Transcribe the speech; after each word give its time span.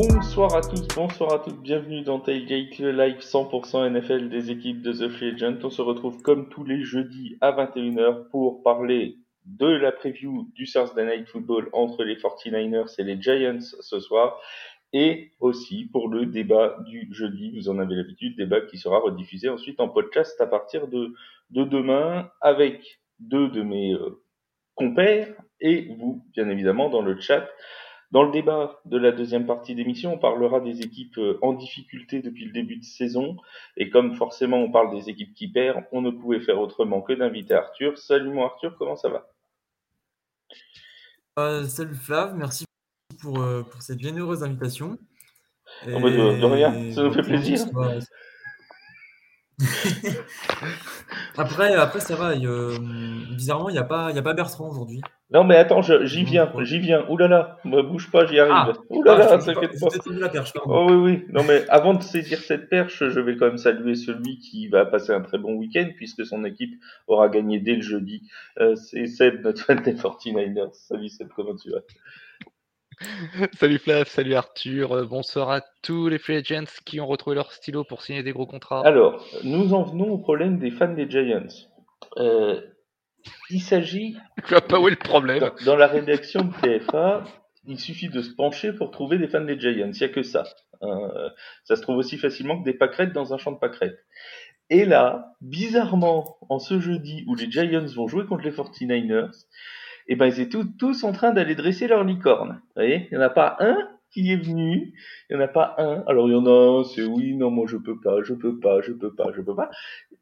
Bonsoir 0.00 0.54
à 0.54 0.60
tous, 0.60 0.86
bonsoir 0.94 1.32
à 1.32 1.38
toutes, 1.40 1.60
bienvenue 1.60 2.02
dans 2.02 2.20
Tailgate, 2.20 2.78
le 2.78 2.92
live 2.92 3.18
100% 3.18 3.90
NFL 3.90 4.28
des 4.28 4.52
équipes 4.52 4.80
de 4.80 4.92
The 4.92 5.08
Free 5.08 5.34
Agent. 5.34 5.56
On 5.64 5.70
se 5.70 5.82
retrouve 5.82 6.22
comme 6.22 6.48
tous 6.50 6.62
les 6.62 6.84
jeudis 6.84 7.36
à 7.40 7.50
21h 7.50 8.28
pour 8.28 8.62
parler 8.62 9.16
de 9.44 9.66
la 9.66 9.90
preview 9.90 10.48
du 10.54 10.66
Thursday 10.66 11.04
Night 11.04 11.26
Football 11.26 11.68
entre 11.72 12.04
les 12.04 12.14
49ers 12.14 12.94
et 12.96 13.02
les 13.02 13.20
Giants 13.20 13.58
ce 13.58 13.98
soir 13.98 14.40
et 14.92 15.32
aussi 15.40 15.86
pour 15.86 16.08
le 16.08 16.26
débat 16.26 16.76
du 16.86 17.08
jeudi, 17.10 17.50
vous 17.58 17.68
en 17.68 17.80
avez 17.80 17.96
l'habitude, 17.96 18.36
débat 18.36 18.60
qui 18.60 18.78
sera 18.78 19.00
rediffusé 19.00 19.48
ensuite 19.48 19.80
en 19.80 19.88
podcast 19.88 20.40
à 20.40 20.46
partir 20.46 20.86
de, 20.86 21.12
de 21.50 21.64
demain 21.64 22.30
avec 22.40 23.00
deux 23.18 23.48
de 23.48 23.62
mes 23.62 23.94
euh, 23.94 24.22
compères 24.76 25.34
et 25.60 25.92
vous, 25.98 26.24
bien 26.34 26.48
évidemment, 26.48 26.88
dans 26.88 27.02
le 27.02 27.18
chat. 27.18 27.48
Dans 28.10 28.22
le 28.22 28.32
débat 28.32 28.80
de 28.86 28.96
la 28.96 29.12
deuxième 29.12 29.46
partie 29.46 29.74
d'émission, 29.74 30.14
on 30.14 30.18
parlera 30.18 30.60
des 30.60 30.80
équipes 30.80 31.18
euh, 31.18 31.38
en 31.42 31.52
difficulté 31.52 32.22
depuis 32.22 32.46
le 32.46 32.52
début 32.52 32.76
de 32.76 32.84
saison. 32.84 33.36
Et 33.76 33.90
comme 33.90 34.14
forcément 34.14 34.58
on 34.58 34.70
parle 34.72 34.90
des 34.94 35.10
équipes 35.10 35.34
qui 35.34 35.48
perdent, 35.48 35.84
on 35.92 36.00
ne 36.00 36.10
pouvait 36.10 36.40
faire 36.40 36.58
autrement 36.58 37.02
que 37.02 37.12
d'inviter 37.12 37.54
Arthur. 37.54 37.98
Salut 37.98 38.30
mon 38.30 38.46
Arthur, 38.46 38.76
comment 38.78 38.96
ça 38.96 39.10
va? 39.10 39.30
Euh, 41.38 41.64
Salut 41.64 41.94
Flav, 41.94 42.34
merci 42.34 42.64
pour, 43.20 43.40
euh, 43.40 43.62
pour 43.62 43.82
cette 43.82 44.00
généreuse 44.00 44.42
invitation. 44.42 44.98
Et... 45.86 45.92
Oh, 45.94 46.00
bah, 46.00 46.10
de, 46.10 46.40
de, 46.40 46.44
rien, 46.46 46.92
ça 46.92 47.02
nous 47.02 47.12
fait 47.12 47.22
plaisir. 47.22 47.66
après, 51.36 51.74
après, 51.74 52.00
ça 52.00 52.14
va. 52.14 52.30
Euh, 52.30 52.78
bizarrement, 53.36 53.68
il 53.68 53.72
n'y 53.72 53.78
a, 53.78 53.84
pas, 53.84 54.12
y 54.12 54.18
a 54.18 54.22
pas 54.22 54.34
Bertrand 54.34 54.68
aujourd'hui. 54.70 55.00
Non, 55.30 55.44
mais 55.44 55.56
attends, 55.56 55.82
j'y 55.82 56.24
viens, 56.24 56.50
j'y 56.60 56.78
viens. 56.78 57.04
Ouh 57.10 57.18
là 57.18 57.28
là, 57.28 57.58
me 57.64 57.82
bouge 57.82 58.10
pas, 58.10 58.24
j'y 58.24 58.38
arrive. 58.38 58.52
Ah, 58.54 58.72
Ouh 58.88 59.02
là 59.02 59.18
là, 59.18 59.38
t'inquiète 59.38 59.78
pas. 59.78 59.88
La 60.10 60.28
perche, 60.30 60.52
oh 60.64 60.86
oui, 60.88 60.94
oui. 60.94 61.24
Non, 61.30 61.42
mais 61.44 61.68
avant 61.68 61.92
de 61.92 62.02
saisir 62.02 62.38
cette 62.38 62.70
perche, 62.70 63.06
je 63.06 63.20
vais 63.20 63.36
quand 63.36 63.46
même 63.46 63.58
saluer 63.58 63.94
celui 63.94 64.38
qui 64.38 64.68
va 64.68 64.86
passer 64.86 65.12
un 65.12 65.20
très 65.20 65.36
bon 65.36 65.54
week-end 65.54 65.90
puisque 65.96 66.24
son 66.24 66.44
équipe 66.44 66.72
aura 67.08 67.28
gagné 67.28 67.60
dès 67.60 67.74
le 67.74 67.82
jeudi. 67.82 68.22
Euh, 68.58 68.74
C'est 68.76 69.06
Seb, 69.06 69.42
notre 69.42 69.62
fan 69.62 69.82
des 69.82 69.94
49ers. 69.94 70.72
Salut 70.72 71.08
Seb, 71.10 71.28
comment 71.36 71.56
tu 71.56 71.70
vas? 71.70 71.80
salut 73.58 73.78
Flav, 73.78 74.08
salut 74.08 74.34
Arthur, 74.34 74.92
euh, 74.92 75.04
bonsoir 75.04 75.50
à 75.50 75.60
tous 75.82 76.08
les 76.08 76.18
free 76.18 76.36
agents 76.36 76.64
qui 76.84 77.00
ont 77.00 77.06
retrouvé 77.06 77.36
leur 77.36 77.52
stylo 77.52 77.84
pour 77.84 78.02
signer 78.02 78.22
des 78.22 78.32
gros 78.32 78.46
contrats. 78.46 78.84
Alors, 78.84 79.24
nous 79.44 79.72
en 79.74 79.84
venons 79.84 80.10
au 80.10 80.18
problème 80.18 80.58
des 80.58 80.70
fans 80.70 80.92
des 80.92 81.08
Giants. 81.08 81.46
Euh, 82.16 82.60
il 83.50 83.60
s'agit. 83.60 84.16
Tu 84.46 84.50
vois 84.50 84.60
pas 84.60 84.80
où 84.80 84.88
est 84.88 84.92
le 84.92 84.96
problème 84.96 85.40
dans, 85.40 85.52
dans, 85.64 85.76
la 85.76 85.86
rédaction 85.86 86.42
de 86.42 86.78
TFA, 86.78 87.24
il 87.66 87.78
suffit 87.78 88.08
de 88.08 88.20
se 88.20 88.34
pencher 88.34 88.72
pour 88.72 88.90
trouver 88.90 89.18
des 89.18 89.28
fans 89.28 89.44
des 89.44 89.58
Giants. 89.58 89.90
Il 89.92 89.98
n'y 89.98 90.02
a 90.02 90.08
que 90.08 90.22
ça. 90.22 90.44
Euh, 90.82 91.28
ça 91.64 91.76
se 91.76 91.82
trouve 91.82 91.96
aussi 91.96 92.18
facilement 92.18 92.58
que 92.58 92.64
des 92.64 92.74
pâquerettes 92.74 93.12
dans 93.12 93.32
un 93.32 93.38
champ 93.38 93.52
de 93.52 93.58
pâquerettes. 93.58 93.98
Et 94.70 94.84
là, 94.84 95.34
bizarrement, 95.40 96.36
en 96.48 96.58
ce 96.58 96.78
jeudi 96.78 97.24
où 97.26 97.34
les 97.34 97.50
Giants 97.50 97.86
vont 97.94 98.08
jouer 98.08 98.26
contre 98.26 98.42
les 98.42 98.50
49ers, 98.50 99.30
et 100.08 100.16
ben 100.16 100.26
ils 100.26 100.40
étaient 100.40 100.58
tous, 100.78 101.04
en 101.04 101.12
train 101.12 101.32
d'aller 101.32 101.54
dresser 101.54 101.86
leur 101.86 102.02
licorne. 102.02 102.60
Vous 102.62 102.72
voyez, 102.76 103.08
il 103.10 103.18
n'y 103.18 103.22
en 103.22 103.26
a 103.26 103.30
pas 103.30 103.56
un 103.60 103.76
qui 104.10 104.32
est 104.32 104.36
venu, 104.36 104.94
il 105.28 105.36
n'y 105.36 105.42
en 105.42 105.44
a 105.44 105.48
pas 105.48 105.74
un. 105.76 106.02
Alors 106.06 106.28
il 106.28 106.32
y 106.32 106.34
en 106.34 106.46
a 106.46 106.80
un, 106.80 106.84
c'est 106.84 107.04
oui, 107.04 107.36
non, 107.36 107.50
moi 107.50 107.66
je 107.68 107.76
peux 107.76 108.00
pas, 108.00 108.22
je 108.22 108.32
peux 108.32 108.58
pas, 108.58 108.80
je 108.80 108.92
peux 108.92 109.14
pas, 109.14 109.30
je 109.36 109.42
peux 109.42 109.54
pas. 109.54 109.70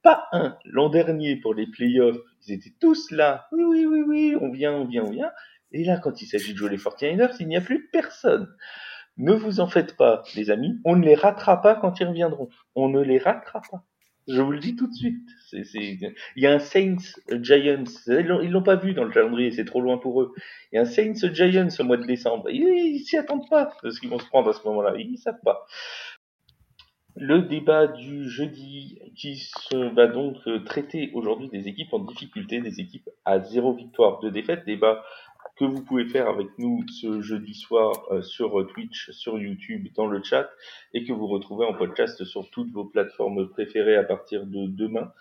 Pas 0.02 0.26
un. 0.32 0.56
L'an 0.64 0.88
dernier 0.88 1.36
pour 1.36 1.54
les 1.54 1.68
playoffs, 1.68 2.18
ils 2.46 2.54
étaient 2.54 2.74
tous 2.80 3.10
là. 3.12 3.46
Oui, 3.52 3.64
oui, 3.64 3.86
oui, 3.86 4.02
oui, 4.06 4.36
on 4.40 4.50
vient, 4.50 4.72
on 4.72 4.84
vient, 4.86 5.04
on 5.04 5.10
vient. 5.10 5.30
Et 5.72 5.84
là, 5.84 5.98
quand 5.98 6.20
il 6.20 6.26
s'agit 6.26 6.52
de 6.52 6.58
jouer 6.58 6.70
les 6.70 6.78
49ers, 6.78 7.36
il 7.38 7.48
n'y 7.48 7.56
a 7.56 7.60
plus 7.60 7.88
personne. 7.92 8.48
Ne 9.18 9.32
vous 9.32 9.60
en 9.60 9.66
faites 9.66 9.96
pas, 9.96 10.22
les 10.34 10.50
amis. 10.50 10.78
On 10.84 10.96
ne 10.96 11.04
les 11.04 11.14
ratera 11.14 11.62
pas 11.62 11.74
quand 11.74 12.00
ils 12.00 12.06
reviendront. 12.06 12.48
On 12.74 12.88
ne 12.88 13.00
les 13.00 13.18
ratera 13.18 13.62
pas. 13.70 13.84
Je 14.28 14.40
vous 14.40 14.50
le 14.50 14.58
dis 14.58 14.74
tout 14.74 14.88
de 14.88 14.94
suite. 14.94 15.28
Il 15.52 16.12
y 16.36 16.46
a 16.46 16.52
un 16.52 16.58
Saints 16.58 16.96
Giants. 17.30 17.84
Ils 18.08 18.50
l'ont, 18.50 18.62
pas 18.62 18.76
vu 18.76 18.92
dans 18.92 19.04
le 19.04 19.10
calendrier, 19.10 19.52
c'est 19.52 19.64
trop 19.64 19.80
loin 19.80 19.98
pour 19.98 20.20
eux. 20.20 20.32
Il 20.72 20.76
y 20.76 20.78
a 20.78 20.82
un 20.82 20.84
Saints 20.84 21.32
Giants 21.32 21.68
au 21.78 21.84
mois 21.84 21.96
de 21.96 22.06
décembre. 22.06 22.50
Ils, 22.50 22.98
s'y 23.00 23.16
attendent 23.16 23.48
pas 23.48 23.72
de 23.84 23.90
ce 23.90 24.00
qu'ils 24.00 24.10
vont 24.10 24.18
se 24.18 24.26
prendre 24.26 24.50
à 24.50 24.52
ce 24.52 24.66
moment-là. 24.66 24.94
Ils 24.98 25.16
savent 25.18 25.40
pas. 25.44 25.66
Le 27.14 27.42
débat 27.42 27.86
du 27.86 28.28
jeudi 28.28 28.98
qui 29.16 29.36
se 29.36 29.94
va 29.94 30.06
donc 30.06 30.36
traiter 30.64 31.10
aujourd'hui 31.14 31.48
des 31.48 31.68
équipes 31.68 31.94
en 31.94 32.00
difficulté, 32.00 32.60
des 32.60 32.80
équipes 32.80 33.08
à 33.24 33.40
zéro 33.40 33.72
victoire, 33.74 34.20
de 34.20 34.28
défaite. 34.28 34.66
Débat 34.66 35.02
que 35.56 35.64
vous 35.64 35.82
pouvez 35.82 36.06
faire 36.06 36.28
avec 36.28 36.48
nous 36.58 36.84
ce 36.88 37.20
jeudi 37.20 37.54
soir 37.54 38.06
euh, 38.10 38.22
sur 38.22 38.66
Twitch, 38.68 39.10
sur 39.10 39.38
YouTube, 39.38 39.88
dans 39.94 40.06
le 40.06 40.22
chat, 40.22 40.50
et 40.92 41.04
que 41.04 41.12
vous 41.12 41.26
retrouvez 41.26 41.66
en 41.66 41.74
podcast 41.74 42.24
sur 42.24 42.50
toutes 42.50 42.70
vos 42.70 42.84
plateformes 42.84 43.48
préférées 43.48 43.96
à 43.96 44.04
partir 44.04 44.46
de 44.46 44.66
demain. 44.66 45.12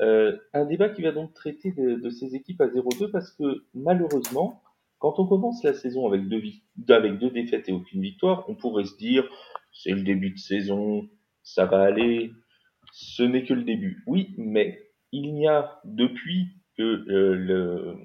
Euh, 0.00 0.36
un 0.54 0.64
débat 0.64 0.88
qui 0.88 1.02
va 1.02 1.12
donc 1.12 1.34
traiter 1.34 1.72
de, 1.72 1.96
de 1.96 2.10
ces 2.10 2.34
équipes 2.34 2.60
à 2.60 2.68
0-2 2.68 3.10
parce 3.10 3.32
que 3.32 3.64
malheureusement, 3.74 4.62
quand 4.98 5.18
on 5.18 5.26
commence 5.26 5.64
la 5.64 5.74
saison 5.74 6.06
avec 6.06 6.28
deux, 6.28 6.42
avec 6.88 7.18
deux 7.18 7.30
défaites 7.30 7.68
et 7.68 7.72
aucune 7.72 8.02
victoire, 8.02 8.44
on 8.48 8.54
pourrait 8.54 8.84
se 8.84 8.96
dire 8.96 9.28
c'est 9.72 9.92
le 9.92 10.02
début 10.02 10.30
de 10.30 10.38
saison, 10.38 11.08
ça 11.42 11.64
va 11.64 11.82
aller, 11.82 12.32
ce 12.92 13.22
n'est 13.22 13.44
que 13.44 13.54
le 13.54 13.62
début. 13.62 14.02
Oui, 14.06 14.34
mais 14.36 14.90
il 15.12 15.34
n'y 15.34 15.48
a 15.48 15.80
depuis 15.84 16.48
que 16.76 16.82
euh, 16.82 17.34
le, 17.34 17.96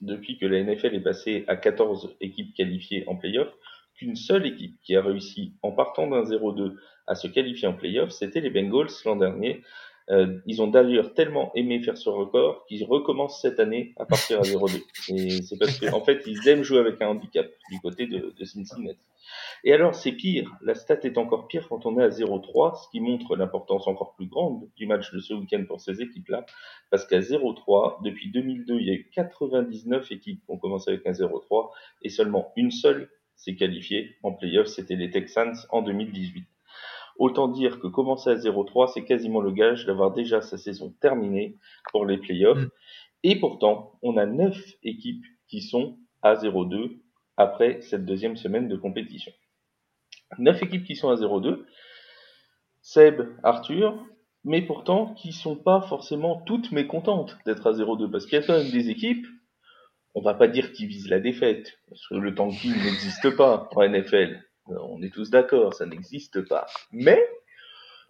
depuis 0.00 0.38
que 0.38 0.46
la 0.46 0.62
NFL 0.62 0.94
est 0.94 1.00
passée 1.00 1.44
à 1.48 1.56
14 1.56 2.16
équipes 2.20 2.54
qualifiées 2.54 3.04
en 3.08 3.16
playoff, 3.16 3.48
qu'une 3.94 4.16
seule 4.16 4.46
équipe 4.46 4.76
qui 4.82 4.94
a 4.94 5.02
réussi, 5.02 5.54
en 5.62 5.72
partant 5.72 6.06
d'un 6.06 6.22
0-2, 6.22 6.74
à 7.06 7.14
se 7.14 7.28
qualifier 7.28 7.68
en 7.68 7.74
playoff, 7.74 8.10
c'était 8.10 8.40
les 8.40 8.50
Bengals 8.50 8.90
l'an 9.04 9.16
dernier. 9.16 9.62
Euh, 10.10 10.38
ils 10.46 10.62
ont 10.62 10.68
d'ailleurs 10.68 11.14
tellement 11.14 11.50
aimé 11.54 11.80
faire 11.82 11.98
ce 11.98 12.08
record 12.08 12.64
qu'ils 12.66 12.84
recommencent 12.84 13.40
cette 13.40 13.58
année 13.58 13.92
à 13.96 14.06
partir 14.06 14.38
à 14.38 14.42
0-2. 14.42 14.82
Et 15.08 15.42
c'est 15.42 15.58
parce 15.58 15.80
qu'en 15.80 15.96
en 15.96 16.04
fait, 16.04 16.22
ils 16.26 16.46
aiment 16.48 16.62
jouer 16.62 16.78
avec 16.78 17.02
un 17.02 17.08
handicap 17.08 17.46
du 17.70 17.80
côté 17.80 18.06
de, 18.06 18.32
de 18.38 18.44
Cincinnati. 18.44 19.00
Et 19.64 19.72
alors, 19.72 19.94
c'est 19.94 20.12
pire. 20.12 20.56
La 20.62 20.74
stat 20.74 21.00
est 21.02 21.18
encore 21.18 21.48
pire 21.48 21.68
quand 21.68 21.86
on 21.86 21.98
est 21.98 22.04
à 22.04 22.08
0-3, 22.08 22.84
ce 22.84 22.88
qui 22.90 23.00
montre 23.00 23.34
l'importance 23.36 23.88
encore 23.88 24.14
plus 24.14 24.26
grande 24.26 24.68
du 24.76 24.86
match 24.86 25.12
de 25.12 25.18
ce 25.18 25.34
week-end 25.34 25.64
pour 25.66 25.80
ces 25.80 26.00
équipes-là. 26.00 26.46
Parce 26.90 27.04
qu'à 27.06 27.18
0-3, 27.18 28.02
depuis 28.04 28.30
2002, 28.30 28.78
il 28.78 28.86
y 28.86 28.90
a 28.90 28.94
eu 28.94 29.10
99 29.12 30.12
équipes 30.12 30.44
qui 30.44 30.50
ont 30.50 30.58
commencé 30.58 30.90
avec 30.90 31.06
un 31.06 31.12
0-3 31.12 31.70
et 32.02 32.08
seulement 32.08 32.52
une 32.56 32.70
seule 32.70 33.10
s'est 33.34 33.54
qualifiée 33.54 34.16
en 34.22 34.32
playoff, 34.32 34.66
c'était 34.66 34.96
les 34.96 35.10
Texans 35.10 35.54
en 35.70 35.82
2018. 35.82 36.46
Autant 37.18 37.48
dire 37.48 37.80
que 37.80 37.86
commencer 37.86 38.30
à 38.30 38.34
0-3, 38.34 38.92
c'est 38.92 39.04
quasiment 39.04 39.40
le 39.40 39.52
gage 39.52 39.86
d'avoir 39.86 40.12
déjà 40.12 40.40
sa 40.40 40.58
saison 40.58 40.94
terminée 41.00 41.56
pour 41.90 42.04
les 42.04 42.18
playoffs. 42.18 42.58
Mm. 42.58 42.70
Et 43.22 43.40
pourtant, 43.40 43.98
on 44.02 44.16
a 44.16 44.26
9 44.26 44.56
équipes 44.82 45.24
qui 45.48 45.62
sont 45.62 45.98
à 46.22 46.34
0-2 46.34 46.98
après 47.36 47.80
cette 47.82 48.04
deuxième 48.04 48.36
semaine 48.36 48.68
de 48.68 48.76
compétition. 48.76 49.32
Neuf 50.38 50.62
équipes 50.62 50.84
qui 50.84 50.96
sont 50.96 51.10
à 51.10 51.14
0-2, 51.14 51.64
Seb, 52.82 53.22
Arthur, 53.42 54.04
mais 54.44 54.62
pourtant 54.62 55.14
qui 55.14 55.32
sont 55.32 55.56
pas 55.56 55.80
forcément 55.82 56.40
toutes 56.46 56.72
mécontentes 56.72 57.36
d'être 57.46 57.66
à 57.66 57.72
0-2, 57.72 58.10
parce 58.10 58.26
qu'il 58.26 58.38
y 58.38 58.42
a 58.42 58.46
quand 58.46 58.58
même 58.58 58.70
des 58.70 58.90
équipes, 58.90 59.26
on 60.14 60.22
va 60.22 60.34
pas 60.34 60.48
dire 60.48 60.72
qui 60.72 60.86
visent 60.86 61.08
la 61.08 61.20
défaite, 61.20 61.78
parce 61.88 62.06
que 62.08 62.14
le 62.14 62.34
tanking 62.34 62.72
n'existe 62.84 63.36
pas 63.36 63.68
en 63.74 63.88
NFL, 63.88 64.40
on 64.68 65.02
est 65.02 65.12
tous 65.12 65.30
d'accord, 65.30 65.74
ça 65.74 65.86
n'existe 65.86 66.46
pas, 66.48 66.66
mais 66.92 67.22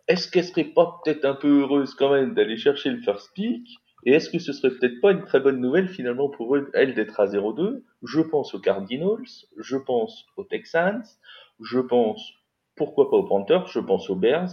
est-ce 0.09 0.31
qu'elle 0.31 0.45
serait 0.45 0.65
pas 0.65 1.01
peut-être 1.05 1.25
un 1.25 1.35
peu 1.35 1.63
heureuse 1.63 1.95
quand 1.95 2.13
même 2.13 2.35
d'aller 2.35 2.57
chercher 2.57 2.91
le 2.91 3.01
first 3.01 3.33
pick? 3.35 3.67
Et 4.05 4.13
est-ce 4.13 4.31
que 4.31 4.39
ce 4.39 4.53
serait 4.53 4.71
peut-être 4.71 5.01
pas 5.01 5.11
une 5.11 5.25
très 5.25 5.41
bonne 5.41 5.61
nouvelle 5.61 5.89
finalement 5.89 6.29
pour 6.29 6.57
elle 6.75 6.95
d'être 6.95 7.19
à 7.19 7.27
0-2 7.27 7.83
Je 8.05 8.21
pense 8.21 8.55
aux 8.55 8.61
Cardinals, 8.61 9.25
je 9.57 9.77
pense 9.77 10.27
aux 10.37 10.45
Texans, 10.45 11.03
je 11.61 11.81
pense 11.81 12.35
pourquoi 12.77 13.11
pas 13.11 13.17
aux 13.17 13.25
Panthers, 13.25 13.67
je 13.67 13.81
pense 13.81 14.09
aux 14.09 14.15
Bears. 14.15 14.51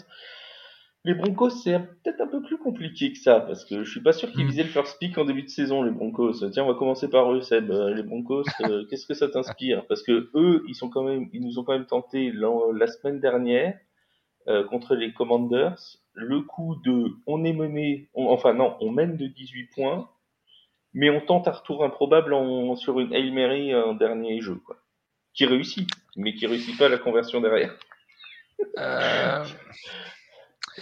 Les 1.05 1.13
Broncos, 1.13 1.49
c'est 1.49 1.77
peut-être 1.79 2.21
un 2.21 2.27
peu 2.27 2.41
plus 2.41 2.57
compliqué 2.57 3.11
que 3.11 3.19
ça, 3.19 3.41
parce 3.41 3.65
que 3.65 3.83
je 3.83 3.91
suis 3.91 4.01
pas 4.01 4.13
sûr 4.13 4.31
qu'ils 4.31 4.45
hmm. 4.45 4.49
visaient 4.49 4.63
le 4.63 4.69
first 4.69 4.97
pick 4.99 5.17
en 5.17 5.25
début 5.25 5.43
de 5.43 5.49
saison, 5.49 5.83
les 5.83 5.91
Broncos. 5.91 6.49
Tiens, 6.51 6.63
on 6.63 6.67
va 6.67 6.75
commencer 6.75 7.09
par 7.09 7.33
eux, 7.33 7.41
Seb. 7.41 7.69
Euh, 7.71 7.93
les 7.93 8.03
Broncos, 8.03 8.45
euh, 8.61 8.85
qu'est-ce 8.89 9.05
que 9.05 9.13
ça 9.13 9.27
t'inspire? 9.27 9.85
Parce 9.87 10.01
que 10.01 10.29
eux, 10.33 10.63
ils 10.69 10.75
sont 10.75 10.89
quand 10.89 11.03
même, 11.03 11.27
ils 11.33 11.41
nous 11.41 11.59
ont 11.59 11.65
quand 11.65 11.73
même 11.73 11.87
tenté 11.87 12.31
la 12.31 12.87
semaine 12.87 13.19
dernière 13.19 13.77
euh, 14.47 14.63
contre 14.63 14.95
les 14.95 15.11
Commanders 15.13 15.97
le 16.13 16.41
coup 16.41 16.75
de 16.85 17.07
on 17.25 17.43
est 17.43 17.53
mené, 17.53 18.09
enfin 18.13 18.53
non, 18.53 18.77
on 18.79 18.91
mène 18.91 19.17
de 19.17 19.25
18 19.25 19.71
points, 19.73 20.09
mais 20.93 21.09
on 21.09 21.21
tente 21.21 21.47
un 21.47 21.51
retour 21.51 21.83
improbable 21.83 22.33
en, 22.33 22.75
sur 22.75 22.99
une 22.99 23.13
Hail 23.13 23.31
Mary 23.31 23.73
en 23.73 23.93
dernier 23.93 24.39
jeu, 24.39 24.55
quoi. 24.65 24.77
Qui 25.33 25.45
réussit, 25.45 25.89
mais 26.15 26.35
qui 26.35 26.45
réussit 26.45 26.77
pas 26.77 26.87
la 26.87 26.99
conversion 26.99 27.41
derrière. 27.41 27.75
Euh... 28.77 29.43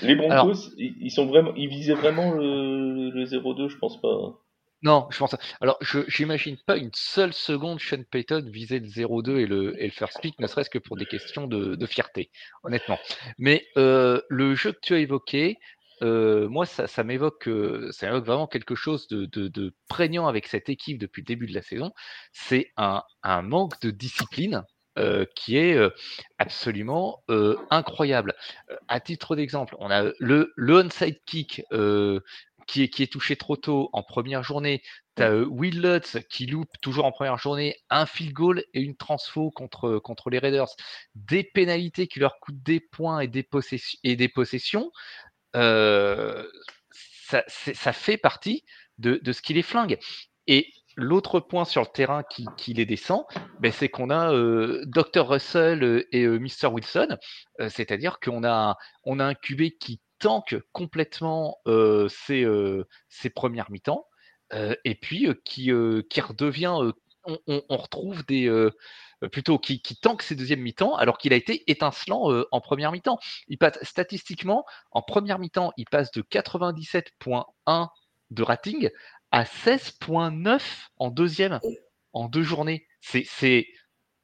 Les 0.02 0.16
Broncos, 0.16 0.72
ils, 0.78 1.12
sont 1.12 1.26
vraiment, 1.26 1.54
ils 1.56 1.70
visaient 1.70 1.94
vraiment 1.94 2.32
le, 2.32 3.10
le 3.10 3.26
0-2, 3.26 3.70
je 3.70 3.78
pense 3.78 4.00
pas. 4.02 4.40
Non, 4.84 5.08
je 5.12 5.18
pense. 5.20 5.36
Alors, 5.60 5.78
je 5.82 6.00
j'imagine 6.08 6.58
pas 6.66 6.78
une 6.78 6.90
seule 6.94 7.34
seconde 7.34 7.80
Sean 7.80 8.02
Payton 8.10 8.50
viser 8.50 8.80
le 8.80 8.88
0-2 8.88 9.38
et 9.38 9.46
le, 9.46 9.80
et 9.82 9.86
le 9.86 9.92
first 9.92 10.20
pick, 10.22 10.40
ne 10.40 10.48
serait-ce 10.48 10.72
que 10.72 10.80
pour 10.80 10.98
des 10.98 11.06
questions 11.06 11.46
de, 11.46 11.76
de 11.76 11.86
fierté, 11.86 12.32
honnêtement. 12.64 12.98
Mais 13.38 13.68
euh, 13.78 14.22
le 14.30 14.56
jeu 14.56 14.72
que 14.72 14.80
tu 14.82 14.96
as 14.96 15.00
évoqué, 15.00 15.58
euh, 16.02 16.50
moi, 16.50 16.66
ça, 16.66 16.88
ça 16.88 17.04
m'évoque 17.04 17.48
euh, 17.48 17.92
ça 17.92 18.20
vraiment 18.20 18.48
quelque 18.48 18.74
chose 18.74 19.08
de, 19.08 19.26
de, 19.26 19.50
de 19.50 19.76
prégnant 19.88 20.28
avec 20.28 20.48
cette 20.48 20.68
équipe 20.68 20.98
depuis 20.98 21.22
le 21.22 21.28
début 21.28 21.46
de 21.46 21.54
la 21.54 21.62
saison. 21.62 21.92
C'est 22.34 22.72
un, 22.76 23.04
un 23.22 23.44
manque 23.44 23.80
de 23.82 23.92
discipline 23.92 24.64
euh, 25.00 25.26
qui 25.36 25.58
est 25.58 25.74
euh, 25.76 25.90
absolument 26.38 27.24
euh, 27.30 27.56
incroyable. 27.70 28.36
À 28.88 29.00
titre 29.00 29.36
d'exemple, 29.36 29.76
on 29.80 29.90
a 29.90 30.12
le, 30.20 30.52
le 30.56 30.74
onside 30.76 31.20
kick 31.26 31.64
qui, 32.68 32.84
est, 32.84 32.90
qui 32.90 33.04
est 33.04 33.12
touché 33.12 33.36
trop 33.36 33.56
tôt 33.56 33.90
en 33.94 34.04
première 34.04 34.44
journée. 34.44 34.82
Tu 35.16 35.24
as 35.24 35.34
Will 35.36 35.82
Lutz 35.82 36.18
qui 36.30 36.46
loupe 36.46 36.72
toujours 36.82 37.06
en 37.06 37.12
première 37.12 37.38
journée 37.38 37.76
un 37.90 38.06
field 38.06 38.34
goal 38.34 38.64
et 38.74 38.82
une 38.82 38.96
transfo 38.96 39.52
contre, 39.52 40.00
contre 40.00 40.30
les 40.30 40.40
Raiders. 40.40 40.70
Des 41.16 41.44
pénalités 41.44 42.08
qui 42.08 42.20
leur 42.20 42.40
coûtent 42.40 42.62
des 42.64 42.80
points 42.80 43.20
et 43.22 43.28
des, 43.28 43.44
possessions, 43.44 44.00
et 44.04 44.16
des 44.16 44.30
possessions. 44.30 44.92
Ça, 45.54 47.44
c'est- 47.48 47.74
ça 47.74 47.94
fait 47.94 48.18
partie 48.18 48.66
de, 48.98 49.20
de 49.24 49.32
ce 49.32 49.42
qui 49.42 49.54
les 49.54 49.64
flingue. 49.64 49.98
Et 50.48 50.72
l'autre 50.96 51.40
point 51.40 51.66
sur 51.66 51.82
le 51.82 51.88
terrain 51.88 52.24
qui, 52.24 52.74
les 52.74 52.86
descend, 52.86 53.24
ben, 53.60 53.72
c'est 53.72 53.90
qu'on 53.90 54.10
a 54.10 54.34
euh, 54.34 54.84
Dr. 54.86 55.28
Russell 55.28 55.84
euh, 55.84 56.08
et 56.12 56.24
euh, 56.24 56.40
Mr. 56.40 56.68
Wilson, 56.68 57.18
c'est-à-dire 57.70 58.20
qu'on 58.20 58.44
a, 58.44 58.78
on 59.04 59.20
a 59.20 59.26
un 59.26 59.34
QB 59.34 59.78
qui 59.80 60.02
tanque 60.20 60.56
complètement 60.72 61.58
ses, 62.10 62.46
premières 63.36 63.72
mi-temps, 63.72 64.06
et 64.84 64.96
puis 64.96 65.28
qui, 65.46 65.72
redevient, 65.72 66.92
on, 67.26 67.78
retrouve 67.78 68.26
des, 68.26 68.70
plutôt 69.32 69.58
qui, 69.58 69.82
tanque 70.02 70.22
ses 70.22 70.36
deuxièmes 70.36 70.62
mi-temps, 70.62 70.96
alors 70.96 71.18
qu'il 71.18 71.34
a 71.34 71.36
été 71.36 71.64
étincelant 71.72 72.44
en 72.52 72.62
première 72.62 72.92
mi-temps. 72.92 73.20
Il 73.48 73.58
passe 73.58 73.80
statistiquement 73.84 74.66
en 74.92 75.02
première 75.02 75.40
mi-temps, 75.40 75.72
il 75.78 75.86
passe 75.86 76.12
de 76.12 76.22
97.1 76.22 77.88
de 78.32 78.44
rating 78.44 78.90
à 79.32 79.44
16.9 79.44 80.62
en 80.98 81.10
deuxième 81.10 81.60
en 82.14 82.28
deux 82.28 82.44
journées. 82.44 82.86
C'est, 83.00 83.24
c'est, 83.26 83.68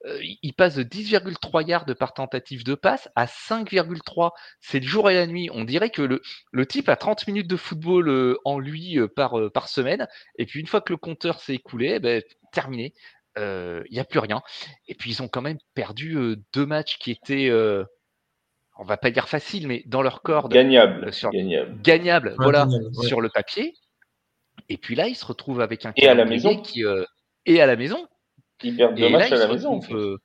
euh, 0.06 0.20
il 0.44 0.54
passe 0.54 0.76
de 0.76 0.84
10,3 0.84 1.66
yards 1.68 1.86
par 1.98 2.14
tentative 2.14 2.64
de 2.64 2.76
passe 2.76 3.10
à 3.16 3.26
5,3. 3.26 4.32
C'est 4.60 4.80
le 4.80 4.86
jour 4.86 5.10
et 5.10 5.16
la 5.16 5.26
nuit. 5.28 5.50
On 5.54 5.64
dirait 5.64 5.90
que 5.90 6.02
le, 6.02 6.22
le 6.52 6.66
type 6.66 6.90
a 6.90 6.96
30 6.96 7.26
minutes 7.28 7.48
de 7.48 7.56
football 7.58 8.10
euh, 8.10 8.38
en 8.46 8.60
lui 8.60 9.00
euh, 9.00 9.08
par, 9.08 9.40
euh, 9.40 9.50
par 9.50 9.68
semaine. 9.70 10.08
Et 10.38 10.46
puis 10.46 10.60
une 10.60 10.68
fois 10.68 10.82
que 10.82 10.94
le 10.94 10.98
compteur 10.98 11.40
s'est 11.42 11.56
écoulé, 11.56 11.94
eh 11.96 12.00
ben, 12.00 12.22
terminé. 12.52 12.94
Euh, 13.38 13.84
Il 13.90 13.94
n'y 13.94 14.00
a 14.00 14.04
plus 14.06 14.20
rien. 14.20 14.42
Et 14.88 14.96
puis 14.96 15.12
ils 15.12 15.22
ont 15.22 15.28
quand 15.28 15.42
même 15.44 15.60
perdu 15.76 16.16
euh, 16.18 16.36
deux 16.54 16.66
matchs 16.66 16.98
qui 16.98 17.12
étaient, 17.12 17.50
euh, 17.50 17.84
on 18.80 18.84
va 18.84 18.98
pas 18.98 19.12
dire 19.12 19.30
faciles, 19.30 19.68
mais 19.68 19.84
dans 19.86 20.02
leur 20.02 20.22
corde, 20.24 20.52
Gagnable. 20.52 21.14
sur- 21.14 21.32
gagnable. 21.32 22.30
Ouais, 22.30 22.36
voilà, 22.40 22.66
ouais. 22.66 23.08
sur 23.08 23.22
le 23.22 23.30
papier. 23.30 23.76
Et 24.70 24.78
puis 24.78 24.96
là, 24.96 25.08
ils 25.08 25.16
se 25.16 25.26
retrouvent 25.26 25.62
avec 25.62 25.86
un 25.86 25.94
Et 25.96 26.08
à 26.08 26.14
la 26.14 26.24
calendrier 26.24 26.50
maison. 26.50 26.62
qui 26.62 26.84
euh, 26.86 27.04
et 27.46 27.62
à 27.62 27.66
la 27.66 27.76
maison. 27.76 28.08
Deux 28.96 29.10
matchs 29.10 29.30
il 29.30 29.34
à 29.34 29.38
se, 29.38 29.42
la 29.44 29.48
maison. 29.54 29.70
en 29.70 29.80
retrouve, 29.80 29.98
euh, 29.98 30.18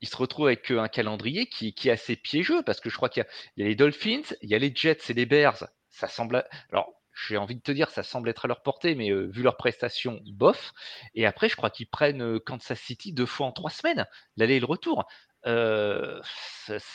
il 0.00 0.08
se 0.08 0.16
retrouve 0.16 0.46
avec 0.46 0.70
euh, 0.70 0.80
un 0.80 0.88
calendrier 0.88 1.46
qui, 1.46 1.74
qui 1.74 1.88
est 1.88 1.92
assez 1.92 2.16
piégeux 2.16 2.62
parce 2.62 2.80
que 2.80 2.88
je 2.88 2.96
crois 2.96 3.08
qu'il 3.08 3.22
y, 3.22 3.26
a- 3.26 3.28
il 3.56 3.62
y 3.62 3.66
a 3.66 3.68
les 3.68 3.74
Dolphins, 3.74 4.22
il 4.42 4.48
y 4.50 4.54
a 4.54 4.58
les 4.58 4.72
Jets 4.74 4.98
et 5.10 5.12
les 5.14 5.26
Bears. 5.26 5.66
Ça 5.90 6.08
semble. 6.08 6.44
Alors, 6.72 6.92
j'ai 7.28 7.36
envie 7.36 7.56
de 7.56 7.60
te 7.60 7.72
dire, 7.72 7.90
ça 7.90 8.02
semble 8.02 8.28
être 8.30 8.46
à 8.46 8.48
leur 8.48 8.62
portée, 8.62 8.94
mais 8.94 9.10
euh, 9.10 9.26
vu 9.26 9.42
leurs 9.42 9.56
prestations, 9.58 10.20
bof. 10.32 10.72
Et 11.14 11.26
après, 11.26 11.48
je 11.50 11.56
crois 11.56 11.68
qu'ils 11.68 11.88
prennent 11.88 12.22
euh, 12.22 12.38
Kansas 12.38 12.80
City 12.80 13.12
deux 13.12 13.26
fois 13.26 13.46
en 13.46 13.52
trois 13.52 13.70
semaines, 13.70 14.06
l'aller 14.36 14.56
et 14.56 14.60
le 14.60 14.66
retour. 14.66 15.04
Euh, 15.46 16.20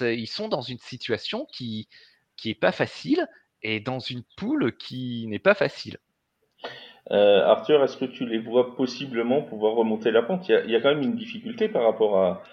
ils 0.01 0.27
sont 0.27 0.47
dans 0.47 0.61
une 0.61 0.79
situation 0.79 1.45
qui 1.51 1.87
qui 2.37 2.49
est 2.49 2.55
pas 2.55 2.71
facile 2.71 3.27
et 3.61 3.79
dans 3.79 3.99
une 3.99 4.23
poule 4.37 4.75
qui 4.77 5.25
n'est 5.27 5.39
pas 5.39 5.55
facile. 5.55 5.97
Euh, 7.11 7.45
Arthur, 7.45 7.83
est-ce 7.83 7.97
que 7.97 8.05
tu 8.05 8.25
les 8.25 8.39
vois 8.39 8.75
possiblement 8.75 9.41
pouvoir 9.41 9.75
remonter 9.75 10.11
la 10.11 10.23
pente? 10.23 10.47
Il 10.49 10.51
y, 10.51 10.55
a, 10.55 10.65
y 10.65 10.75
a 10.75 10.81
quand 10.81 10.89
même 10.89 11.03
une 11.03 11.15
difficulté 11.15 11.69
par 11.69 11.83
rapport 11.83 12.17
à, 12.17 12.43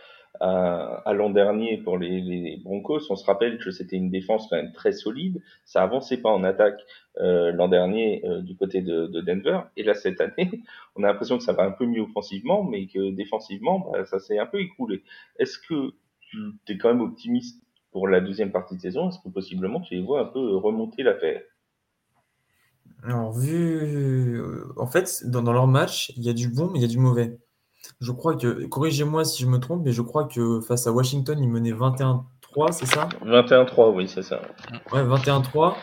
à, 0.40 1.02
à 1.06 1.12
l'an 1.12 1.30
dernier 1.30 1.78
pour 1.78 1.98
les, 1.98 2.20
les 2.20 2.56
Broncos. 2.62 3.10
On 3.10 3.16
se 3.16 3.24
rappelle 3.24 3.58
que 3.58 3.70
c'était 3.70 3.96
une 3.96 4.10
défense 4.10 4.48
quand 4.48 4.56
même 4.56 4.72
très 4.72 4.92
solide. 4.92 5.40
Ça 5.64 5.82
avançait 5.82 6.18
pas 6.18 6.30
en 6.30 6.44
attaque 6.44 6.80
euh, 7.18 7.52
l'an 7.52 7.68
dernier 7.68 8.22
euh, 8.26 8.42
du 8.42 8.56
côté 8.56 8.82
de, 8.82 9.06
de 9.06 9.20
Denver. 9.20 9.60
Et 9.76 9.82
là, 9.84 9.94
cette 9.94 10.20
année, 10.20 10.50
on 10.96 11.02
a 11.04 11.08
l'impression 11.08 11.38
que 11.38 11.44
ça 11.44 11.52
va 11.52 11.64
un 11.64 11.70
peu 11.70 11.86
mieux 11.86 12.02
offensivement, 12.02 12.64
mais 12.64 12.86
que 12.86 13.10
défensivement, 13.10 13.90
bah, 13.90 14.04
ça 14.04 14.18
s'est 14.18 14.38
un 14.38 14.46
peu 14.46 14.60
écroulé. 14.60 15.02
Est-ce 15.38 15.58
que 15.58 15.94
tu 16.30 16.72
es 16.72 16.78
quand 16.78 16.88
même 16.88 17.02
optimiste 17.02 17.62
pour 17.90 18.08
la 18.08 18.20
deuxième 18.20 18.52
partie 18.52 18.76
de 18.76 18.80
saison? 18.80 19.08
Est-ce 19.08 19.18
que 19.20 19.28
possiblement 19.28 19.80
tu 19.80 19.94
les 19.94 20.02
vois 20.02 20.20
un 20.20 20.26
peu 20.26 20.56
remonter 20.56 21.02
l'affaire 21.02 21.42
Alors, 23.04 23.32
vu. 23.32 23.54
euh, 23.56 24.64
En 24.76 24.86
fait, 24.86 25.22
dans, 25.26 25.42
dans 25.42 25.52
leur 25.52 25.66
match, 25.66 26.12
il 26.16 26.22
y 26.22 26.28
a 26.28 26.32
du 26.32 26.48
bon, 26.48 26.70
mais 26.72 26.78
il 26.78 26.82
y 26.82 26.84
a 26.84 26.88
du 26.88 26.98
mauvais. 26.98 27.38
Je 28.00 28.12
crois 28.12 28.36
que. 28.36 28.64
Corrigez-moi 28.66 29.24
si 29.24 29.42
je 29.42 29.48
me 29.48 29.58
trompe, 29.58 29.82
mais 29.84 29.92
je 29.92 30.02
crois 30.02 30.24
que 30.24 30.60
face 30.60 30.86
à 30.86 30.92
Washington, 30.92 31.38
ils 31.40 31.48
menaient 31.48 31.72
21-3, 31.72 32.22
c'est 32.72 32.86
ça? 32.86 33.08
21-3, 33.24 33.90
oui, 33.94 34.08
c'est 34.08 34.22
ça. 34.22 34.40
Ouais, 34.92 35.02
21-3. 35.04 35.74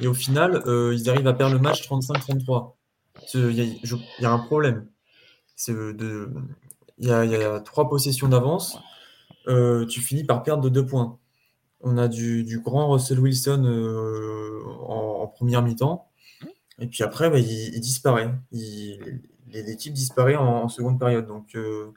Et 0.00 0.08
au 0.08 0.14
final, 0.14 0.62
euh, 0.66 0.92
ils 0.94 1.08
arrivent 1.08 1.26
à 1.28 1.32
perdre 1.32 1.54
le 1.54 1.60
match 1.60 1.82
35-33. 1.88 2.76
Ce- 3.26 3.38
Il 3.50 3.56
y, 3.56 3.60
a- 3.62 3.96
y 4.22 4.26
un 4.26 4.38
problème. 4.38 4.86
De, 5.68 6.28
il 6.98 7.08
y 7.08 7.12
a, 7.12 7.24
il 7.24 7.30
y 7.30 7.34
a 7.36 7.60
trois 7.60 7.88
possessions 7.88 8.28
d'avance. 8.28 8.78
Euh, 9.48 9.86
tu 9.86 10.00
finis 10.00 10.24
par 10.24 10.42
perdre 10.42 10.62
de 10.62 10.68
deux 10.68 10.84
points. 10.84 11.18
On 11.80 11.96
a 11.96 12.08
du, 12.08 12.42
du 12.44 12.58
grand 12.60 12.90
Russell 12.90 13.20
Wilson 13.20 13.62
euh, 13.64 14.60
en, 14.86 15.22
en 15.22 15.26
première 15.28 15.62
mi-temps. 15.62 16.08
Et 16.78 16.86
puis 16.86 17.02
après, 17.02 17.30
bah, 17.30 17.38
il, 17.38 17.74
il 17.74 17.80
disparaît. 17.80 18.32
Il- 18.52 19.22
L'équipe 19.52 19.92
disparaît 19.94 20.36
en, 20.36 20.64
en 20.64 20.68
seconde 20.68 20.98
période. 20.98 21.26
Donc, 21.26 21.54
euh, 21.54 21.92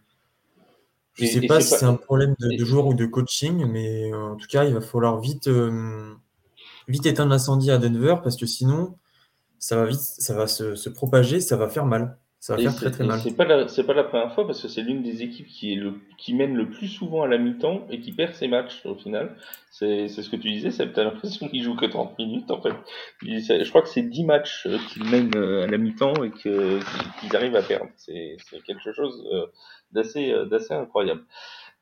je 1.15 1.23
ne 1.23 1.27
sais 1.27 1.41
pas 1.41 1.59
si 1.61 1.69
pas- 1.69 1.77
c'est 1.77 1.85
un 1.85 1.95
problème 1.95 2.35
de 2.39 2.65
joueur 2.65 2.87
ou 2.87 2.93
de 2.93 3.05
coaching, 3.05 3.65
mais 3.65 4.11
euh, 4.13 4.17
en 4.33 4.35
tout 4.37 4.47
cas, 4.47 4.63
il 4.65 4.73
va 4.73 4.81
falloir 4.81 5.19
vite, 5.19 5.47
euh, 5.47 6.13
vite 6.89 7.05
éteindre 7.07 7.31
l'incendie 7.31 7.71
à 7.71 7.79
Denver 7.79 8.17
parce 8.23 8.37
que 8.37 8.47
sinon, 8.47 8.97
ça 9.59 9.77
va 9.77 9.87
vite, 9.87 10.01
ça 10.01 10.35
va 10.35 10.47
se, 10.47 10.75
se 10.75 10.89
propager, 10.89 11.41
ça 11.41 11.57
va 11.57 11.69
faire 11.69 11.87
mal. 11.87 12.18
Ça 12.39 12.55
va 12.55 12.61
Et 12.61 12.63
faire 12.63 12.73
c'est 12.73 12.77
très 12.77 12.91
très 12.91 13.03
et 13.03 13.07
mal. 13.07 13.17
c'est 13.17 13.35
pas 13.35 13.45
la 13.45 13.67
c'est 13.67 13.85
pas 13.85 13.93
la 13.93 14.03
première 14.03 14.33
fois 14.33 14.45
parce 14.47 14.61
que 14.61 14.67
c'est 14.69 14.81
l'une 14.81 15.01
des 15.03 15.23
équipes 15.23 15.47
qui 15.47 15.73
est 15.73 15.75
le 15.75 15.95
qui 16.17 16.33
mène 16.33 16.55
le 16.55 16.69
plus 16.69 16.87
souvent 16.87 17.23
à 17.23 17.27
la 17.27 17.37
mi-temps 17.37 17.85
et 17.89 17.99
qui 17.99 18.13
perd 18.13 18.33
ses 18.33 18.47
matchs 18.47 18.85
au 18.85 18.95
final. 18.95 19.35
C'est 19.71 20.07
c'est 20.07 20.23
ce 20.23 20.29
que 20.29 20.35
tu 20.37 20.49
disais, 20.49 20.71
c'est 20.71 20.91
t'as 20.93 21.03
l'impression 21.03 21.47
qu'ils 21.49 21.63
jouent 21.63 21.75
que 21.75 21.85
30 21.85 22.17
minutes 22.17 22.51
en 22.51 22.61
fait. 22.61 22.73
Je 23.21 23.69
crois 23.69 23.81
que 23.81 23.89
c'est 23.89 24.03
10 24.03 24.23
matchs 24.25 24.67
euh, 24.67 24.77
qu'ils 24.89 25.03
mènent 25.05 25.35
euh, 25.35 25.63
à 25.63 25.67
la 25.67 25.77
mi-temps 25.77 26.23
et 26.23 26.31
que 26.31 26.79
qu'ils 27.19 27.35
arrivent 27.35 27.55
à 27.55 27.61
perdre. 27.63 27.89
C'est 27.97 28.37
c'est 28.49 28.61
quelque 28.63 28.93
chose 28.93 29.25
euh, 29.33 29.47
d'assez 29.91 30.33
d'assez 30.49 30.73
incroyable. 30.73 31.23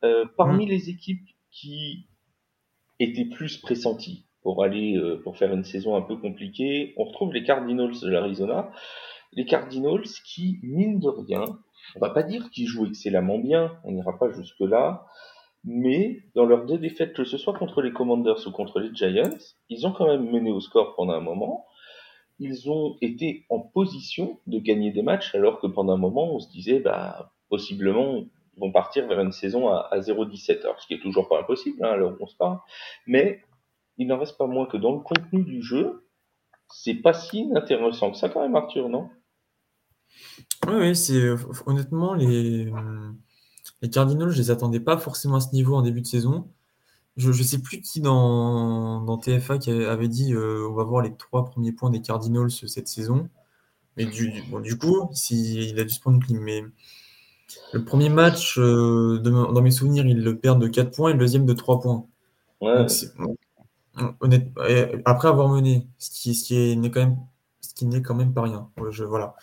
Euh, 0.03 0.25
parmi 0.37 0.65
les 0.65 0.89
équipes 0.89 1.27
qui 1.51 2.07
étaient 2.99 3.25
plus 3.25 3.57
pressenties 3.57 4.25
pour 4.41 4.63
aller 4.63 4.99
pour 5.23 5.37
faire 5.37 5.53
une 5.53 5.63
saison 5.63 5.95
un 5.95 6.01
peu 6.01 6.17
compliquée, 6.17 6.93
on 6.97 7.03
retrouve 7.05 7.33
les 7.33 7.43
Cardinals 7.43 7.99
de 8.01 8.09
l'Arizona 8.09 8.71
les 9.34 9.46
Cardinals 9.46 10.07
qui, 10.25 10.60
mine 10.63 11.00
de 11.00 11.10
rien, 11.10 11.46
on 11.96 12.00
va 12.00 12.10
pas 12.10 12.24
dire 12.24 12.50
qu'ils 12.51 12.67
jouent 12.67 12.88
excellemment 12.88 13.38
bien, 13.38 13.77
on 13.84 13.91
n'ira 13.91 14.17
pas 14.17 14.31
jusque-là, 14.31 15.05
mais 15.63 16.24
dans 16.36 16.46
leurs 16.46 16.65
deux 16.65 16.77
défaites, 16.77 17.13
que 17.13 17.24
ce 17.24 17.38
soit 17.38 17.53
contre 17.53 17.81
les 17.81 17.91
Commanders 17.91 18.48
ou 18.48 18.51
contre 18.51 18.79
les 18.79 18.93
Giants, 18.93 19.38
ils 19.69 19.86
ont 19.86 19.91
quand 19.91 20.07
même 20.07 20.29
mené 20.29 20.51
au 20.51 20.60
score 20.60 20.96
pendant 20.96 21.13
un 21.13 21.22
moment. 21.22 21.65
Ils 22.39 22.69
ont 22.69 22.98
été 23.01 23.46
en 23.50 23.60
position 23.60 24.39
de 24.48 24.60
gagner 24.60 24.91
des 24.91 25.01
matchs, 25.01 25.34
alors 25.36 25.60
que 25.60 25.67
pendant 25.67 25.93
un 25.93 25.98
moment, 25.98 26.34
on 26.34 26.39
se 26.39 26.50
disait, 26.50 26.79
bah, 26.79 27.31
possiblement, 27.50 28.24
ils 28.55 28.60
vont 28.60 28.72
partir 28.72 29.07
vers 29.07 29.19
une 29.19 29.31
saison 29.31 29.69
à, 29.69 29.88
à 29.91 30.00
0-17. 30.00 30.62
Alors, 30.62 30.79
ce 30.79 30.88
qui 30.88 30.93
est 30.93 31.01
toujours 31.01 31.27
pas 31.27 31.39
impossible, 31.39 31.84
hein, 31.84 32.15
on 32.19 32.27
se 32.27 32.36
parle. 32.36 32.60
Mais 33.07 33.41
il 33.98 34.07
n'en 34.07 34.19
reste 34.19 34.38
pas 34.38 34.48
moins 34.48 34.67
que 34.67 34.77
dans 34.77 34.93
le 34.93 35.00
contenu 35.00 35.43
du 35.43 35.62
jeu, 35.62 36.07
c'est 36.69 36.96
pas 36.96 37.13
si 37.13 37.50
intéressant 37.55 38.12
que 38.12 38.17
ça 38.17 38.29
quand 38.29 38.41
même, 38.41 38.55
Arthur, 38.55 38.89
non? 38.89 39.10
Oui, 40.67 40.74
oui, 40.75 40.95
c'est 40.95 41.29
honnêtement 41.65 42.13
les, 42.13 42.71
les 43.81 43.89
Cardinals, 43.89 44.29
je 44.31 44.38
les 44.38 44.51
attendais 44.51 44.79
pas 44.79 44.97
forcément 44.97 45.36
à 45.36 45.41
ce 45.41 45.51
niveau 45.53 45.75
en 45.75 45.81
début 45.81 46.01
de 46.01 46.07
saison. 46.07 46.47
Je 47.17 47.29
ne 47.29 47.33
sais 47.43 47.59
plus 47.59 47.81
qui 47.81 48.01
dans, 48.01 49.01
dans 49.01 49.17
TFA 49.17 49.57
qui 49.57 49.71
avait 49.71 50.07
dit 50.07 50.33
euh, 50.33 50.67
on 50.69 50.74
va 50.75 50.83
voir 50.83 51.01
les 51.03 51.15
trois 51.15 51.45
premiers 51.45 51.71
points 51.71 51.89
des 51.89 52.01
Cardinals 52.01 52.51
cette 52.51 52.88
saison. 52.88 53.29
Mais 53.97 54.05
du, 54.05 54.31
du- 54.31 54.43
bon, 54.43 54.59
du 54.62 54.77
coup, 54.77 55.09
si, 55.13 55.69
il 55.69 55.79
a 55.79 55.83
dû 55.83 55.89
se 55.91 56.00
prendre 56.01 56.17
une 56.17 56.24
clim. 56.25 56.39
Mais 56.41 56.63
le 57.74 57.83
premier 57.83 58.09
match, 58.09 58.57
euh, 58.59 59.19
de- 59.19 59.29
dans 59.29 59.62
mes 59.62 59.71
souvenirs, 59.71 60.05
ils 60.05 60.21
le 60.24 60.38
perdent 60.38 60.62
de 60.62 60.67
4 60.67 60.91
points 60.95 61.09
et 61.12 61.13
le 61.13 61.19
deuxième 61.19 61.45
de 61.45 61.53
3 61.53 61.79
points. 61.79 62.05
Ouais. 62.62 62.86
Donc, 63.17 63.38
honnête- 64.21 64.51
après 65.05 65.27
avoir 65.29 65.50
mené, 65.50 65.88
ce 65.97 66.09
qui, 66.12 66.36
ce 66.36 66.45
qui 66.45 66.55
est 66.57 66.75
n'est 66.75 66.91
quand 66.91 67.01
même, 67.01 67.17
ce 67.62 67.74
qui 67.74 67.86
n'est 67.86 68.01
quand 68.01 68.15
même 68.15 68.33
pas 68.33 68.43
rien. 68.43 68.69
Je, 68.91 69.03
voilà. 69.03 69.36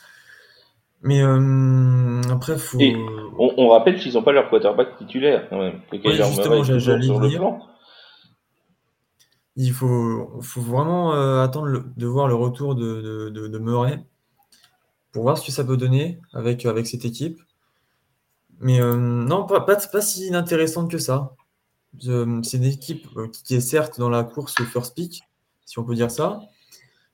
Mais 1.05 1.23
euh, 1.23 2.23
après, 2.31 2.57
faut. 2.59 2.81
Et 2.81 2.97
on, 3.39 3.53
on 3.59 3.69
rappelle 3.69 3.99
qu'ils 4.01 4.15
n'ont 4.15 4.23
pas 4.23 4.33
leur 4.33 4.49
quarterback 4.51 4.97
titulaire 4.99 5.49
quand 5.51 5.59
même. 5.59 5.81
Que 5.91 5.97
Oui, 5.97 6.01
Kyler 6.01 6.25
justement, 6.25 6.63
j'allais 6.65 7.03
sur 7.05 7.21
le 7.21 7.29
plan. 7.37 7.61
Il 9.57 9.73
faut, 9.73 10.41
faut 10.41 10.61
vraiment 10.63 11.15
euh, 11.15 11.43
attendre 11.43 11.67
le- 11.67 11.85
de 11.97 12.07
voir 12.07 12.27
le 12.27 12.35
retour 12.35 12.75
de, 12.75 13.01
de, 13.03 13.29
de- 13.31 13.49
de 13.49 13.59
Murray 13.59 14.03
pour 15.13 15.23
voir 15.23 15.39
ce 15.39 15.47
que 15.47 15.53
ça 15.53 15.63
peut 15.63 15.77
donner 15.77 16.21
avec, 16.33 16.67
avec 16.67 16.87
cette 16.89 17.05
équipe. 17.05 17.39
Mais 18.61 18.81
euh, 18.81 18.97
non, 18.97 19.45
pas, 19.47 19.61
pas, 19.61 19.77
pas 19.77 20.01
si 20.01 20.27
inintéressante 20.27 20.91
que 20.91 20.99
ça. 20.99 21.35
C'est 22.01 22.57
une 22.57 22.65
équipe 22.65 23.07
qui 23.33 23.43
qui 23.45 23.55
est 23.55 23.61
certes 23.61 24.01
dans 24.01 24.11
la 24.11 24.25
course 24.25 24.59
au 24.61 24.65
first 24.65 24.97
pick, 24.97 25.23
si 25.65 25.79
on 25.79 25.85
peut 25.85 25.95
dire 25.95 26.11
ça, 26.11 26.41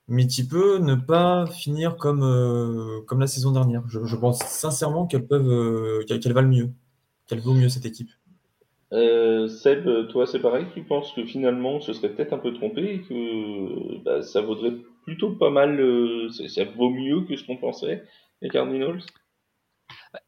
mais 0.07 0.27
qui 0.27 0.47
peut 0.47 0.77
ne 0.79 0.95
pas 0.95 1.45
finir 1.47 1.97
comme, 1.97 2.23
euh, 2.23 3.01
comme 3.07 3.19
la 3.19 3.27
saison 3.27 3.51
dernière. 3.51 3.83
Je, 3.87 4.03
je 4.05 4.15
pense 4.15 4.39
sincèrement 4.39 5.07
qu'elles 5.07 5.27
peuvent, 5.27 5.49
euh, 5.49 6.03
qu'elle 6.05 6.33
va 6.33 6.41
le 6.41 6.49
mieux, 6.49 6.69
qu'elle 7.27 7.39
vaut 7.39 7.53
mieux 7.53 7.69
cette 7.69 7.85
équipe. 7.85 8.09
Euh, 8.93 9.47
Seb, 9.47 9.87
toi 10.09 10.27
c'est 10.27 10.41
pareil, 10.41 10.65
tu 10.73 10.83
penses 10.83 11.13
que 11.13 11.25
finalement 11.25 11.75
on 11.75 11.81
se 11.81 11.93
serait 11.93 12.09
peut-être 12.09 12.33
un 12.33 12.39
peu 12.39 12.53
trompé 12.53 12.95
et 12.95 13.01
que 13.01 14.03
bah, 14.03 14.21
ça 14.21 14.41
vaudrait 14.41 14.73
plutôt 15.03 15.31
pas 15.31 15.49
mal, 15.49 15.79
euh, 15.79 16.29
ça, 16.29 16.47
ça 16.47 16.65
vaut 16.65 16.89
mieux 16.89 17.21
que 17.21 17.35
ce 17.35 17.45
qu'on 17.45 17.57
pensait, 17.57 18.03
les 18.41 18.49
Cardinals 18.49 19.01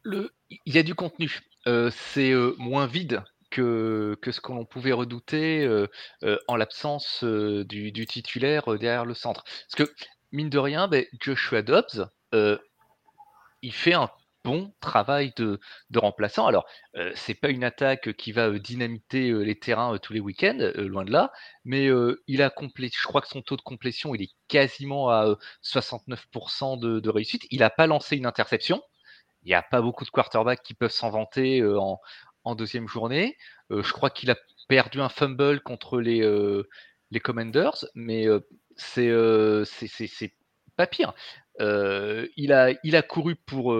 Le, 0.02 0.30
il 0.50 0.74
y 0.74 0.78
a 0.78 0.82
du 0.82 0.94
contenu. 0.94 1.40
Euh, 1.66 1.90
c'est 1.90 2.32
euh, 2.32 2.54
moins 2.58 2.86
vide 2.86 3.22
que, 3.54 4.18
que 4.20 4.32
ce 4.32 4.40
que 4.40 4.50
l'on 4.50 4.64
pouvait 4.64 4.92
redouter 4.92 5.64
euh, 5.64 5.86
euh, 6.24 6.38
en 6.48 6.56
l'absence 6.56 7.22
euh, 7.22 7.64
du, 7.64 7.92
titulaire 8.06 8.66
derrière 8.78 9.04
le 9.04 9.14
centre. 9.14 9.44
Parce 9.44 9.88
que, 9.88 9.94
mine 10.32 10.50
de 10.50 10.58
rien, 10.58 10.88
ben, 10.88 11.06
Joshua 11.20 11.62
Dobbs, 11.62 12.10
il 13.62 13.72
fait 13.72 13.94
un 13.94 14.10
bon 14.42 14.74
travail 14.80 15.32
de, 15.36 15.60
remplaçant. 15.94 16.46
Alors, 16.48 16.66
euh, 16.96 17.12
c'est 17.14 17.34
pas 17.34 17.48
une 17.48 17.62
attaque 17.62 18.12
qui 18.14 18.32
va 18.32 18.50
dynamiter 18.50 19.32
les 19.32 19.56
terrains 19.56 19.96
tous 19.98 20.12
les 20.12 20.20
week-ends, 20.20 20.72
loin 20.76 21.04
de 21.04 21.12
là, 21.12 21.32
mais 21.64 21.88
il 22.26 22.42
a 22.42 22.50
complété, 22.50 22.96
je 23.00 23.06
crois 23.06 23.20
que 23.20 23.28
son 23.28 23.40
taux 23.40 23.56
de 23.56 23.62
complétion, 23.62 24.16
il 24.16 24.22
est 24.22 24.32
quasiment 24.48 25.10
à 25.10 25.26
euh, 25.28 25.36
69% 25.62 26.78
de, 26.78 26.98
de 26.98 27.10
réussite. 27.10 27.46
Il 27.52 27.60
n'a 27.60 27.70
pas 27.70 27.86
lancé 27.86 28.16
une 28.16 28.26
interception. 28.26 28.82
Il 29.44 29.48
n'y 29.48 29.54
a 29.54 29.62
pas 29.62 29.80
beaucoup 29.80 30.04
de 30.04 30.10
quarterbacks 30.10 30.62
qui 30.62 30.74
peuvent 30.74 30.90
s'en 30.90 31.10
vanter 31.10 31.62
en, 31.64 32.00
en 32.44 32.54
deuxième 32.54 32.88
journée. 32.88 33.36
Euh, 33.70 33.82
je 33.82 33.92
crois 33.92 34.10
qu'il 34.10 34.30
a 34.30 34.36
perdu 34.68 35.00
un 35.00 35.08
fumble 35.08 35.60
contre 35.60 36.00
les, 36.00 36.22
euh, 36.22 36.62
Commanders, 37.22 37.84
mais 37.94 38.26
euh, 38.26 38.40
c'est 39.64 40.32
pas 40.76 40.88
pire. 40.88 41.14
Il, 41.60 42.52
a, 42.52 43.02
couru 43.02 43.36
pour, 43.36 43.72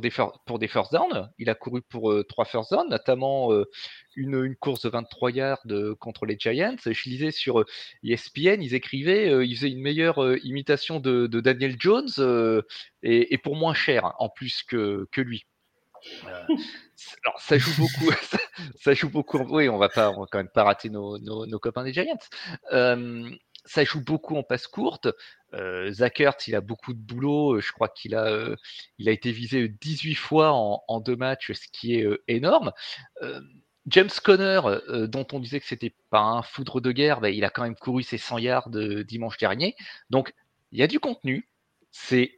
des, 0.00 0.10
first 0.10 0.92
downs. 0.92 1.30
Il 1.38 1.48
a 1.48 1.54
couru 1.54 1.82
pour 1.82 2.12
trois 2.28 2.44
first 2.44 2.72
downs, 2.72 2.88
notamment 2.90 3.52
une, 4.16 4.56
course 4.56 4.82
de 4.82 4.88
23 4.88 5.30
yards 5.30 5.62
contre 6.00 6.26
les 6.26 6.36
Giants. 6.36 6.74
Je 6.84 7.08
lisais 7.08 7.30
sur 7.30 7.64
ESPN, 8.02 8.60
ils 8.60 8.74
écrivaient, 8.74 9.46
ils 9.46 9.54
faisaient 9.54 9.70
une 9.70 9.82
meilleure 9.82 10.36
imitation 10.44 10.98
de, 10.98 11.28
Daniel 11.28 11.76
Jones 11.78 12.64
et, 13.04 13.38
pour 13.38 13.54
moins 13.54 13.74
cher 13.74 14.12
en 14.18 14.28
plus 14.28 14.64
que 14.64 15.06
lui. 15.18 15.46
Euh, 16.26 16.44
alors 17.24 17.40
ça 17.40 17.58
joue 17.58 17.72
beaucoup, 17.78 18.12
ça, 18.22 18.38
ça 18.80 18.94
joue 18.94 19.10
beaucoup. 19.10 19.38
Oui, 19.38 19.68
on 19.68 19.78
va 19.78 19.88
pas, 19.88 20.10
on 20.10 20.20
va 20.20 20.26
quand 20.30 20.38
même 20.38 20.48
pas 20.48 20.64
rater 20.64 20.90
nos, 20.90 21.18
nos, 21.18 21.46
nos 21.46 21.58
copains 21.58 21.84
des 21.84 21.92
Giants. 21.92 22.18
Euh, 22.72 23.28
ça 23.64 23.84
joue 23.84 24.02
beaucoup 24.02 24.36
en 24.36 24.42
passe 24.42 24.66
courte. 24.66 25.08
Euh, 25.54 25.90
Zach 25.92 26.20
Ertz, 26.20 26.46
il 26.48 26.54
a 26.54 26.60
beaucoup 26.60 26.92
de 26.94 26.98
boulot. 26.98 27.60
Je 27.60 27.72
crois 27.72 27.88
qu'il 27.88 28.14
a, 28.14 28.26
euh, 28.26 28.56
il 28.98 29.08
a 29.08 29.12
été 29.12 29.32
visé 29.32 29.68
18 29.68 30.14
fois 30.14 30.52
en, 30.52 30.82
en 30.88 31.00
deux 31.00 31.16
matchs, 31.16 31.52
ce 31.52 31.66
qui 31.72 31.96
est 31.96 32.04
euh, 32.04 32.22
énorme. 32.28 32.72
Euh, 33.22 33.40
James 33.86 34.10
Conner, 34.22 34.60
euh, 34.64 35.06
dont 35.06 35.26
on 35.32 35.38
disait 35.38 35.60
que 35.60 35.66
c'était 35.66 35.94
pas 36.10 36.20
un 36.20 36.42
foudre 36.42 36.80
de 36.80 36.90
guerre, 36.92 37.20
bah, 37.20 37.30
il 37.30 37.44
a 37.44 37.50
quand 37.50 37.62
même 37.62 37.76
couru 37.76 38.02
ses 38.02 38.18
100 38.18 38.38
yards 38.38 38.68
euh, 38.74 39.04
dimanche 39.04 39.38
dernier. 39.38 39.76
Donc 40.10 40.34
il 40.72 40.78
y 40.78 40.82
a 40.82 40.86
du 40.88 40.98
contenu. 41.00 41.48
C'est 41.92 42.32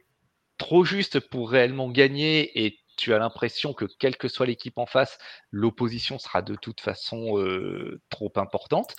trop 0.57 0.83
juste 0.85 1.19
pour 1.19 1.49
réellement 1.49 1.89
gagner 1.89 2.65
et 2.65 2.79
tu 2.99 3.13
as 3.13 3.19
l'impression 3.19 3.73
que 3.73 3.85
quelle 3.99 4.17
que 4.17 4.27
soit 4.27 4.45
l'équipe 4.45 4.77
en 4.77 4.85
face, 4.85 5.17
l'opposition 5.51 6.19
sera 6.19 6.41
de 6.41 6.55
toute 6.55 6.81
façon 6.81 7.35
trop 8.09 8.31
importante. 8.35 8.95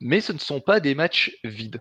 Mais 0.00 0.20
ce 0.20 0.32
ne 0.32 0.38
sont 0.38 0.60
pas 0.60 0.80
des 0.80 0.94
matchs 0.94 1.38
vides. 1.44 1.80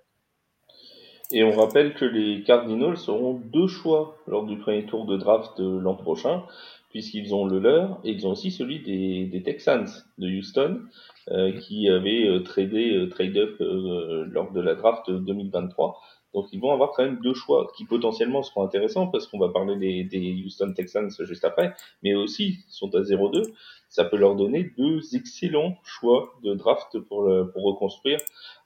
Et 1.32 1.44
on 1.44 1.52
rappelle 1.52 1.94
que 1.94 2.06
les 2.06 2.44
Cardinals 2.44 2.98
auront 3.08 3.34
deux 3.34 3.68
choix 3.68 4.18
lors 4.28 4.46
du 4.46 4.58
premier 4.58 4.86
tour 4.86 5.06
de 5.06 5.16
draft 5.16 5.60
l'an 5.60 5.96
prochain, 5.96 6.44
puisqu'ils 6.90 7.36
ont 7.36 7.46
le 7.46 7.60
leur 7.60 8.00
et 8.04 8.12
ils 8.12 8.26
ont 8.26 8.32
aussi 8.32 8.50
celui 8.50 8.80
des, 8.80 9.42
Texans 9.44 9.86
de 10.18 10.28
Houston, 10.28 10.82
euh, 11.30 11.52
qui 11.52 11.88
avaient 11.88 12.28
euh, 12.28 12.40
tradé 12.40 12.96
euh, 12.96 13.10
trade 13.10 13.38
up 13.38 13.58
lors 13.60 14.52
de 14.52 14.60
la 14.60 14.74
draft 14.74 15.10
2023. 15.12 16.02
Donc 16.40 16.48
ils 16.54 16.60
vont 16.62 16.72
avoir 16.72 16.92
quand 16.92 17.04
même 17.04 17.20
deux 17.22 17.34
choix 17.34 17.70
qui 17.76 17.84
potentiellement 17.84 18.44
seront 18.44 18.64
intéressants 18.64 19.08
parce 19.08 19.28
qu'on 19.28 19.40
va 19.40 19.50
parler 19.50 19.76
des, 19.76 20.06
des 20.06 20.42
Houston 20.46 20.72
Texans 20.74 21.10
juste 21.20 21.44
après, 21.44 21.74
mais 22.02 22.16
aussi 22.16 22.60
sont 22.70 22.94
à 22.96 23.02
0-2. 23.02 23.44
Ça 23.90 24.06
peut 24.06 24.16
leur 24.16 24.36
donner 24.36 24.72
deux 24.78 25.16
excellents 25.16 25.76
choix 25.84 26.34
de 26.44 26.54
draft 26.54 26.98
pour, 27.00 27.24
le- 27.24 27.50
pour 27.52 27.64
reconstruire 27.64 28.20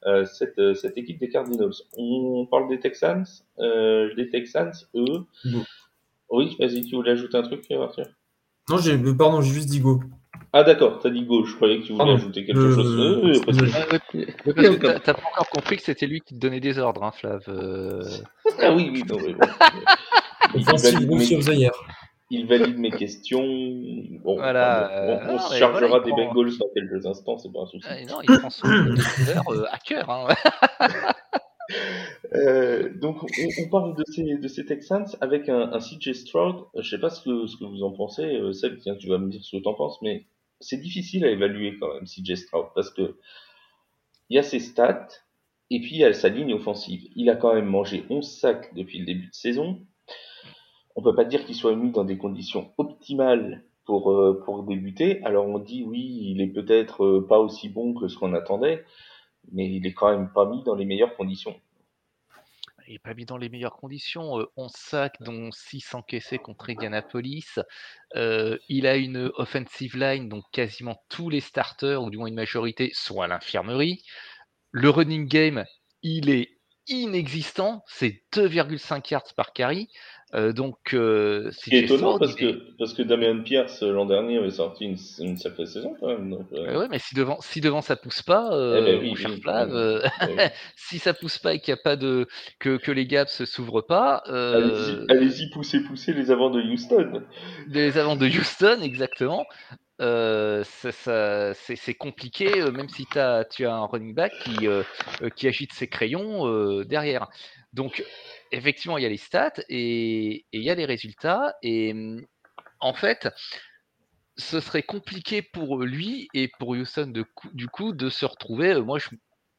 euh, 0.06 0.24
cette, 0.25 0.60
euh, 0.60 0.75
cette 0.75 0.98
équipe 1.00 1.18
des 1.18 1.30
Cardinals. 1.30 1.72
On 1.98 2.46
parle 2.46 2.68
des 2.70 2.80
Texans. 2.80 3.25
Euh, 3.58 4.13
les 4.18 4.30
Texans, 4.30 4.72
eux. 4.94 5.24
Oui, 6.30 6.56
vas-y, 6.60 6.82
tu 6.84 6.96
voulais 6.96 7.12
ajouter 7.12 7.38
un 7.38 7.42
truc, 7.44 7.65
Arthur 7.72 8.06
Non, 8.70 8.77
j'ai, 8.77 8.94
euh, 8.94 9.13
pardon, 9.15 9.42
j'ai 9.42 9.51
juste 9.53 9.70
dit 9.70 9.80
go. 9.80 10.00
Ah 10.56 10.64
d'accord, 10.64 11.00
t'as 11.00 11.10
dit 11.10 11.24
gauche. 11.26 11.50
Je 11.52 11.56
croyais 11.56 11.80
que 11.80 11.86
tu 11.86 11.94
voulais 11.94 11.98
Pardon. 12.06 12.16
ajouter 12.16 12.46
quelque 12.46 12.60
Euh, 12.60 12.76
chose. 12.76 13.00
Euh, 13.00 13.34
euh, 13.34 13.42
parce 13.46 13.58
que 13.58 14.76
t'as 14.78 15.00
t'as 15.00 15.14
pas 15.16 15.28
encore 15.34 15.50
compris 15.50 15.78
que 15.78 15.84
c'était 15.84 16.06
lui 16.06 16.22
qui 16.22 16.36
te 16.36 16.40
donnait 16.40 16.60
des 16.60 16.78
ordres, 16.78 17.04
hein, 17.04 17.12
Flav. 17.12 17.44
euh. 17.48 18.04
Ah 18.60 18.72
oui, 18.74 18.90
oui, 18.94 19.04
non, 19.10 19.18
mais 19.26 19.34
bon. 19.34 19.40
Il 20.56 20.62
Offensive 20.62 20.94
valide, 20.94 21.10
Rookie 21.10 21.36
mes, 21.36 21.40
of 21.40 21.46
the 21.50 21.58
Year. 21.58 21.72
il 22.30 22.46
valide 22.46 22.78
mes 22.78 22.92
questions. 22.92 23.42
Bon, 24.24 24.36
Voilà, 24.36 24.86
enfin, 24.86 25.06
bon, 25.08 25.12
on, 25.12 25.16
euh, 25.16 25.18
on 25.30 25.32
non, 25.34 25.40
se 25.40 25.54
mais 25.54 25.60
chargera 25.60 25.88
voilà, 25.88 25.98
il 25.98 26.06
des 26.06 26.12
prend- 26.12 26.34
Bengals 26.36 26.58
dans 26.60 26.68
quelques 26.76 27.06
instants, 27.08 27.38
c'est 27.40 27.52
pas 27.52 27.62
un 27.62 27.66
souci. 27.66 27.88
Ah, 27.90 28.00
et 28.00 28.06
non, 28.06 28.18
il 28.22 28.38
prend 28.40 28.50
son 28.52 28.68
couleur 28.68 29.44
euh, 29.50 29.66
à 29.72 29.78
cœur. 29.80 30.08
Hein. 30.12 30.28
Euh, 32.36 32.90
donc 33.00 33.24
on, 33.24 33.28
on 33.66 33.70
parle 33.70 33.96
de 33.96 34.04
ces, 34.12 34.38
de 34.38 34.48
ces 34.48 34.66
Texans 34.66 35.06
avec 35.22 35.48
un, 35.50 35.72
un 35.72 35.80
CJ 35.80 36.12
Stroud. 36.14 36.56
Je 36.78 36.88
sais 36.90 37.00
pas 37.00 37.10
ce 37.10 37.22
que, 37.22 37.48
ce 37.48 37.58
que 37.58 37.64
vous 37.64 37.84
en 37.84 37.92
pensez, 37.92 38.24
euh, 38.26 38.52
Seb, 38.52 38.78
tiens, 38.80 38.96
tu 38.96 39.08
vas 39.08 39.18
me 39.18 39.30
dire 39.30 39.42
ce 39.44 39.56
que 39.58 39.62
tu 39.62 39.68
en 39.68 39.74
penses, 39.74 39.98
mais 40.02 40.26
c'est 40.63 40.77
difficile 40.77 41.25
à 41.25 41.29
évaluer 41.29 41.77
quand 41.79 41.93
même 41.93 42.05
CJ 42.05 42.36
Stroud 42.36 42.67
parce 42.74 42.89
que 42.89 43.17
il 44.29 44.36
y 44.36 44.39
a 44.39 44.43
ses 44.43 44.60
stats 44.60 45.10
et 45.70 45.79
puis 45.79 45.96
il 45.96 45.98
y 45.98 46.03
a 46.05 46.13
sa 46.13 46.29
ligne 46.29 46.53
offensive. 46.53 47.08
Il 47.15 47.29
a 47.29 47.36
quand 47.36 47.53
même 47.53 47.65
mangé 47.65 48.05
11 48.10 48.25
sacs 48.25 48.74
depuis 48.74 49.00
le 49.00 49.05
début 49.05 49.27
de 49.27 49.34
saison. 49.34 49.82
On 50.96 51.01
peut 51.01 51.15
pas 51.15 51.25
dire 51.25 51.46
qu'il 51.46 51.55
soit 51.55 51.75
mis 51.75 51.91
dans 51.91 52.03
des 52.03 52.17
conditions 52.17 52.72
optimales 52.77 53.63
pour, 53.86 54.12
euh, 54.12 54.41
pour 54.46 54.63
débuter. 54.63 55.24
Alors 55.24 55.48
on 55.48 55.60
dit 55.60 55.84
oui, 55.84 56.32
il 56.32 56.41
est 56.41 56.48
peut-être 56.48 57.03
euh, 57.03 57.27
pas 57.27 57.39
aussi 57.39 57.70
bon 57.70 57.93
que 57.93 58.08
ce 58.08 58.17
qu'on 58.17 58.34
attendait, 58.34 58.86
mais 59.51 59.70
il 59.70 59.86
est 59.86 59.93
quand 59.93 60.12
même 60.12 60.32
pas 60.32 60.46
mis 60.46 60.63
dans 60.63 60.75
les 60.75 60.86
meilleures 60.86 61.15
conditions. 61.15 61.55
Il 62.88 62.94
n'est 62.94 63.00
pas 63.00 63.13
mis 63.13 63.25
dans 63.25 63.38
les 63.38 63.50
meilleures 63.50 63.75
conditions. 63.75 64.40
Euh, 64.40 64.52
11 64.58 64.72
sacs, 64.75 65.22
dont 65.22 65.52
6 65.52 65.94
encaissés 65.96 66.38
contre 66.38 66.70
Indianapolis. 66.70 67.60
Euh, 68.16 68.58
il 68.70 68.88
a 68.88 68.96
une 68.96 69.32
offensive 69.36 69.98
line, 69.98 70.30
donc 70.30 70.44
quasiment 70.52 71.02
tous 71.10 71.30
les 71.30 71.40
starters, 71.40 72.02
ou 72.02 72.10
du 72.10 72.18
moins 72.18 72.28
une 72.28 72.36
majorité, 72.36 72.92
sont 72.94 73.22
à 73.22 73.28
l'infirmerie. 73.28 74.04
Le 74.72 74.90
running 74.90 75.28
game, 75.28 75.66
il 76.02 76.30
est 76.30 76.53
inexistant. 76.88 77.84
C'est 77.88 78.22
2,5 78.34 79.12
yards 79.12 79.34
par 79.36 79.54
carry. 79.54 79.90
Euh, 80.36 80.52
donc, 80.52 80.96
euh, 80.96 81.52
Ce 81.52 81.70
qui 81.70 81.75
est 81.75 81.84
CJ 81.84 81.92
étonnant 81.92 82.18
parce 82.18 82.34
que, 82.34 82.60
parce 82.80 82.94
que 82.96 83.04
Damien 83.04 83.40
Pierce 83.44 83.84
l'an 83.84 84.06
dernier 84.08 84.40
avait 84.40 84.50
sorti 84.50 84.86
une, 84.86 84.98
une 85.20 85.38
sacrée 85.38 85.68
saison 85.68 85.96
quand 86.00 86.08
même. 86.08 86.28
Donc, 86.32 86.48
euh, 86.54 86.80
ouais, 86.80 86.88
mais 86.90 86.98
si 86.98 87.13
devant, 87.13 87.40
si 87.42 87.62
devant 87.62 87.82
ça 87.82 87.96
pousse 87.96 88.24
pas, 88.24 88.50
eh 88.52 88.56
euh, 88.56 88.82
ben 88.82 89.00
oui, 89.00 89.13
oui, 89.16 89.25
oui, 89.28 90.30
oui. 90.30 90.44
si 90.75 90.98
ça 90.98 91.13
pousse 91.13 91.38
pas 91.38 91.54
et 91.54 91.60
qu'il 91.60 91.72
n'y 91.72 91.80
a 91.80 91.84
pas 91.84 91.96
de 91.98 92.28
que, 92.60 92.78
que 92.78 92.92
les 92.92 93.06
gaps 93.06 93.32
se 93.32 93.46
s'ouvrent 93.46 93.82
pas, 93.82 94.24
Allez-y, 94.25 95.12
allez-y, 95.12 95.50
poussez, 95.52 95.82
poussez 95.82 96.13
les 96.13 96.32
avants 96.32 96.50
de 96.50 96.62
Houston. 96.62 97.22
les 97.68 98.00
avants 98.00 98.16
de 98.16 98.25
Houston, 98.25 98.80
exactement. 98.82 99.46
C'est 100.00 101.96
compliqué, 101.98 102.72
même 102.72 102.90
si 102.90 103.06
tu 103.06 103.20
as 103.20 103.46
un 103.62 103.86
running 103.86 104.14
back 104.14 104.34
qui, 104.44 105.48
agite 105.48 105.74
ses 105.74 105.88
crayons 105.88 106.84
derrière. 106.84 107.30
Donc, 107.74 108.04
effectivement, 108.52 108.98
il 108.98 109.04
y 109.04 109.06
a 109.06 109.10
les 109.10 109.18
stats 109.18 109.54
et 109.68 110.46
il 110.52 110.62
y 110.62 110.70
a 110.70 110.76
les 110.76 110.86
résultats. 110.86 111.56
Et 111.64 111.92
hum, 111.92 112.26
en 112.80 112.94
fait, 112.94 113.30
ce 114.38 114.60
serait 114.60 114.84
compliqué 114.84 115.42
pour 115.42 115.80
lui 115.84 116.28
et 116.34 116.50
pour 116.60 116.70
Houston 116.70 117.14
du 117.54 117.68
coup 117.68 117.94
de 117.94 118.10
se 118.10 118.26
retrouver. 118.26 118.80
moi, 118.82 119.00
je, 119.00 119.10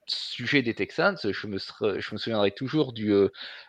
sujet 0.07 0.63
des 0.63 0.75
Texans, 0.75 1.17
je 1.23 1.47
me, 1.47 1.59
je 1.59 2.15
me 2.15 2.19
souviendrai 2.19 2.51
toujours 2.51 2.93
du, 2.93 3.13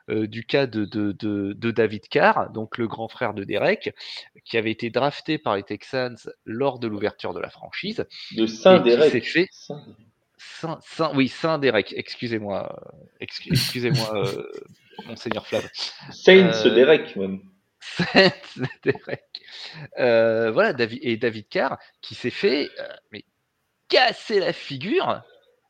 du 0.09 0.45
cas 0.45 0.67
de, 0.67 0.85
de, 0.85 1.71
David 1.71 2.07
Carr, 2.07 2.51
donc 2.51 2.77
le 2.77 2.87
grand 2.87 3.07
frère 3.07 3.33
de 3.33 3.43
Derek, 3.43 3.93
qui 4.43 4.57
avait 4.57 4.71
été 4.71 4.89
drafté 4.89 5.37
par 5.37 5.55
les 5.55 5.63
Texans 5.63 6.17
lors 6.45 6.79
de 6.79 6.87
l'ouverture 6.87 7.33
de 7.33 7.39
la 7.39 7.49
franchise. 7.49 8.05
De 8.35 8.45
Saint-Derek. 8.45 9.49
Saint, 10.37 10.79
Saint, 10.83 11.11
oui, 11.15 11.27
Saint-Derek, 11.27 11.93
excusez-moi, 11.97 12.75
excusez-moi, 13.19 14.25
Monseigneur 15.07 15.47
Flav. 15.47 15.67
Saints 16.11 16.63
Derek, 16.69 17.15
même. 17.15 17.41
Saints 17.79 18.31
Derek. 18.83 19.23
voilà, 19.97 20.73
David, 20.73 20.99
et 21.01 21.17
David 21.17 21.47
Carr, 21.49 21.77
qui 22.01 22.15
s'est 22.15 22.29
fait 22.29 22.69
mais, 23.11 23.23
casser 23.89 24.39
la 24.39 24.53
figure 24.53 25.21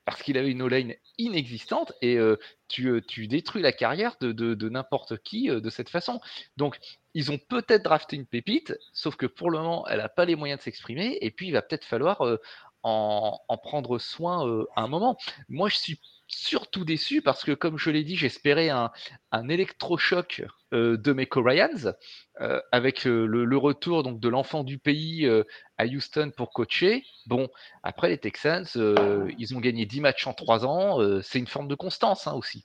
parce 0.05 0.21
qu'il 0.21 0.37
avait 0.37 0.51
une 0.51 0.61
O-line 0.61 0.95
inexistante 1.17 1.93
et 2.01 2.19
tu, 2.67 3.03
tu, 3.07 3.27
détruis 3.27 3.61
la 3.61 3.71
carrière 3.71 4.15
de, 4.21 4.31
de, 4.31 4.69
n'importe 4.69 5.17
qui 5.23 5.47
de 5.47 5.69
cette 5.69 5.89
façon. 5.89 6.21
Donc, 6.57 6.77
ils 7.13 7.31
ont 7.31 7.37
peut-être 7.37 7.83
drafté 7.83 8.15
une 8.15 8.25
pépite, 8.25 8.77
sauf 8.93 9.15
que 9.15 9.25
pour 9.25 9.49
le 9.49 9.57
moment, 9.59 9.87
elle 9.87 9.97
n'a 9.97 10.09
pas 10.09 10.25
les 10.25 10.35
moyens 10.35 10.59
de 10.59 10.63
s'exprimer 10.63 11.17
et 11.21 11.31
puis 11.31 11.47
il 11.47 11.51
va 11.51 11.61
peut-être 11.61 11.85
falloir 11.85 12.21
en, 12.83 13.39
en, 13.47 13.57
prendre 13.57 13.97
soin 13.97 14.65
à 14.75 14.83
un 14.83 14.87
moment. 14.87 15.17
Moi, 15.49 15.69
je 15.69 15.77
suis 15.77 15.99
surtout 16.35 16.85
déçu 16.85 17.21
parce 17.21 17.43
que, 17.43 17.51
comme 17.51 17.77
je 17.77 17.89
l'ai 17.89 18.03
dit, 18.03 18.15
j'espérais 18.15 18.69
un, 18.69 18.91
électrochoc 19.49 20.43
euh, 20.73 20.97
de 20.97 21.13
Meko 21.13 21.41
Ryans 21.41 21.93
euh, 22.41 22.61
avec 22.71 23.07
euh, 23.07 23.25
le, 23.25 23.57
retour 23.57 24.03
donc 24.03 24.19
de 24.19 24.29
l'enfant 24.29 24.63
du 24.63 24.77
pays 24.77 25.29
à 25.77 25.85
Houston 25.85 26.31
pour 26.35 26.51
coacher. 26.51 27.03
Bon, 27.25 27.47
après 27.83 28.09
les 28.09 28.17
Texans, 28.17 28.65
ils 29.37 29.55
ont 29.55 29.59
gagné 29.59 29.85
10 29.85 30.01
matchs 30.01 30.27
en 30.27 30.33
3 30.33 30.65
ans. 30.65 31.21
c'est 31.21 31.39
une 31.39 31.47
forme 31.47 31.67
de 31.67 31.75
constance 31.75 32.27
hein, 32.27 32.33
aussi. 32.33 32.63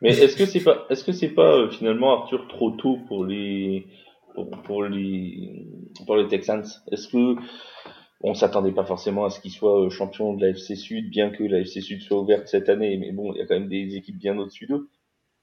Mais 0.00 0.10
est-ce 0.18 0.36
que 0.36 0.46
c'est 0.46 0.62
pas, 0.62 0.86
est-ce 0.88 1.04
que 1.04 1.12
c'est 1.12 1.28
pas 1.34 1.68
finalement 1.70 2.22
Arthur 2.22 2.48
trop 2.48 2.70
tôt 2.70 2.98
pour 3.06 3.26
les, 3.26 3.86
pour 4.64 4.84
les, 4.84 5.66
pour 6.06 6.16
les 6.16 6.26
Texans? 6.28 6.64
Est-ce 6.90 7.08
que 7.08 7.36
on 8.22 8.34
s'attendait 8.34 8.72
pas 8.72 8.84
forcément 8.84 9.24
à 9.24 9.30
ce 9.30 9.40
qu'il 9.40 9.50
soit 9.50 9.86
euh, 9.86 9.90
champion 9.90 10.34
de 10.34 10.42
la 10.42 10.50
FC 10.50 10.76
Sud, 10.76 11.10
bien 11.10 11.30
que 11.30 11.42
la 11.42 11.60
FC 11.60 11.80
Sud 11.80 12.02
soit 12.02 12.20
ouverte 12.20 12.48
cette 12.48 12.68
année, 12.68 12.96
mais 12.98 13.12
bon, 13.12 13.32
il 13.32 13.38
y 13.38 13.40
a 13.40 13.46
quand 13.46 13.54
même 13.54 13.68
des 13.68 13.96
équipes 13.96 14.18
bien 14.18 14.36
au-dessus 14.38 14.66
d'eux. 14.66 14.90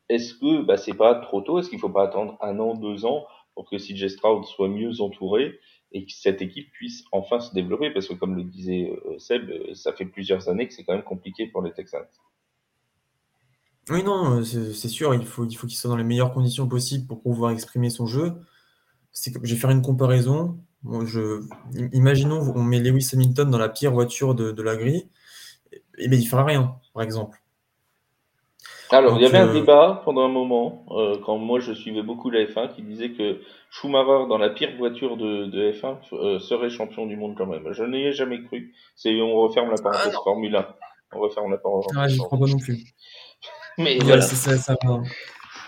Est-ce 0.09 0.35
que 0.35 0.63
bah, 0.63 0.77
c'est 0.77 0.93
pas 0.93 1.15
trop 1.15 1.41
tôt? 1.41 1.59
Est-ce 1.59 1.69
qu'il 1.69 1.79
faut 1.79 1.89
pas 1.89 2.03
attendre 2.03 2.37
un 2.41 2.59
an, 2.59 2.75
deux 2.75 3.05
ans 3.05 3.25
pour 3.55 3.69
que 3.69 3.77
CJ 3.77 4.07
Stroud 4.09 4.45
soit 4.45 4.69
mieux 4.69 5.01
entouré 5.01 5.59
et 5.91 6.05
que 6.05 6.11
cette 6.11 6.41
équipe 6.41 6.71
puisse 6.71 7.03
enfin 7.11 7.39
se 7.39 7.53
développer? 7.53 7.89
Parce 7.89 8.07
que 8.07 8.13
comme 8.13 8.35
le 8.35 8.43
disait 8.43 8.91
euh, 9.07 9.17
Seb, 9.17 9.49
euh, 9.49 9.73
ça 9.73 9.91
fait 9.93 10.05
plusieurs 10.05 10.47
années 10.47 10.67
que 10.67 10.73
c'est 10.73 10.83
quand 10.83 10.93
même 10.93 11.03
compliqué 11.03 11.47
pour 11.47 11.63
les 11.63 11.73
Texans. 11.73 12.05
Oui, 13.89 14.03
non, 14.03 14.43
c'est 14.43 14.89
sûr, 14.89 15.15
il 15.15 15.25
faut, 15.25 15.45
il 15.45 15.55
faut 15.55 15.65
qu'il 15.65 15.77
soit 15.77 15.89
dans 15.89 15.95
les 15.95 16.03
meilleures 16.03 16.33
conditions 16.33 16.67
possibles 16.67 17.07
pour 17.07 17.21
pouvoir 17.21 17.51
exprimer 17.51 17.89
son 17.89 18.05
jeu. 18.05 18.33
Je 19.13 19.31
vais 19.31 19.55
faire 19.55 19.69
une 19.69 19.81
comparaison 19.81 20.59
je, 21.05 21.41
imaginons, 21.93 22.53
on 22.55 22.63
met 22.63 22.79
Lewis 22.79 23.09
Hamilton 23.13 23.49
dans 23.49 23.57
la 23.57 23.69
pire 23.69 23.91
voiture 23.91 24.35
de, 24.35 24.61
la 24.61 24.75
grille, 24.75 25.07
et, 25.71 25.77
et 25.97 26.05
il 26.05 26.19
ne 26.19 26.25
fera 26.25 26.43
rien, 26.43 26.75
par 26.93 27.03
exemple. 27.03 27.39
Alors, 28.89 29.17
il 29.17 29.21
y 29.21 29.25
avait 29.25 29.37
un 29.37 29.49
euh, 29.49 29.53
débat 29.53 30.01
pendant 30.05 30.23
un 30.23 30.29
moment, 30.29 30.85
euh, 30.91 31.17
quand 31.25 31.37
moi 31.37 31.59
je 31.59 31.73
suivais 31.73 32.03
beaucoup 32.03 32.29
la 32.29 32.45
F1, 32.45 32.73
qui 32.73 32.81
disait 32.83 33.11
que 33.11 33.41
Schumacher, 33.69 34.27
dans 34.29 34.37
la 34.37 34.49
pire 34.49 34.69
voiture 34.77 35.17
de, 35.17 35.71
F1, 35.73 35.97
euh, 36.13 36.39
serait 36.39 36.69
champion 36.69 37.05
du 37.05 37.17
monde 37.17 37.35
quand 37.37 37.47
même. 37.47 37.73
Je 37.73 37.83
n'y 37.83 38.05
ai 38.05 38.13
jamais 38.13 38.41
cru. 38.43 38.73
C'est, 38.95 39.19
on 39.21 39.35
referme 39.35 39.69
la 39.69 39.81
parenthèse 39.81 40.13
ah, 40.15 40.21
Formule 40.23 40.55
1. 40.55 40.67
On 41.13 41.19
referme 41.19 41.51
la 41.51 41.57
parenthèse. 41.57 41.97
Ah, 41.97 42.07
je 42.07 42.17
crois 42.17 42.39
pas 42.39 42.45
non 42.45 42.57
plus. 42.57 42.77
Mais 43.77 43.97
voilà. 43.99 44.25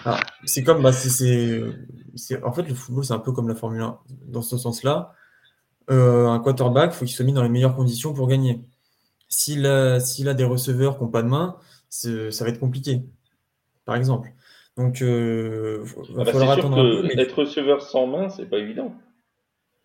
Ah, 0.06 0.20
c'est 0.46 0.64
comme, 0.64 0.82
bah, 0.82 0.92
c'est, 0.94 1.64
en 2.44 2.52
fait, 2.54 2.64
le 2.64 2.74
football, 2.74 3.04
c'est 3.04 3.14
un 3.14 3.20
peu 3.20 3.32
comme 3.32 3.48
la 3.48 3.56
Formule 3.56 3.82
1. 3.82 4.00
Dans 4.28 4.42
ce 4.42 4.58
sens-là, 4.58 5.14
euh, 5.92 6.28
un 6.28 6.40
quarterback, 6.40 6.92
il 6.94 6.98
faut 6.98 7.06
qu'il 7.06 7.16
soit 7.16 7.26
mis 7.26 7.34
dans 7.34 7.44
les 7.44 7.50
meilleures 7.50 7.76
conditions 7.76 8.14
pour 8.14 8.28
gagner. 8.28 8.62
S'il 9.28 9.66
a, 9.66 9.96
a 9.96 10.34
des 10.34 10.44
receveurs 10.44 10.98
qui 10.98 11.04
n'ont 11.04 11.10
pas 11.10 11.22
de 11.22 11.28
main, 11.28 11.58
ça 11.90 12.44
va 12.44 12.50
être 12.50 12.60
compliqué, 12.60 13.02
par 13.86 13.96
exemple. 13.96 14.34
Donc, 14.78 15.02
euh, 15.02 15.84
va 15.84 16.22
ah 16.22 16.24
bah, 16.24 16.32
falloir 16.32 16.52
attendre 16.52 16.78
un 16.78 16.82
peu. 16.82 17.04
Mais... 17.04 17.22
Être 17.22 17.40
receveur 17.40 17.82
sans 17.82 18.08
main, 18.08 18.30
c'est 18.30 18.50
pas 18.50 18.60
évident. 18.60 18.94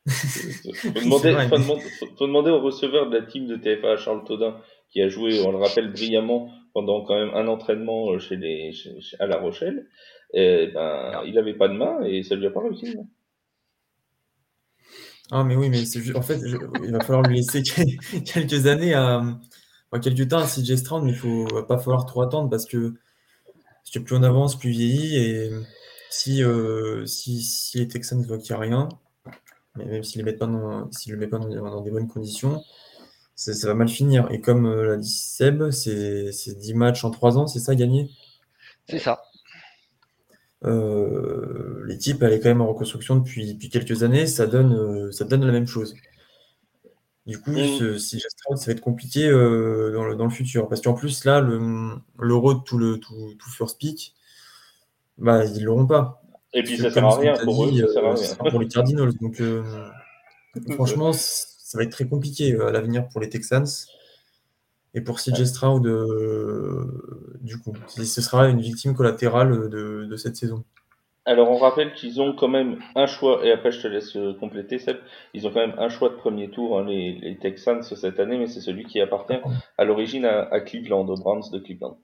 Il 0.06 0.12
faut, 0.12 0.90
demander, 0.90 1.34
faut, 2.16 2.26
demander, 2.26 2.50
au 2.50 2.60
receveur 2.60 3.08
de 3.08 3.16
la 3.16 3.24
team 3.24 3.46
de 3.46 3.56
TFA, 3.56 3.96
Charles 3.96 4.22
Todin, 4.24 4.56
qui 4.90 5.00
a 5.00 5.08
joué, 5.08 5.42
on 5.44 5.50
le 5.50 5.58
rappelle 5.58 5.90
brillamment, 5.90 6.50
pendant 6.74 7.02
quand 7.04 7.14
même 7.14 7.34
un 7.34 7.48
entraînement 7.48 8.12
euh, 8.12 8.18
chez 8.18 8.36
les, 8.36 8.72
à 9.18 9.26
La 9.26 9.38
Rochelle, 9.38 9.86
et 10.34 10.70
ben, 10.74 11.22
il 11.24 11.34
n'avait 11.34 11.54
pas 11.54 11.68
de 11.68 11.74
main 11.74 12.02
et 12.02 12.22
ça 12.22 12.34
lui 12.34 12.46
a 12.46 12.50
pas 12.50 12.60
réussi. 12.60 12.96
Ah, 15.30 15.42
mais 15.42 15.56
oui, 15.56 15.70
mais 15.70 15.82
en 16.16 16.22
fait, 16.22 16.38
il 16.84 16.92
va 16.92 17.00
falloir 17.00 17.22
lui 17.22 17.36
laisser 17.36 17.62
quelques 18.24 18.66
années 18.66 18.94
à. 18.94 19.22
Enfin, 19.90 20.00
quelques 20.00 20.28
temps 20.28 20.38
à 20.38 20.46
CJ 20.46 20.76
Strand, 20.76 21.02
mais 21.02 21.12
il 21.12 21.14
ne 21.14 21.46
faut 21.46 21.62
pas 21.62 21.78
falloir 21.78 22.04
trop 22.04 22.22
attendre 22.22 22.50
parce 22.50 22.66
que, 22.66 22.94
plus 23.92 24.16
on 24.16 24.22
avance, 24.22 24.58
plus 24.58 24.70
vieillit. 24.70 25.16
Et 25.16 25.50
si, 26.10 26.42
euh, 26.42 27.06
si, 27.06 27.42
si, 27.42 27.78
les 27.78 27.88
Texans 27.88 28.22
voient 28.22 28.38
qu'il 28.38 28.54
n'y 28.54 28.56
a 28.56 28.60
rien, 28.60 28.88
mais 29.76 29.84
même 29.86 30.02
s'ils 30.04 30.20
ne 30.20 30.26
le 30.26 30.32
mettent 30.32 30.40
pas, 30.40 30.46
dans, 30.46 30.88
le 31.06 31.16
mettent 31.16 31.30
pas 31.30 31.38
dans, 31.38 31.80
des 31.80 31.90
bonnes 31.90 32.08
conditions, 32.08 32.62
ça, 33.34 33.52
va 33.66 33.74
mal 33.74 33.88
finir. 33.88 34.28
Et 34.30 34.40
comme 34.40 34.66
euh, 34.66 34.86
l'a 34.86 34.96
dit 34.96 35.10
Seb, 35.10 35.70
c'est 35.70 36.58
10 36.58 36.74
matchs 36.74 37.04
en 37.04 37.10
3 37.10 37.38
ans, 37.38 37.46
c'est 37.46 37.60
ça 37.60 37.74
gagné? 37.74 38.10
C'est 38.88 38.98
ça. 38.98 39.22
Euh, 40.64 41.82
L'équipe, 41.86 42.22
elle 42.22 42.32
est 42.32 42.40
quand 42.40 42.48
même 42.48 42.62
en 42.62 42.68
reconstruction 42.68 43.16
depuis, 43.16 43.54
depuis 43.54 43.68
quelques 43.68 44.02
années, 44.02 44.26
ça 44.26 44.46
donne, 44.46 44.72
euh, 44.72 45.12
ça 45.12 45.24
donne 45.24 45.44
la 45.44 45.52
même 45.52 45.66
chose. 45.66 45.94
Du 47.26 47.40
coup, 47.40 47.52
mm. 47.52 47.98
si 47.98 48.20
ça 48.20 48.28
va 48.66 48.72
être 48.72 48.80
compliqué 48.80 49.26
euh, 49.28 49.92
dans, 49.92 50.04
le, 50.04 50.14
dans, 50.14 50.24
le, 50.24 50.30
futur. 50.30 50.68
Parce 50.68 50.80
qu'en 50.80 50.94
plus, 50.94 51.24
là, 51.24 51.40
l'euro 52.18 52.54
de 52.54 52.60
tout, 52.60 52.78
le, 52.78 52.98
tout, 52.98 53.34
tout 53.38 53.50
first 53.50 53.78
pick, 53.78 54.14
bah, 55.18 55.44
ils 55.44 55.60
ne 55.60 55.64
l'auront 55.64 55.86
pas. 55.86 56.22
Et 56.52 56.62
puis, 56.62 56.76
ça 56.78 56.90
sert 56.90 57.04
à 57.04 57.16
rien 57.16 57.34
pour 57.42 57.64
eux. 57.64 57.72
Ça 57.92 58.16
sert 58.16 58.38
pour 58.38 58.60
les 58.60 58.68
Cardinals. 58.68 59.14
Donc, 59.20 59.42
franchement, 60.74 61.12
ça 61.74 61.78
va 61.78 61.84
être 61.86 61.90
très 61.90 62.06
compliqué 62.06 62.52
euh, 62.52 62.68
à 62.68 62.70
l'avenir 62.70 63.08
pour 63.08 63.20
les 63.20 63.28
Texans. 63.28 63.66
Et 64.94 65.00
pour 65.00 65.18
CJ 65.18 65.42
Stroud, 65.42 65.84
euh, 65.88 67.36
du 67.40 67.58
coup, 67.58 67.72
ce 67.88 68.22
sera 68.22 68.46
une 68.48 68.60
victime 68.60 68.94
collatérale 68.94 69.68
de, 69.68 70.16
cette 70.16 70.36
saison. 70.36 70.62
Alors 71.24 71.50
on 71.50 71.56
rappelle 71.56 71.92
qu'ils 71.94 72.20
ont 72.20 72.32
quand 72.32 72.46
même 72.46 72.78
un 72.94 73.06
choix, 73.06 73.44
et 73.44 73.50
après 73.50 73.72
je 73.72 73.80
te 73.80 73.88
laisse 73.88 74.14
euh, 74.14 74.34
compléter 74.38 74.78
Seb, 74.78 74.98
ils 75.32 75.48
ont 75.48 75.50
quand 75.50 75.66
même 75.66 75.74
un 75.78 75.88
choix 75.88 76.10
de 76.10 76.14
premier 76.14 76.48
tour, 76.48 76.78
hein, 76.78 76.84
les, 76.86 77.38
Texans 77.40 77.82
cette 77.82 78.20
année, 78.20 78.38
mais 78.38 78.46
c'est 78.46 78.60
celui 78.60 78.84
qui 78.84 79.00
appartient 79.00 79.40
à 79.78 79.84
l'origine 79.84 80.26
à, 80.26 80.60
Cleveland, 80.60 81.08
aux 81.08 81.16
Browns 81.16 81.50
de 81.50 81.58
Cleveland. 81.58 81.98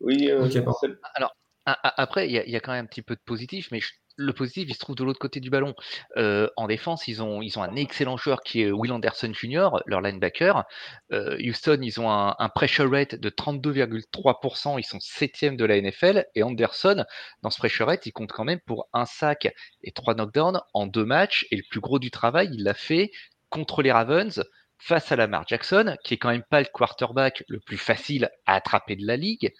Oui, 0.00 0.30
Alors, 0.30 1.36
après, 1.66 2.26
il 2.26 2.32
y, 2.32 2.56
a 2.56 2.60
quand 2.60 2.72
même 2.72 2.84
un 2.84 2.88
petit 2.88 3.02
peu 3.02 3.16
de 3.16 3.20
positif, 3.26 3.68
mais 3.70 3.80
je, 3.80 3.90
le 4.16 4.32
positif, 4.32 4.68
il 4.68 4.74
se 4.74 4.78
trouve 4.78 4.96
de 4.96 5.04
l'autre 5.04 5.18
côté 5.18 5.40
du 5.40 5.50
ballon. 5.50 5.74
Euh, 6.16 6.48
en 6.56 6.66
défense, 6.66 7.08
ils 7.08 7.22
ont, 7.22 7.42
ils 7.42 7.58
un 7.58 7.74
excellent 7.76 8.16
joueur 8.16 8.42
qui 8.42 8.62
est 8.62 8.70
Will 8.70 8.92
Anderson 8.92 9.32
Jr., 9.32 9.68
leur 9.86 10.00
linebacker. 10.00 10.64
Euh, 11.12 11.36
Houston, 11.40 11.78
ils 11.82 12.00
ont 12.00 12.10
un, 12.10 12.48
pressure 12.54 12.90
rate 12.90 13.14
de 13.14 13.30
32,3%, 13.30 14.78
ils 14.78 14.84
sont 14.84 14.98
septième 15.00 15.56
de 15.56 15.64
la 15.64 15.80
NFL. 15.80 16.26
Et 16.34 16.42
Anderson, 16.42 17.04
dans 17.42 17.50
ce 17.50 17.58
pressure 17.58 17.86
rate, 17.86 18.06
il 18.06 18.12
compte 18.12 18.32
quand 18.32 18.44
même 18.44 18.60
pour 18.66 18.88
un 18.92 19.06
sac 19.06 19.48
et 19.82 19.92
trois 19.92 20.14
knockdowns 20.14 20.60
en 20.74 20.86
deux 20.86 21.04
matchs. 21.04 21.46
Et 21.50 21.56
le 21.56 21.62
plus 21.70 21.80
gros 21.80 21.98
du 21.98 22.10
travail, 22.10 22.50
il 22.52 22.64
l'a 22.64 22.74
fait 22.74 23.10
contre 23.48 23.82
les 23.82 23.92
Ravens 23.92 24.42
face 24.80 25.12
à 25.12 25.16
Lamar 25.16 25.46
Jackson, 25.46 25.96
qui 26.02 26.14
est 26.14 26.16
quand 26.16 26.30
même 26.30 26.42
pas 26.42 26.60
le 26.60 26.66
quarterback 26.66 27.44
le 27.48 27.60
plus 27.60 27.76
facile 27.76 28.30
à 28.46 28.54
attraper 28.54 28.96
de 28.96 29.06
la 29.06 29.16
ligue, 29.16 29.52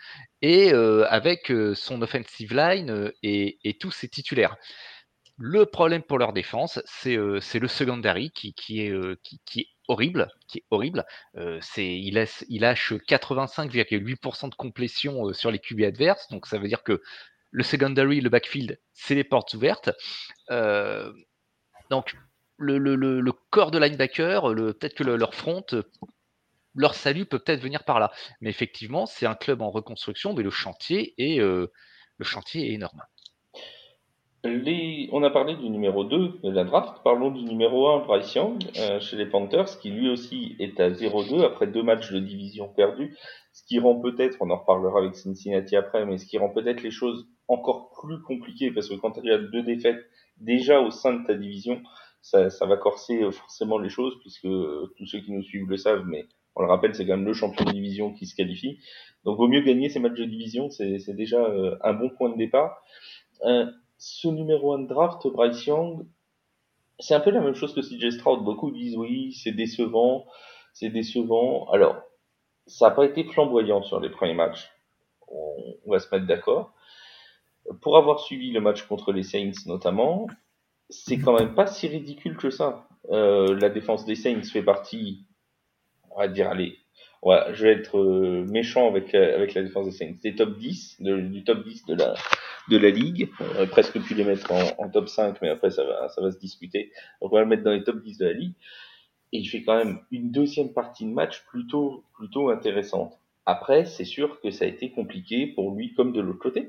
et 0.42 0.72
euh, 0.72 1.06
avec 1.08 1.50
euh, 1.50 1.74
son 1.74 2.00
offensive 2.02 2.54
line 2.54 2.90
euh, 2.90 3.12
et, 3.22 3.76
tous 3.78 3.90
ses 3.90 4.08
titulaires. 4.08 4.56
Le 5.36 5.64
problème 5.64 6.02
pour 6.02 6.18
leur 6.18 6.32
défense, 6.32 6.80
c'est 6.84 7.16
le 7.16 7.40
secondary 7.68 8.30
qui, 8.30 8.54
est, 8.78 8.92
horrible, 9.88 10.28
qui 10.48 10.58
est 10.58 10.64
horrible. 10.70 11.06
c'est 11.62 11.98
il 11.98 12.12
lâche 12.60 12.92
85,8% 12.92 14.50
de 14.50 14.54
complétion 14.54 15.32
sur 15.32 15.50
les 15.50 15.58
QB 15.58 15.80
adverses, 15.80 16.28
donc 16.28 16.46
ça 16.46 16.58
veut 16.58 16.68
dire 16.68 16.82
que 16.82 17.00
le 17.52 17.62
secondary, 17.62 18.20
le 18.20 18.28
backfield, 18.28 18.78
c'est 18.92 19.14
les 19.14 19.24
portes 19.24 19.54
ouvertes. 19.54 19.90
donc 21.88 22.14
le, 22.60 23.32
corps 23.50 23.70
de 23.70 23.78
linebacker, 23.78 24.42
peut-être 24.54 24.94
que 24.94 25.04
leur 25.04 25.34
front, 25.34 25.64
leur 26.74 26.94
salut 26.94 27.26
peut 27.26 27.38
peut-être 27.38 27.62
venir 27.62 27.84
par 27.84 28.00
là. 28.00 28.12
Mais 28.40 28.50
effectivement, 28.50 29.06
c'est 29.06 29.26
un 29.26 29.34
club 29.34 29.62
en 29.62 29.70
reconstruction, 29.70 30.34
mais 30.34 30.42
le 30.42 30.50
chantier 30.50 31.14
est, 31.18 31.40
euh, 31.40 31.66
énorme. 32.54 33.02
On 34.42 35.22
a 35.22 35.30
parlé 35.30 35.54
du 35.56 35.68
numéro 35.68 36.04
2 36.04 36.40
de 36.42 36.50
la 36.50 36.64
draft, 36.64 37.02
parlons 37.04 37.30
du 37.30 37.44
numéro 37.44 37.88
1, 37.88 38.06
Bryce 38.06 38.34
Young, 38.34 38.64
euh, 38.78 38.98
chez 39.00 39.16
les 39.16 39.26
Panthers, 39.26 39.78
qui 39.80 39.90
lui 39.90 40.08
aussi 40.08 40.56
est 40.58 40.80
à 40.80 40.90
0-2 40.90 41.44
après 41.44 41.66
deux 41.66 41.82
matchs 41.82 42.10
de 42.10 42.20
division 42.20 42.68
perdus, 42.68 43.16
ce 43.52 43.62
qui 43.64 43.78
rend 43.78 44.00
peut-être, 44.00 44.38
on 44.40 44.50
en 44.50 44.56
reparlera 44.56 45.00
avec 45.00 45.14
Cincinnati 45.14 45.76
après, 45.76 46.06
mais 46.06 46.16
ce 46.16 46.24
qui 46.24 46.38
rend 46.38 46.48
peut-être 46.48 46.82
les 46.82 46.90
choses 46.90 47.28
encore 47.48 47.90
plus 48.00 48.22
compliquées, 48.22 48.70
parce 48.70 48.88
que 48.88 48.94
quand 48.94 49.18
il 49.22 49.28
y 49.28 49.30
a 49.30 49.38
deux 49.38 49.62
défaites 49.62 50.06
déjà 50.38 50.80
au 50.80 50.90
sein 50.90 51.12
de 51.12 51.26
ta 51.26 51.34
division, 51.34 51.82
ça, 52.22 52.50
ça 52.50 52.66
va 52.66 52.76
corser 52.76 53.22
euh, 53.22 53.30
forcément 53.30 53.78
les 53.78 53.88
choses, 53.88 54.18
puisque 54.20 54.46
euh, 54.46 54.92
tous 54.96 55.06
ceux 55.06 55.20
qui 55.20 55.32
nous 55.32 55.42
suivent 55.42 55.68
le 55.68 55.76
savent, 55.76 56.04
mais 56.06 56.26
on 56.56 56.62
le 56.62 56.68
rappelle, 56.68 56.94
c'est 56.94 57.06
quand 57.06 57.16
même 57.16 57.26
le 57.26 57.32
champion 57.32 57.64
de 57.64 57.72
division 57.72 58.12
qui 58.12 58.26
se 58.26 58.34
qualifie. 58.34 58.78
Donc 59.24 59.38
vaut 59.38 59.48
mieux 59.48 59.62
gagner 59.62 59.88
ces 59.88 60.00
matchs 60.00 60.18
de 60.18 60.24
division, 60.24 60.68
c'est 60.70 61.14
déjà 61.14 61.46
un 61.82 61.92
bon 61.94 62.10
point 62.10 62.30
de 62.30 62.36
départ. 62.36 62.82
Euh, 63.44 63.70
ce 63.98 64.28
numéro 64.28 64.74
1 64.74 64.80
de 64.80 64.86
draft, 64.88 65.26
Bryce 65.28 65.66
Young, 65.66 66.06
c'est 66.98 67.14
un 67.14 67.20
peu 67.20 67.30
la 67.30 67.40
même 67.40 67.54
chose 67.54 67.74
que 67.74 67.80
CJ 67.80 68.16
Stroud. 68.16 68.42
Beaucoup 68.44 68.70
disent 68.70 68.96
oui, 68.96 69.32
c'est 69.32 69.52
décevant, 69.52 70.26
c'est 70.72 70.90
décevant. 70.90 71.70
Alors, 71.70 72.02
ça 72.66 72.88
n'a 72.88 72.94
pas 72.94 73.04
été 73.04 73.24
flamboyant 73.24 73.82
sur 73.82 74.00
les 74.00 74.10
premiers 74.10 74.34
matchs. 74.34 74.70
On, 75.28 75.76
va 75.86 75.98
se 75.98 76.14
mettre 76.14 76.26
d'accord. 76.26 76.72
Pour 77.82 77.96
avoir 77.96 78.20
suivi 78.20 78.50
le 78.50 78.60
match 78.60 78.82
contre 78.82 79.12
les 79.12 79.22
Saints 79.22 79.66
notamment, 79.66 80.26
c'est 80.90 81.18
quand 81.18 81.38
même 81.38 81.54
pas 81.54 81.66
si 81.66 81.88
ridicule 81.88 82.36
que 82.36 82.50
ça. 82.50 82.88
Euh, 83.10 83.58
la 83.58 83.70
défense 83.70 84.04
des 84.04 84.14
Saints 84.16 84.42
fait 84.42 84.62
partie, 84.62 85.24
on 86.10 86.18
va 86.18 86.28
dire, 86.28 86.48
allez, 86.50 86.78
ouais, 87.22 87.40
je 87.52 87.64
vais 87.64 87.72
être 87.72 87.98
euh, 87.98 88.44
méchant 88.48 88.88
avec, 88.88 89.14
avec 89.14 89.54
la 89.54 89.62
défense 89.62 89.86
des 89.86 89.92
Saints, 89.92 90.14
des 90.22 90.34
top 90.34 90.58
10, 90.58 91.00
du 91.00 91.44
top 91.44 91.64
10 91.64 91.86
de 91.86 91.94
la, 91.94 92.14
de 92.68 92.76
la 92.76 92.90
ligue. 92.90 93.30
On 93.40 93.56
aurait 93.56 93.68
presque 93.68 94.00
pu 94.00 94.14
les 94.14 94.24
mettre 94.24 94.52
en, 94.52 94.88
top 94.90 95.08
5, 95.08 95.40
mais 95.42 95.48
après 95.48 95.70
ça 95.70 95.84
va, 95.84 96.08
ça 96.08 96.20
va 96.20 96.30
se 96.30 96.38
discuter. 96.38 96.92
Donc 97.22 97.32
on 97.32 97.36
va 97.36 97.42
le 97.42 97.48
mettre 97.48 97.62
dans 97.62 97.72
les 97.72 97.84
top 97.84 98.02
10 98.02 98.18
de 98.18 98.26
la 98.26 98.32
ligue. 98.32 98.54
Et 99.32 99.38
il 99.38 99.46
fait 99.46 99.62
quand 99.62 99.76
même 99.76 100.00
une 100.10 100.32
deuxième 100.32 100.72
partie 100.72 101.04
de 101.04 101.10
match 101.10 101.44
plutôt, 101.46 102.04
plutôt 102.14 102.50
intéressante. 102.50 103.18
Après, 103.46 103.84
c'est 103.84 104.04
sûr 104.04 104.40
que 104.40 104.50
ça 104.50 104.64
a 104.64 104.68
été 104.68 104.90
compliqué 104.90 105.46
pour 105.46 105.74
lui 105.74 105.94
comme 105.94 106.12
de 106.12 106.20
l'autre 106.20 106.40
côté. 106.40 106.68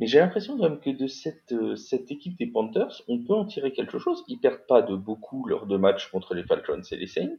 Mais 0.00 0.06
j'ai 0.06 0.18
l'impression 0.18 0.56
quand 0.56 0.62
même 0.62 0.80
que 0.80 0.90
de 0.90 1.06
cette, 1.06 1.52
euh, 1.52 1.76
cette 1.76 2.10
équipe 2.10 2.38
des 2.38 2.46
Panthers, 2.46 3.02
on 3.06 3.18
peut 3.18 3.34
en 3.34 3.44
tirer 3.44 3.70
quelque 3.72 3.98
chose. 3.98 4.24
Ils 4.28 4.38
perdent 4.38 4.66
pas 4.66 4.80
de 4.80 4.96
beaucoup 4.96 5.46
lors 5.46 5.66
de 5.66 5.76
matchs 5.76 6.10
contre 6.10 6.34
les 6.34 6.42
Falcons 6.42 6.80
et 6.90 6.96
les 6.96 7.06
Saints. 7.06 7.36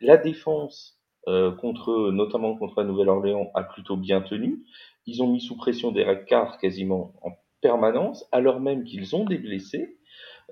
La 0.00 0.16
défense, 0.16 1.00
euh, 1.26 1.50
contre, 1.50 2.12
notamment 2.12 2.56
contre 2.56 2.80
la 2.80 2.86
Nouvelle-Orléans, 2.86 3.50
a 3.54 3.64
plutôt 3.64 3.96
bien 3.96 4.20
tenu. 4.20 4.64
Ils 5.06 5.24
ont 5.24 5.26
mis 5.26 5.40
sous 5.40 5.56
pression 5.56 5.90
Derek 5.90 6.24
Carr 6.26 6.58
quasiment 6.58 7.14
en 7.22 7.32
permanence, 7.60 8.24
alors 8.30 8.60
même 8.60 8.84
qu'ils 8.84 9.16
ont 9.16 9.24
des 9.24 9.38
blessés. 9.38 9.98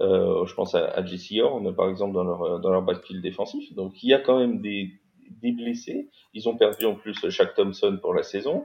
Euh, 0.01 0.44
je 0.46 0.55
pense 0.55 0.75
à, 0.75 0.88
à 0.88 1.05
Jesse 1.05 1.38
Horn, 1.40 1.72
par 1.77 1.88
exemple, 1.88 2.14
dans 2.14 2.25
leur, 2.25 2.59
dans 2.59 2.70
leur 2.70 2.83
backfield 2.83 3.22
défensif. 3.22 3.72
Donc 3.75 4.03
il 4.03 4.09
y 4.09 4.14
a 4.14 4.18
quand 4.18 4.40
même 4.40 4.61
des, 4.61 4.90
des 5.40 5.53
blessés. 5.53 6.09
Ils 6.35 6.48
ont 6.48 6.57
perdu 6.57 6.87
en 6.87 6.96
plus 6.96 7.14
Shaq 7.31 7.55
Thompson 7.55 7.98
pour 8.01 8.14
la 8.14 8.25
saison. 8.25 8.64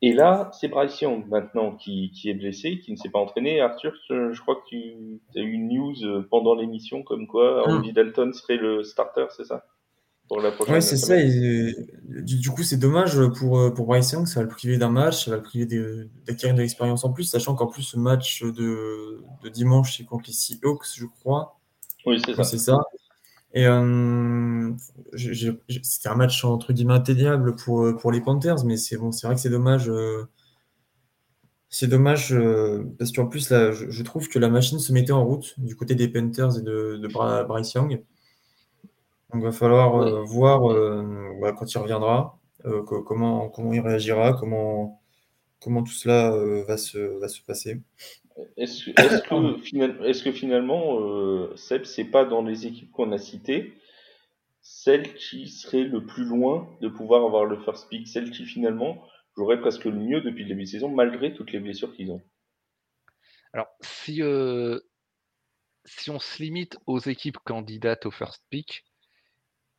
Et 0.00 0.12
là, 0.12 0.50
c'est 0.52 0.68
Bryce 0.68 1.00
Young 1.00 1.26
maintenant 1.28 1.74
qui, 1.74 2.12
qui 2.12 2.30
est 2.30 2.34
blessé, 2.34 2.78
qui 2.78 2.92
ne 2.92 2.96
s'est 2.96 3.08
pas 3.08 3.18
entraîné. 3.18 3.60
Arthur, 3.60 3.92
je, 4.08 4.40
crois 4.40 4.54
que 4.56 4.68
tu 4.68 5.20
as 5.36 5.40
eu 5.40 5.50
une 5.50 5.68
news 5.68 6.22
pendant 6.30 6.54
l'émission 6.54 7.02
comme 7.02 7.26
quoi. 7.26 7.68
Andy 7.68 7.92
Dalton 7.92 8.32
serait 8.32 8.56
le 8.58 8.84
starter, 8.84 9.26
c'est 9.36 9.44
ça? 9.44 9.64
Pour 10.28 10.40
la 10.40 10.52
prochaine. 10.52 10.74
Ouais, 10.74 10.80
c'est 10.80 10.98
ça. 10.98 11.16
Et, 11.16 11.74
du, 12.06 12.50
coup, 12.50 12.62
c'est 12.62 12.76
dommage 12.76 13.18
pour, 13.38 13.58
euh, 13.58 13.70
pour 13.70 13.86
Bryce 13.86 14.12
Young. 14.12 14.26
Ça 14.26 14.40
va 14.40 14.44
le 14.44 14.50
priver 14.50 14.78
d'un 14.78 14.90
match, 14.90 15.24
ça 15.24 15.32
va 15.32 15.38
le 15.38 15.42
priver 15.42 15.66
d'acquérir 16.26 16.54
de 16.54 16.60
l'expérience 16.60 17.04
en 17.04 17.12
plus, 17.12 17.24
sachant 17.24 17.56
qu'en 17.56 17.66
plus, 17.66 17.82
ce 17.82 17.98
match 17.98 18.44
de, 18.44 19.20
de 19.42 19.48
dimanche, 19.48 19.96
c'est 19.96 20.04
contre 20.04 20.24
les 20.28 20.34
Seahawks, 20.34 20.86
je 20.94 21.06
crois. 21.06 21.58
Oui, 22.06 22.20
c'est 22.24 22.34
ça. 22.34 22.44
C'est 22.44 22.58
ça. 22.58 22.78
Et 23.54 23.66
euh, 23.66 24.70
c'était 25.16 26.08
un 26.08 26.14
match 26.14 26.44
entre 26.44 26.72
guillemets 26.72 26.94
atteignable 26.94 27.56
pour, 27.56 27.84
euh, 27.84 27.96
pour 27.96 28.12
les 28.12 28.20
Panthers, 28.20 28.64
mais 28.64 28.76
c'est 28.76 28.96
bon, 28.98 29.10
c'est 29.10 29.26
vrai 29.26 29.36
que 29.36 29.40
c'est 29.40 29.50
dommage. 29.50 29.90
c'est 31.70 31.86
dommage 31.86 32.34
parce 32.98 33.12
qu'en 33.12 33.26
plus, 33.26 33.50
là, 33.50 33.72
je, 33.72 34.02
trouve 34.02 34.28
que 34.28 34.38
la 34.38 34.48
machine 34.48 34.78
se 34.78 34.92
mettait 34.92 35.12
en 35.12 35.24
route 35.24 35.54
du 35.58 35.76
côté 35.76 35.94
des 35.94 36.08
Panthers 36.08 36.58
et 36.58 36.62
de, 36.62 36.96
de 36.96 37.08
Bryce 37.08 37.72
Young. 37.74 38.02
Donc, 39.30 39.42
il 39.42 39.44
va 39.44 39.52
falloir 39.52 39.96
euh, 39.96 40.22
voir 40.24 40.70
euh, 40.70 41.04
bah, 41.40 41.52
quand 41.52 41.70
il 41.70 41.78
reviendra, 41.78 42.38
euh, 42.64 42.82
comment, 42.82 43.50
comment 43.50 43.72
il 43.74 43.80
réagira, 43.80 44.32
comment, 44.32 45.02
comment 45.60 45.82
tout 45.82 45.92
cela 45.92 46.30
va, 46.66 46.78
se, 46.78 46.98
va 47.20 47.28
se 47.28 47.42
passer. 47.42 47.82
Est-ce 48.56 48.84
que, 48.84 50.24
que, 50.24 50.32
finalement, 50.32 51.00
euh, 51.00 51.56
Seb, 51.56 51.84
c'est 51.84 52.04
pas 52.04 52.24
dans 52.24 52.42
les 52.42 52.66
équipes 52.66 52.90
qu'on 52.92 53.12
a 53.12 53.18
citées, 53.18 53.74
celle 54.60 55.14
qui 55.14 55.48
serait 55.48 55.84
le 55.84 56.04
plus 56.04 56.24
loin 56.24 56.68
de 56.80 56.88
pouvoir 56.88 57.24
avoir 57.24 57.44
le 57.44 57.58
first 57.58 57.88
pick, 57.88 58.06
celle 58.06 58.30
qui 58.30 58.44
finalement 58.44 59.02
jouerait 59.36 59.60
presque 59.60 59.84
le 59.84 59.92
mieux 59.92 60.20
depuis 60.20 60.42
le 60.42 60.50
début 60.50 60.64
de 60.64 60.68
saison, 60.68 60.88
malgré 60.88 61.34
toutes 61.34 61.52
les 61.52 61.60
blessures 61.60 61.94
qu'ils 61.94 62.10
ont? 62.10 62.22
Alors, 63.52 63.68
si, 63.80 64.22
si 65.84 66.10
on 66.10 66.18
se 66.18 66.42
limite 66.42 66.78
aux 66.86 66.98
équipes 66.98 67.38
candidates 67.38 68.06
au 68.06 68.10
first 68.10 68.44
pick, 68.50 68.84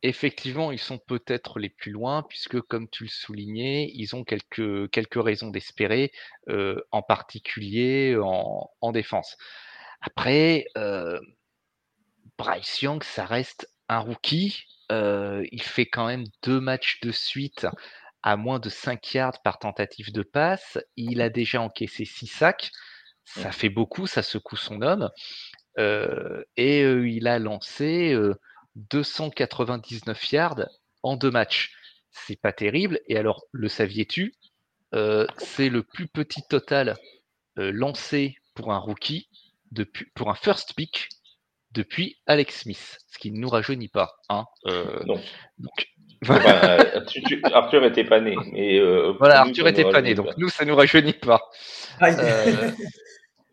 Effectivement, 0.02 0.72
ils 0.72 0.78
sont 0.78 0.98
peut-être 0.98 1.58
les 1.58 1.68
plus 1.68 1.92
loin 1.92 2.22
puisque, 2.22 2.60
comme 2.62 2.88
tu 2.88 3.04
le 3.04 3.10
soulignais, 3.10 3.90
ils 3.94 4.16
ont 4.16 4.24
quelques, 4.24 4.90
quelques 4.90 5.22
raisons 5.22 5.50
d'espérer, 5.50 6.10
en 6.48 7.02
particulier 7.02 8.16
en, 8.16 8.70
en 8.80 8.92
défense. 8.92 9.36
Après, 10.00 10.66
Bryce 12.38 12.80
Young, 12.80 13.02
ça 13.02 13.26
reste 13.26 13.70
un 13.88 13.98
rookie. 13.98 14.64
Il 14.90 15.62
fait 15.62 15.86
quand 15.86 16.06
même 16.06 16.24
deux 16.42 16.60
matchs 16.60 17.00
de 17.02 17.12
suite 17.12 17.66
à 18.22 18.36
moins 18.36 18.58
de 18.58 18.70
5 18.70 19.14
yards 19.14 19.42
par 19.42 19.58
tentative 19.58 20.12
de 20.12 20.22
passe. 20.22 20.78
Il 20.96 21.20
a 21.20 21.28
déjà 21.28 21.60
encaissé 21.60 22.06
6 22.06 22.26
sacs. 22.26 22.70
Ça 23.24 23.52
fait 23.52 23.68
beaucoup, 23.68 24.06
ça 24.06 24.22
secoue 24.22 24.56
son 24.56 24.80
homme. 24.80 25.10
et 25.76 26.80
il 26.82 27.28
a 27.28 27.38
lancé 27.38 28.16
299 28.76 30.32
yards 30.32 30.68
en 31.02 31.16
deux 31.16 31.30
matchs. 31.30 31.72
C'est 32.10 32.40
pas 32.40 32.52
terrible. 32.52 33.00
Et 33.08 33.16
alors, 33.16 33.44
le 33.52 33.68
saviez-tu 33.68 34.34
euh, 34.94 35.26
C'est 35.38 35.68
le 35.68 35.82
plus 35.82 36.08
petit 36.08 36.42
total 36.48 36.96
euh, 37.58 37.70
lancé 37.72 38.36
pour 38.54 38.72
un 38.72 38.78
rookie, 38.78 39.28
depuis, 39.70 40.06
pour 40.14 40.30
un 40.30 40.34
first 40.34 40.74
pick, 40.74 41.08
depuis 41.72 42.18
Alex 42.26 42.62
Smith, 42.62 42.98
ce 43.08 43.18
qui 43.18 43.30
ne 43.30 43.38
nous 43.38 43.48
rajeunit 43.48 43.88
pas. 43.88 44.10
Hein 44.28 44.44
euh, 44.66 45.00
non. 45.06 45.20
Arthur 47.44 47.84
était 47.84 48.04
pas 48.04 48.20
né. 48.20 48.36
Mais, 48.52 48.80
voilà, 49.12 49.40
Arthur 49.40 49.68
était 49.68 49.88
pas 49.88 50.02
né, 50.02 50.14
donc 50.14 50.36
nous, 50.36 50.48
ça 50.48 50.64
nous 50.64 50.74
rajeunit 50.74 51.14
pas. 51.14 51.40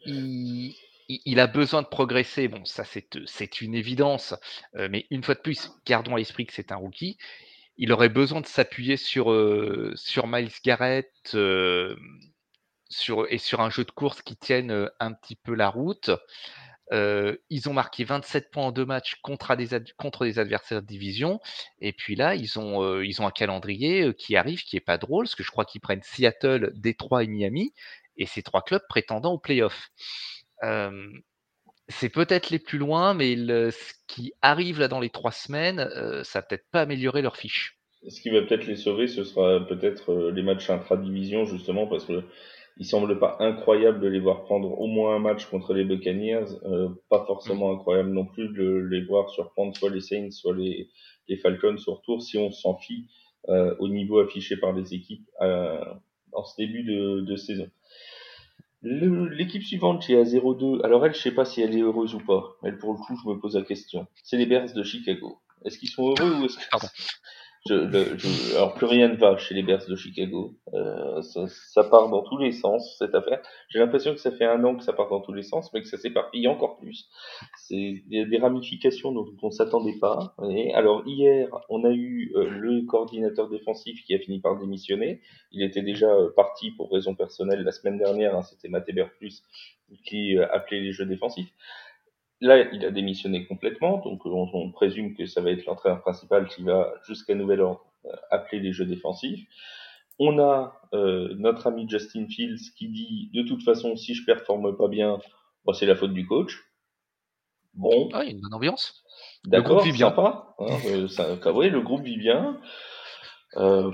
il, 0.05 0.75
il 1.09 1.39
a 1.39 1.47
besoin 1.47 1.81
de 1.81 1.87
progresser. 1.87 2.47
Bon, 2.47 2.63
ça, 2.65 2.83
c'est 2.83 3.61
une 3.61 3.75
évidence. 3.75 4.35
Euh, 4.75 4.87
mais 4.91 5.05
une 5.09 5.23
fois 5.23 5.35
de 5.35 5.39
plus, 5.39 5.71
gardons 5.85 6.15
à 6.15 6.17
l'esprit 6.17 6.45
que 6.45 6.53
c'est 6.53 6.71
un 6.71 6.75
rookie. 6.75 7.17
Il 7.77 7.91
aurait 7.91 8.09
besoin 8.09 8.41
de 8.41 8.47
s'appuyer 8.47 8.97
sur, 8.97 9.31
euh, 9.31 9.93
Miles 10.25 10.51
Garrett 10.65 11.11
euh, 11.35 11.95
et 13.29 13.37
sur 13.37 13.61
un 13.61 13.69
jeu 13.69 13.83
de 13.85 13.91
course 13.91 14.21
qui 14.21 14.35
tienne 14.35 14.89
un 14.99 15.13
petit 15.13 15.35
peu 15.35 15.53
la 15.53 15.69
route. 15.69 16.09
ils 16.91 17.69
ont 17.69 17.73
marqué 17.73 18.03
27 18.03 18.49
points 18.49 18.63
en 18.63 18.71
deux 18.71 18.85
matchs 18.85 19.15
contre 19.21 19.55
des, 19.55 20.39
adversaires 20.39 20.81
de 20.81 20.87
division. 20.87 21.39
Et 21.79 21.93
puis 21.93 22.15
là, 22.15 22.33
ils 22.35 22.57
ont, 22.57 22.81
un 22.81 23.31
calendrier 23.31 24.13
qui 24.15 24.35
arrive, 24.35 24.63
qui 24.63 24.75
est 24.75 24.81
pas 24.81 24.97
drôle, 24.97 25.25
parce 25.25 25.35
que 25.35 25.43
je 25.43 25.51
crois 25.51 25.65
qu'ils 25.65 25.81
prennent 25.81 26.03
Seattle, 26.03 26.71
Détroit 26.75 27.23
et 27.23 27.27
Miami, 27.27 27.73
et 28.17 28.25
ces 28.25 28.41
trois 28.41 28.63
clubs 28.63 28.85
prétendant 28.89 29.33
aux 29.33 29.39
playoffs 29.39 29.91
c'est 31.89 32.09
peut-être 32.09 32.49
les 32.49 32.59
plus 32.59 32.77
loin, 32.77 33.13
mais 33.13 33.35
ce 33.35 33.93
qui 34.07 34.33
arrive 34.41 34.79
là 34.79 34.87
dans 34.87 34.99
les 34.99 35.09
trois 35.09 35.31
semaines, 35.31 35.89
ça 36.23 36.39
va 36.39 36.43
peut-être 36.43 36.67
pas 36.71 36.81
améliorer 36.81 37.21
leur 37.21 37.37
fiche. 37.37 37.79
Ce 38.07 38.21
qui 38.21 38.29
va 38.29 38.41
peut-être 38.41 38.67
les 38.67 38.75
sauver, 38.75 39.07
ce 39.07 39.23
sera 39.23 39.65
peut-être 39.65 40.29
les 40.29 40.43
matchs 40.43 40.69
intra-division, 40.69 41.45
justement, 41.45 41.87
parce 41.87 42.05
que 42.05 42.23
il 42.79 42.85
semble 42.85 43.17
pas 43.17 43.37
incroyable 43.39 43.99
de 43.99 44.07
les 44.07 44.19
voir 44.19 44.43
prendre 44.43 44.79
au 44.79 44.85
moins 44.85 45.15
un 45.15 45.19
match 45.19 45.47
contre 45.47 45.73
les 45.73 45.83
Buccaneers, 45.83 46.45
pas 47.09 47.25
forcément 47.25 47.73
incroyable 47.73 48.11
non 48.11 48.25
plus 48.25 48.49
de 48.49 48.87
les 48.91 49.03
voir 49.03 49.31
surprendre 49.31 49.75
soit 49.75 49.89
les 49.89 50.01
Saints, 50.01 50.29
soit 50.29 50.55
les, 50.55 50.87
les 51.27 51.37
Falcons 51.37 51.75
au 51.87 51.95
retour, 51.95 52.21
si 52.21 52.37
on 52.37 52.51
s'en 52.51 52.77
fie 52.77 53.07
au 53.47 53.87
niveau 53.87 54.19
affiché 54.19 54.57
par 54.57 54.73
les 54.73 54.93
équipes 54.93 55.27
en 55.39 56.43
ce 56.43 56.55
début 56.57 56.83
de, 56.83 57.21
de 57.21 57.35
saison. 57.35 57.67
L'équipe 58.83 59.63
suivante 59.63 60.03
qui 60.03 60.13
est 60.13 60.19
à 60.19 60.23
0-2, 60.23 60.83
alors 60.83 61.05
elle, 61.05 61.13
je 61.13 61.19
sais 61.19 61.31
pas 61.31 61.45
si 61.45 61.61
elle 61.61 61.75
est 61.75 61.81
heureuse 61.81 62.13
ou 62.13 62.19
pas. 62.19 62.57
Elle, 62.63 62.77
pour 62.77 62.93
le 62.93 62.99
coup, 62.99 63.17
je 63.21 63.29
me 63.29 63.39
pose 63.39 63.55
la 63.55 63.63
question. 63.63 64.07
C'est 64.23 64.37
les 64.37 64.45
Bears 64.45 64.73
de 64.73 64.83
Chicago. 64.83 65.39
Est-ce 65.65 65.79
qu'ils 65.79 65.89
sont 65.89 66.09
heureux 66.09 66.41
ou 66.41 66.45
est-ce 66.45 66.57
que... 66.57 66.63
je, 67.67 68.55
alors 68.55 68.73
plus 68.73 68.85
rien 68.85 69.09
ne 69.09 69.15
va 69.15 69.37
chez 69.37 69.55
les 69.55 69.63
Bears 69.63 69.85
de 69.87 69.95
Chicago. 69.95 70.55
Euh, 70.73 71.21
ça, 71.21 71.45
ça, 71.47 71.83
part 71.83 72.09
dans 72.09 72.23
tous 72.23 72.37
les 72.37 72.51
sens 72.51 72.95
cette 72.97 73.15
affaire. 73.15 73.41
J'ai 73.69 73.79
l'impression 73.79 74.13
que 74.13 74.19
ça 74.19 74.31
fait 74.31 74.45
un 74.45 74.63
an 74.63 74.75
que 74.75 74.83
ça 74.83 74.93
part 74.93 75.09
dans 75.09 75.21
tous 75.21 75.33
les 75.33 75.43
sens, 75.43 75.71
mais 75.73 75.81
que 75.81 75.87
ça 75.87 75.97
s'éparpille 75.97 76.47
encore 76.47 76.77
plus. 76.77 77.09
C'est 77.57 78.03
des, 78.07 78.25
des 78.25 78.37
ramifications 78.37 79.11
dont 79.11 79.27
on 79.41 79.51
s'attendait 79.51 79.97
pas. 79.99 80.35
Et 80.49 80.73
alors 80.73 81.03
hier, 81.05 81.49
on 81.69 81.83
a 81.83 81.91
eu 81.91 82.31
euh, 82.35 82.49
le 82.49 82.85
coordinateur 82.85 83.49
défensif 83.49 84.03
qui 84.03 84.13
a 84.15 84.19
fini 84.19 84.39
par 84.39 84.57
démissionner. 84.57 85.21
Il 85.51 85.63
était 85.63 85.81
déjà 85.81 86.09
euh, 86.09 86.29
parti 86.35 86.71
pour 86.71 86.91
raison 86.91 87.15
personnelle 87.15 87.63
la 87.63 87.71
semaine 87.71 87.97
dernière. 87.97 88.35
Hein, 88.35 88.43
C'était 88.43 88.69
Matt 88.69 88.87
Plus 89.17 89.43
qui 90.05 90.37
euh, 90.37 90.47
appelait 90.51 90.81
les 90.81 90.91
jeux 90.91 91.05
défensifs. 91.05 91.51
Là, 92.39 92.69
il 92.71 92.85
a 92.85 92.91
démissionné 92.91 93.47
complètement, 93.47 93.97
donc 93.97 94.25
on, 94.25 94.49
on 94.53 94.71
présume 94.71 95.15
que 95.15 95.25
ça 95.25 95.41
va 95.41 95.51
être 95.51 95.65
l'entraîneur 95.65 96.01
principal 96.01 96.47
qui 96.47 96.63
va, 96.63 96.93
jusqu'à 97.07 97.33
nouvel 97.33 97.61
ordre, 97.61 97.83
euh, 98.05 98.15
appeler 98.29 98.61
les 98.61 98.73
jeux 98.73 98.85
défensifs. 98.85 99.47
On 100.19 100.39
a 100.39 100.79
euh, 100.93 101.33
notre 101.35 101.67
ami 101.67 101.89
Justin 101.89 102.27
Fields 102.27 102.71
qui 102.75 102.89
dit 102.89 103.29
de 103.33 103.41
toute 103.41 103.63
façon, 103.63 103.95
si 103.95 104.13
je 104.13 104.25
performe 104.25 104.75
pas 104.77 104.87
bien, 104.87 105.19
bon, 105.65 105.73
c'est 105.73 105.85
la 105.85 105.95
faute 105.95 106.13
du 106.13 106.27
coach. 106.27 106.63
Bon. 107.73 108.09
Ah, 108.13 108.23
il 108.23 108.27
y 108.27 108.29
a 108.29 108.33
une 108.33 108.41
bonne 108.41 108.53
ambiance. 108.53 109.03
D'accord, 109.45 109.83
sympa. 109.83 110.55
Hein, 110.59 110.77
euh, 110.87 111.07
ça, 111.07 111.37
oui, 111.53 111.69
le 111.69 111.81
groupe 111.81 112.03
vit 112.03 112.17
bien. 112.17 112.59
Euh, 113.57 113.91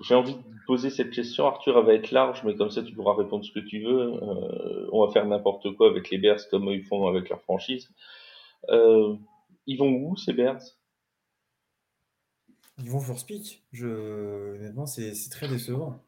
j'ai 0.00 0.14
envie 0.14 0.34
de 0.34 0.42
poser 0.66 0.90
cette 0.90 1.10
question. 1.10 1.46
Arthur, 1.46 1.78
elle 1.78 1.84
va 1.84 1.94
être 1.94 2.10
large, 2.10 2.42
mais 2.44 2.56
comme 2.56 2.70
ça, 2.70 2.82
tu 2.82 2.94
pourras 2.94 3.14
répondre 3.14 3.44
ce 3.44 3.52
que 3.52 3.60
tu 3.60 3.82
veux. 3.82 4.14
Euh, 4.22 4.88
on 4.92 5.04
va 5.04 5.12
faire 5.12 5.26
n'importe 5.26 5.74
quoi 5.76 5.88
avec 5.88 6.10
les 6.10 6.18
Bears 6.18 6.48
comme 6.50 6.68
ils 6.68 6.84
font 6.84 7.06
avec 7.06 7.28
leur 7.28 7.42
franchise. 7.42 7.88
Euh, 8.70 9.14
ils 9.66 9.76
vont 9.78 9.90
où, 9.90 10.16
ces 10.16 10.32
Bears? 10.32 10.62
Ils 12.78 12.90
vont 12.90 13.00
for 13.00 13.18
speak. 13.18 13.62
Je... 13.72 14.56
Honnêtement, 14.56 14.86
c'est 14.86 15.12
très 15.30 15.48
décevant. 15.48 16.02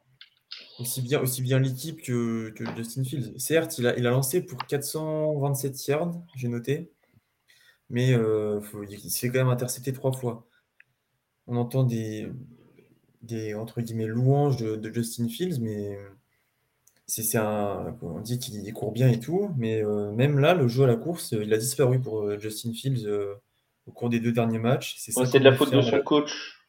Aussi 0.79 1.01
bien, 1.01 1.59
l'équipe 1.59 2.01
que, 2.01 2.53
Justin 2.75 3.03
Fields. 3.03 3.39
Certes, 3.39 3.77
il 3.77 3.87
a, 3.87 3.95
lancé 3.97 4.45
pour 4.45 4.65
427 4.65 5.87
yards, 5.87 6.21
j'ai 6.35 6.47
noté. 6.47 6.91
Mais 7.89 8.13
euh, 8.13 8.59
il 8.89 9.11
s'est 9.11 9.29
quand 9.29 9.39
même 9.39 9.49
intercepté 9.49 9.93
trois 9.93 10.11
fois. 10.11 10.47
On 11.47 11.55
entend 11.55 11.83
des, 11.83 12.27
des 13.25 13.55
entre 13.55 13.81
guillemets 13.81 14.07
louanges 14.07 14.57
de, 14.57 14.93
Justin 14.93 15.27
Fields, 15.27 15.59
mais 15.59 15.97
c'est 17.07 17.37
un 17.37 17.95
on 18.01 18.19
dit 18.19 18.39
qu'il 18.39 18.71
court 18.73 18.91
bien 18.91 19.09
et 19.09 19.19
tout, 19.19 19.51
mais 19.57 19.83
euh, 19.83 20.11
même 20.11 20.39
là, 20.39 20.53
le 20.53 20.67
jeu 20.67 20.83
à 20.83 20.87
la 20.87 20.95
course, 20.95 21.33
il 21.33 21.53
a 21.53 21.57
disparu 21.57 21.99
pour 21.99 22.21
euh, 22.21 22.39
Justin 22.39 22.73
Fields 22.73 23.05
euh, 23.05 23.35
au 23.87 23.91
cours 23.91 24.09
des 24.09 24.19
deux 24.19 24.31
derniers 24.31 24.59
matchs. 24.59 24.95
C'est 24.97 25.13
de 25.13 25.43
la 25.43 25.53
faute 25.53 25.71
de 25.71 25.81
son 25.81 26.01
coach. 26.01 26.61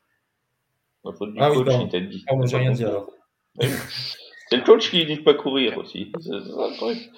La 1.04 1.12
faute 1.12 1.32
du 1.32 1.38
ah 1.40 1.50
coach, 1.50 1.68
oui, 1.68 1.88
il 1.92 2.08
dit. 2.08 2.24
j'ai 2.44 2.56
rien 2.56 2.72
dit 2.72 2.84
alors. 2.84 3.10
C'est 4.48 4.58
le 4.58 4.62
coach 4.62 4.90
qui 4.90 5.04
dit 5.04 5.16
de 5.16 5.22
pas 5.22 5.34
courir 5.34 5.76
aussi. 5.76 6.12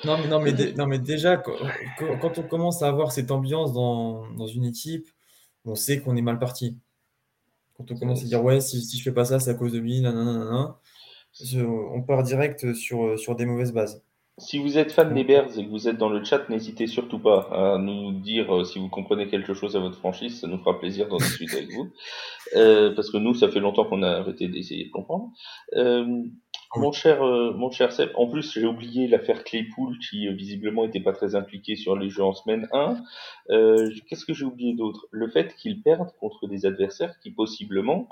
non, 0.05 0.17
mais, 0.17 0.29
non, 0.29 0.41
mais, 0.41 0.73
non, 0.73 0.87
mais 0.87 0.99
déjà, 0.99 1.37
quand, 1.37 1.57
quand, 2.21 2.39
on 2.39 2.43
commence 2.43 2.83
à 2.83 2.89
avoir 2.89 3.13
cette 3.13 3.31
ambiance 3.31 3.75
dans, 3.75 4.31
dans 4.31 4.47
une 4.47 4.65
équipe, 4.65 5.09
on 5.67 5.75
sait 5.75 6.01
qu'on 6.01 6.17
est 6.17 6.23
mal 6.23 6.39
parti. 6.39 6.79
Quand 7.79 7.91
on 7.91 7.97
commence 7.97 8.23
à 8.23 8.27
dire 8.27 8.43
ouais, 8.43 8.61
si, 8.61 8.83
si 8.83 8.99
je 8.99 9.03
fais 9.05 9.13
pas 9.13 9.25
ça, 9.25 9.39
c'est 9.39 9.51
à 9.51 9.55
cause 9.55 9.73
de 9.73 9.79
lui, 9.79 10.01
nanana, 10.01 10.79
on 11.55 12.03
part 12.03 12.25
direct 12.25 12.75
sur, 12.75 13.19
sur 13.19 13.37
des 13.37 13.47
mauvaises 13.47 13.73
bases. 13.73 14.03
Si 14.41 14.59
vous 14.59 14.79
êtes 14.79 14.93
fan 14.93 15.13
des 15.15 15.25
Bears 15.25 15.59
et 15.59 15.65
que 15.65 15.71
vous 15.71 15.89
êtes 15.89 15.99
dans 15.99 16.09
le 16.09 16.23
chat, 16.23 16.49
n'hésitez 16.49 16.87
surtout 16.87 17.19
pas 17.19 17.49
à 17.51 17.79
nous 17.79 18.13
dire 18.13 18.55
euh, 18.55 18.65
si 18.65 18.79
vous 18.79 18.89
comprenez 18.89 19.27
quelque 19.27 19.53
chose 19.53 19.75
à 19.75 19.81
votre 19.81 19.99
franchise, 19.99 20.41
ça 20.41 20.47
nous 20.47 20.59
fera 20.59 20.79
plaisir 20.79 21.09
d'en 21.09 21.17
discuter 21.17 21.57
avec 21.57 21.73
vous. 21.73 21.89
Euh, 22.55 22.95
parce 22.95 23.11
que 23.11 23.17
nous, 23.17 23.35
ça 23.35 23.49
fait 23.49 23.59
longtemps 23.59 23.85
qu'on 23.85 24.05
a 24.05 24.11
arrêté 24.11 24.47
d'essayer 24.47 24.85
de 24.85 24.91
comprendre. 24.91 25.31
Euh, 25.75 26.23
mon 26.77 26.93
cher, 26.93 27.23
euh, 27.23 27.53
mon 27.55 27.71
cher 27.71 27.93
Seb, 27.93 28.11
en 28.15 28.27
plus 28.27 28.53
j'ai 28.53 28.67
oublié 28.67 29.09
l'affaire 29.09 29.43
Claypool 29.45 29.99
qui 29.99 30.29
euh, 30.29 30.33
visiblement 30.33 30.85
n'était 30.85 31.01
pas 31.01 31.13
très 31.13 31.35
impliqué 31.35 31.77
sur 31.77 31.97
les 31.97 32.11
jeux 32.11 32.23
en 32.25 32.35
semaine 32.35 32.69
1. 32.73 33.03
Euh, 33.51 33.91
Qu'est-ce 34.07 34.27
que 34.27 34.35
j'ai 34.35 34.45
oublié 34.45 34.75
d'autre? 34.75 35.07
Le 35.11 35.29
fait 35.29 35.55
qu'ils 35.57 35.83
perdent 35.83 36.13
contre 36.21 36.47
des 36.47 36.67
adversaires 36.67 37.19
qui 37.21 37.31
possiblement, 37.31 38.09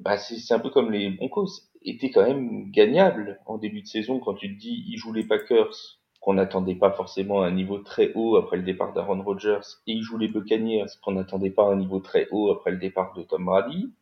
bah 0.00 0.18
c'est 0.18 0.54
un 0.54 0.58
peu 0.58 0.70
comme 0.70 0.90
les 0.90 1.10
Broncos, 1.10 1.48
étaient 1.82 2.10
quand 2.10 2.26
même 2.26 2.70
gagnables 2.70 3.40
en 3.46 3.58
début 3.58 3.82
de 3.82 3.86
saison 3.86 4.20
quand 4.20 4.34
tu 4.34 4.54
te 4.54 4.60
dis 4.60 4.84
ils 4.86 4.98
jouent 4.98 5.12
les 5.12 5.24
Packers 5.24 5.98
qu'on 6.20 6.34
n'attendait 6.34 6.76
pas 6.76 6.92
forcément 6.92 7.42
à 7.42 7.46
un 7.46 7.50
niveau 7.50 7.78
très 7.78 8.12
haut 8.14 8.36
après 8.36 8.56
le 8.56 8.62
départ 8.62 8.92
d'Aaron 8.92 9.22
Rodgers 9.22 9.60
et 9.86 9.92
ils 9.92 10.02
jouent 10.02 10.18
les 10.18 10.28
Buccaneers 10.28 10.86
qu'on 11.02 11.12
n'attendait 11.12 11.50
pas 11.50 11.68
à 11.68 11.72
un 11.72 11.76
niveau 11.76 11.98
très 12.00 12.28
haut 12.30 12.52
après 12.52 12.70
le 12.70 12.76
départ 12.76 13.14
de 13.14 13.22
Tom 13.22 13.46
Brady 13.46 13.92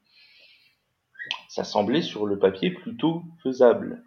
ça 1.49 1.65
semblait 1.65 2.03
sur 2.03 2.27
le 2.27 2.39
papier 2.39 2.71
plutôt 2.71 3.23
faisable. 3.43 4.03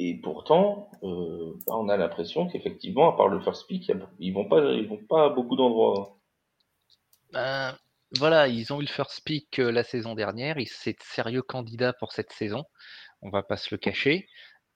Et 0.00 0.14
pourtant, 0.14 0.90
euh, 1.02 1.54
bah, 1.66 1.74
on 1.76 1.88
a 1.88 1.96
l'impression 1.96 2.46
qu'effectivement, 2.46 3.12
à 3.12 3.16
part 3.16 3.26
le 3.26 3.40
first 3.40 3.66
pick, 3.66 3.90
ils 4.20 4.32
vont 4.32 4.44
pas, 4.44 4.60
ils 4.72 4.86
vont 4.86 5.04
pas 5.08 5.24
à 5.24 5.28
beaucoup 5.28 5.56
d'endroits. 5.56 6.16
Ben, 7.32 7.76
voilà, 8.16 8.46
ils 8.46 8.72
ont 8.72 8.78
eu 8.78 8.84
le 8.84 8.88
first 8.88 9.22
pick 9.24 9.58
euh, 9.58 9.72
la 9.72 9.82
saison 9.82 10.14
dernière. 10.14 10.56
C'est 10.66 10.92
de 10.92 11.02
sérieux 11.02 11.42
candidats 11.42 11.92
pour 11.94 12.12
cette 12.12 12.30
saison. 12.32 12.64
On 13.22 13.30
va 13.30 13.42
pas 13.42 13.56
se 13.56 13.74
le 13.74 13.78
cacher. 13.78 14.28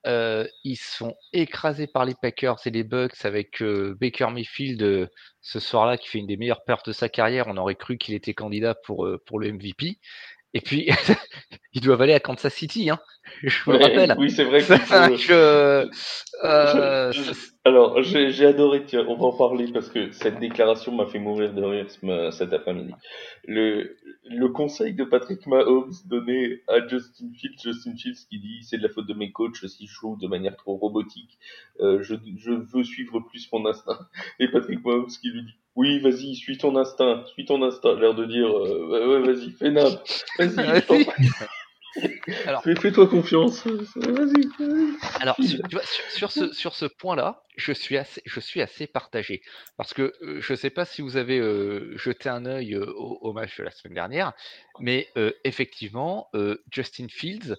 Euh, 0.05 0.45
ils 0.65 0.75
sont 0.75 1.15
écrasés 1.31 1.87
par 1.87 2.03
les 2.03 2.15
Packers 2.21 2.59
et 2.65 2.69
les 2.69 2.83
Bucks 2.83 3.23
avec 3.23 3.63
Baker 3.63 4.27
Mayfield 4.31 5.09
ce 5.39 5.59
soir-là 5.61 5.97
qui 5.97 6.09
fait 6.09 6.19
une 6.19 6.27
des 6.27 6.35
meilleures 6.35 6.65
pertes 6.65 6.89
de 6.89 6.91
sa 6.91 7.07
carrière. 7.07 7.47
On 7.47 7.55
aurait 7.55 7.75
cru 7.75 7.97
qu'il 7.97 8.13
était 8.13 8.33
candidat 8.33 8.75
pour, 8.75 9.07
pour 9.25 9.39
le 9.39 9.53
MVP. 9.53 9.99
Et 10.53 10.61
puis, 10.61 10.89
ils 11.73 11.81
doivent 11.81 12.01
aller 12.01 12.13
à 12.13 12.19
Kansas 12.19 12.53
City, 12.53 12.89
hein. 12.89 12.99
je 13.41 13.63
vous 13.63 13.71
le 13.71 13.77
rappelle. 13.79 14.15
Oui, 14.17 14.29
c'est 14.29 14.43
vrai 14.43 14.61
que. 14.61 15.89
Euh, 16.43 17.13
alors, 17.65 18.01
j'ai 18.01 18.45
adoré, 18.45 18.83
tiens, 18.85 19.05
on 19.07 19.15
va 19.15 19.27
en 19.27 19.37
parler 19.37 19.71
parce 19.71 19.89
que 19.89 20.11
cette 20.11 20.39
déclaration 20.39 20.93
m'a 20.93 21.05
fait 21.05 21.19
mourir 21.19 21.53
de 21.53 21.63
rire 21.63 21.87
cet 22.33 22.51
après-midi. 22.51 22.91
Le, 23.45 23.95
le 24.25 24.49
conseil 24.49 24.93
de 24.93 25.05
Patrick 25.05 25.47
Mahomes 25.47 25.93
donné 26.05 26.61
à 26.67 26.85
Justin 26.85 27.31
Fields, 27.33 27.59
Justin 27.63 27.95
Fields 27.95 28.27
qui 28.29 28.39
dit 28.39 28.63
c'est 28.63 28.77
de 28.77 28.83
la 28.83 28.89
faute 28.89 29.07
de 29.07 29.13
mes 29.13 29.31
coachs 29.31 29.65
si 29.65 29.87
je 29.87 29.93
joue 29.93 30.17
de 30.17 30.27
manière 30.27 30.57
trop 30.57 30.75
robotique, 30.75 31.37
euh, 31.79 32.01
je, 32.01 32.15
je 32.37 32.51
veux 32.51 32.83
suivre 32.83 33.21
plus 33.21 33.47
mon 33.53 33.65
instinct. 33.65 33.99
Et 34.39 34.49
Patrick 34.49 34.83
Mahomes 34.83 35.07
qui 35.07 35.29
lui 35.29 35.43
dit 35.43 35.55
oui, 35.75 35.99
vas-y, 35.99 36.35
suis 36.35 36.57
ton 36.57 36.75
instinct, 36.75 37.23
suis 37.33 37.45
ton 37.45 37.61
instinct. 37.63 37.95
L'air 37.95 38.13
de 38.13 38.25
dire, 38.25 38.47
euh, 38.47 39.19
ouais, 39.19 39.33
vas-y, 39.33 39.51
fais 39.51 39.71
nappe, 39.71 40.03
vas-y. 40.37 41.05
Alors, 42.45 42.63
fais-toi 42.63 43.07
confiance. 43.07 43.65
Vas-y. 43.67 44.49
alors, 45.19 45.35
sur, 45.35 45.67
tu 45.67 45.75
vois, 45.75 45.85
sur, 46.09 46.31
ce, 46.31 46.51
sur 46.53 46.75
ce 46.75 46.85
point-là, 46.85 47.43
je 47.55 47.71
suis 47.71 47.97
assez, 47.97 48.21
je 48.25 48.39
suis 48.39 48.61
assez 48.61 48.87
partagé 48.87 49.41
parce 49.77 49.93
que 49.93 50.13
euh, 50.21 50.41
je 50.41 50.53
ne 50.53 50.57
sais 50.57 50.69
pas 50.69 50.85
si 50.85 51.01
vous 51.01 51.17
avez 51.17 51.39
euh, 51.39 51.95
jeté 51.97 52.29
un 52.29 52.45
œil 52.45 52.73
euh, 52.73 52.91
au, 52.95 53.19
au, 53.21 53.33
match 53.33 53.57
de 53.57 53.63
la 53.63 53.71
semaine 53.71 53.93
dernière, 53.93 54.33
mais 54.79 55.09
effectivement, 55.43 56.29
Justin 56.71 57.07
Fields, 57.09 57.55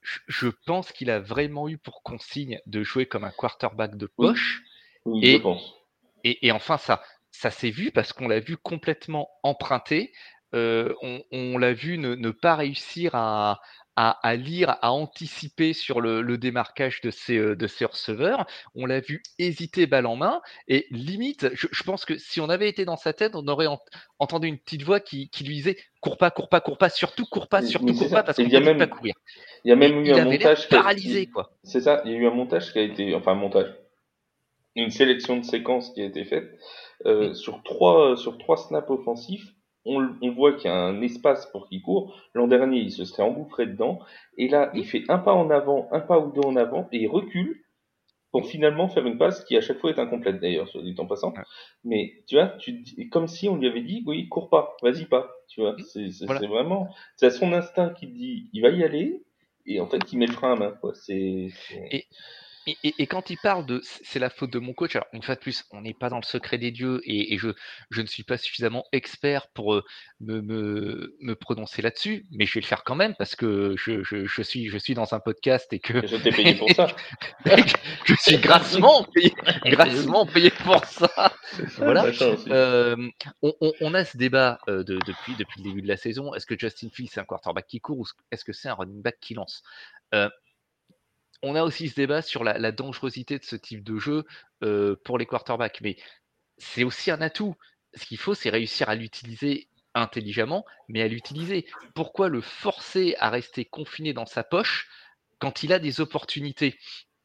je, 0.00 0.48
pense 0.66 0.92
qu'il 0.92 1.10
a 1.10 1.20
vraiment 1.20 1.68
eu 1.68 1.78
pour 1.78 2.02
consigne 2.02 2.60
de 2.66 2.82
jouer 2.82 3.06
comme 3.06 3.24
un 3.24 3.30
quarterback 3.30 3.96
de 3.96 4.06
poche. 4.06 4.62
Oui, 5.04 5.20
et, 5.24 5.32
je 5.32 5.38
pense. 5.38 5.74
Et, 6.24 6.46
et, 6.46 6.52
enfin, 6.52 6.78
ça, 6.78 7.02
ça 7.32 7.50
s'est 7.50 7.70
vu 7.70 7.90
parce 7.90 8.12
qu'on 8.12 8.28
l'a 8.28 8.40
vu 8.40 8.56
complètement 8.56 9.28
emprunté. 9.42 10.12
Euh, 10.54 10.94
on, 11.00 11.22
on 11.32 11.58
l'a 11.58 11.72
vu 11.72 11.96
ne, 11.96 12.14
ne, 12.14 12.30
pas 12.30 12.54
réussir 12.56 13.14
à, 13.14 13.60
à, 13.96 14.10
à, 14.26 14.36
lire, 14.36 14.76
à 14.82 14.92
anticiper 14.92 15.72
sur 15.72 16.02
le, 16.02 16.20
le 16.20 16.36
démarquage 16.36 17.00
de 17.00 17.10
ses, 17.10 17.38
euh, 17.38 17.56
de 17.56 17.66
ses 17.66 17.86
receveurs. 17.86 18.46
On 18.74 18.84
l'a 18.84 19.00
vu 19.00 19.22
hésiter 19.38 19.86
balle 19.86 20.04
en 20.04 20.16
main. 20.16 20.42
Et 20.68 20.86
limite, 20.90 21.48
je, 21.54 21.68
je, 21.70 21.82
pense 21.84 22.04
que 22.04 22.18
si 22.18 22.40
on 22.40 22.50
avait 22.50 22.68
été 22.68 22.84
dans 22.84 22.96
sa 22.96 23.14
tête, 23.14 23.34
on 23.34 23.48
aurait 23.48 23.66
ent 23.66 23.80
entendu 24.18 24.46
une 24.46 24.58
petite 24.58 24.82
voix 24.82 25.00
qui, 25.00 25.30
qui, 25.30 25.44
lui 25.44 25.54
disait 25.54 25.78
cours 26.00 26.18
pas, 26.18 26.30
cours 26.30 26.50
pas, 26.50 26.60
cours 26.60 26.76
pas, 26.76 26.90
surtout 26.90 27.24
cours 27.24 27.48
pas, 27.48 27.62
surtout 27.62 27.94
cours 27.94 28.10
pas, 28.10 28.22
parce 28.22 28.36
qu'on 28.36 28.44
ne 28.44 28.72
peut 28.72 28.76
pas 28.76 28.86
courir. 28.86 29.14
Il 29.64 29.70
y 29.70 29.72
a 29.72 29.76
même 29.76 30.04
eu 30.04 30.12
un 30.12 30.24
montage. 30.24 30.68
paralysé, 30.68 31.26
quoi. 31.26 31.50
C'est 31.64 31.80
ça, 31.80 32.02
il 32.04 32.12
y 32.12 32.14
a 32.14 32.18
eu 32.18 32.26
un 32.26 32.34
montage 32.34 32.72
qui 32.72 32.78
a 32.78 32.82
été. 32.82 33.14
Enfin, 33.14 33.32
un 33.32 33.36
montage. 33.36 33.74
Une 34.74 34.90
sélection 34.90 35.36
de 35.36 35.44
séquences 35.44 35.90
qui 35.92 36.00
a 36.00 36.06
été 36.06 36.24
faite 36.24 36.58
euh, 37.06 37.34
sur 37.34 37.62
trois 37.62 38.16
sur 38.16 38.38
trois 38.38 38.56
snaps 38.56 38.90
offensifs, 38.90 39.54
on, 39.84 40.14
on 40.20 40.30
voit 40.30 40.52
qu'il 40.54 40.70
y 40.70 40.72
a 40.72 40.76
un 40.76 41.00
espace 41.02 41.46
pour 41.46 41.68
qu'il 41.68 41.82
court. 41.82 42.14
L'an 42.34 42.46
dernier, 42.46 42.78
il 42.78 42.92
se 42.92 43.04
serait 43.04 43.22
engouffré 43.22 43.66
dedans, 43.66 43.98
et 44.38 44.48
là, 44.48 44.70
il 44.74 44.84
fait 44.84 45.04
un 45.08 45.18
pas 45.18 45.32
en 45.32 45.50
avant, 45.50 45.88
un 45.92 46.00
pas 46.00 46.18
ou 46.18 46.32
deux 46.32 46.46
en 46.46 46.56
avant, 46.56 46.88
et 46.92 46.98
il 46.98 47.08
recule 47.08 47.62
pour 48.30 48.46
finalement 48.46 48.88
faire 48.88 49.06
une 49.06 49.18
passe 49.18 49.44
qui 49.44 49.56
à 49.58 49.60
chaque 49.60 49.78
fois 49.78 49.90
est 49.90 49.98
incomplète 49.98 50.40
d'ailleurs, 50.40 50.66
soit 50.66 50.82
dit 50.82 50.94
en 50.98 51.06
passant. 51.06 51.34
Mais 51.84 52.14
tu 52.26 52.36
vois, 52.36 52.48
tu 52.58 52.82
comme 53.10 53.28
si 53.28 53.48
on 53.48 53.56
lui 53.56 53.68
avait 53.68 53.82
dit, 53.82 54.02
oui, 54.06 54.28
cours 54.28 54.48
pas, 54.48 54.74
vas-y 54.82 55.04
pas. 55.04 55.30
Tu 55.48 55.60
vois, 55.60 55.76
c'est 55.84 56.08
voilà. 56.24 56.46
vraiment, 56.46 56.88
c'est 57.16 57.30
son 57.30 57.52
instinct 57.52 57.90
qui 57.90 58.06
dit, 58.06 58.48
il 58.54 58.62
va 58.62 58.70
y 58.70 58.82
aller, 58.84 59.22
et 59.66 59.80
en 59.80 59.86
fait, 59.86 60.00
il 60.12 60.18
met 60.18 60.26
le 60.26 60.32
frein 60.32 60.54
à 60.54 60.56
main. 60.56 60.70
Quoi. 60.80 60.94
C'est. 60.94 61.48
Et 61.90 62.06
Et, 62.66 63.06
quand 63.06 63.30
il 63.30 63.38
parle 63.38 63.66
de 63.66 63.80
c'est 63.82 64.20
la 64.20 64.30
faute 64.30 64.50
de 64.50 64.60
mon 64.60 64.72
coach, 64.72 64.94
alors 64.94 65.08
une 65.12 65.22
fois 65.22 65.34
de 65.34 65.40
plus, 65.40 65.64
on 65.72 65.80
n'est 65.80 65.94
pas 65.94 66.08
dans 66.08 66.18
le 66.18 66.24
secret 66.24 66.58
des 66.58 66.70
dieux 66.70 67.00
et, 67.04 67.36
je, 67.36 67.48
je, 67.90 68.02
ne 68.02 68.06
suis 68.06 68.22
pas 68.22 68.36
suffisamment 68.36 68.84
expert 68.92 69.48
pour 69.48 69.74
euh, 69.74 69.84
me, 70.20 70.40
me, 70.40 71.16
me 71.20 71.34
prononcer 71.34 71.82
là-dessus, 71.82 72.24
mais 72.30 72.46
je 72.46 72.54
vais 72.54 72.60
le 72.60 72.66
faire 72.66 72.84
quand 72.84 72.94
même 72.94 73.16
parce 73.16 73.34
que 73.34 73.74
je, 73.76 74.04
je, 74.04 74.26
je 74.26 74.42
suis, 74.42 74.68
je 74.68 74.78
suis 74.78 74.94
dans 74.94 75.12
un 75.12 75.18
podcast 75.18 75.72
et 75.72 75.80
que. 75.80 76.06
je 76.06 76.16
t'ai 76.16 76.30
payé 76.30 76.54
pour 76.54 76.70
ça. 76.70 76.86
je 78.04 78.14
suis 78.14 78.38
grassement 78.38 79.04
payé, 79.12 79.34
grassement 79.64 80.24
payé 80.26 80.50
pour 80.50 80.84
ça. 80.84 81.32
voilà. 81.78 82.06
Euh, 82.48 82.96
on, 83.42 83.72
on, 83.80 83.94
a 83.94 84.04
ce 84.04 84.16
débat 84.16 84.60
euh, 84.68 84.84
de, 84.84 84.98
depuis, 85.04 85.34
depuis 85.36 85.62
le 85.62 85.68
début 85.68 85.82
de 85.82 85.88
la 85.88 85.96
saison. 85.96 86.32
Est-ce 86.34 86.46
que 86.46 86.56
Justin 86.56 86.90
Fields 86.92 87.10
c'est 87.12 87.20
un 87.20 87.24
quarterback 87.24 87.66
qui 87.66 87.80
court 87.80 87.98
ou 87.98 88.06
est-ce 88.30 88.44
que 88.44 88.52
c'est 88.52 88.68
un 88.68 88.74
running 88.74 89.02
back 89.02 89.18
qui 89.20 89.34
lance? 89.34 89.64
On 91.42 91.54
a 91.54 91.62
aussi 91.62 91.88
ce 91.88 91.94
débat 91.94 92.22
sur 92.22 92.44
la, 92.44 92.72
dangerosité 92.72 93.38
de 93.38 93.44
ce 93.44 93.56
type 93.56 93.82
de 93.82 93.98
jeu 93.98 94.24
pour 95.04 95.18
les 95.18 95.26
quarterbacks, 95.26 95.80
mais 95.80 95.96
c'est 96.58 96.84
aussi 96.84 97.10
un 97.10 97.20
atout. 97.20 97.56
Ce 97.94 98.06
qu'il 98.06 98.18
faut, 98.18 98.34
c'est 98.34 98.50
réussir 98.50 98.88
à 98.88 98.94
l'utiliser 98.94 99.68
intelligemment, 99.94 100.64
mais 100.88 101.02
à 101.02 101.08
l'utiliser. 101.08 101.66
Pourquoi 101.94 102.28
le 102.28 102.40
forcer 102.40 103.14
à 103.18 103.28
rester 103.28 103.64
confiné 103.64 104.12
dans 104.12 104.26
sa 104.26 104.44
poche 104.44 104.88
quand 105.38 105.62
il 105.62 105.72
a 105.72 105.78
des 105.78 106.00
opportunités? 106.00 106.78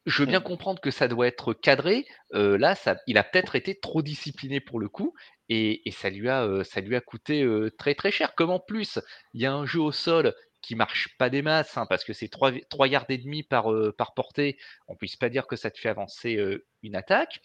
Je 0.05 0.23
veux 0.23 0.25
bien 0.25 0.39
comprendre 0.39 0.79
que 0.79 0.91
ça 0.91 1.07
doit 1.07 1.27
être 1.27 1.53
cadré. 1.53 2.05
là, 2.31 2.75
ça, 2.75 2.97
il 3.07 3.17
a 3.17 3.23
peut-être 3.23 3.55
été 3.55 3.79
trop 3.79 4.01
discipliné 4.01 4.59
pour 4.59 4.79
le 4.79 4.89
coup, 4.89 5.13
et, 5.49 5.81
ça, 5.91 6.09
lui 6.09 6.29
a, 6.29 6.63
ça 6.63 6.81
lui 6.81 6.95
a 6.95 7.01
coûté 7.01 7.47
très 7.77 7.93
très 7.93 8.11
cher. 8.11 8.33
Comme 8.35 8.49
en 8.49 8.59
plus, 8.59 8.99
il 9.33 9.41
y 9.41 9.45
a 9.45 9.53
un 9.53 9.65
jeu 9.65 9.79
au 9.79 9.91
sol 9.91 10.33
qui 10.61 10.75
marche 10.75 11.15
pas 11.17 11.29
des 11.29 11.41
masses, 11.41 11.77
hein, 11.77 11.85
parce 11.87 12.03
que 12.03 12.13
c'est 12.13 12.27
3, 12.27 12.51
3 12.69 12.87
yards 12.87 13.05
et 13.09 13.17
demi 13.17 13.43
par, 13.43 13.71
euh, 13.71 13.95
portée, 14.15 14.57
on 14.87 14.95
puisse 14.95 15.15
pas 15.15 15.29
dire 15.29 15.47
que 15.47 15.55
ça 15.55 15.71
te 15.71 15.79
fait 15.79 15.89
avancer 15.89 16.39
une 16.83 16.95
attaque. 16.95 17.41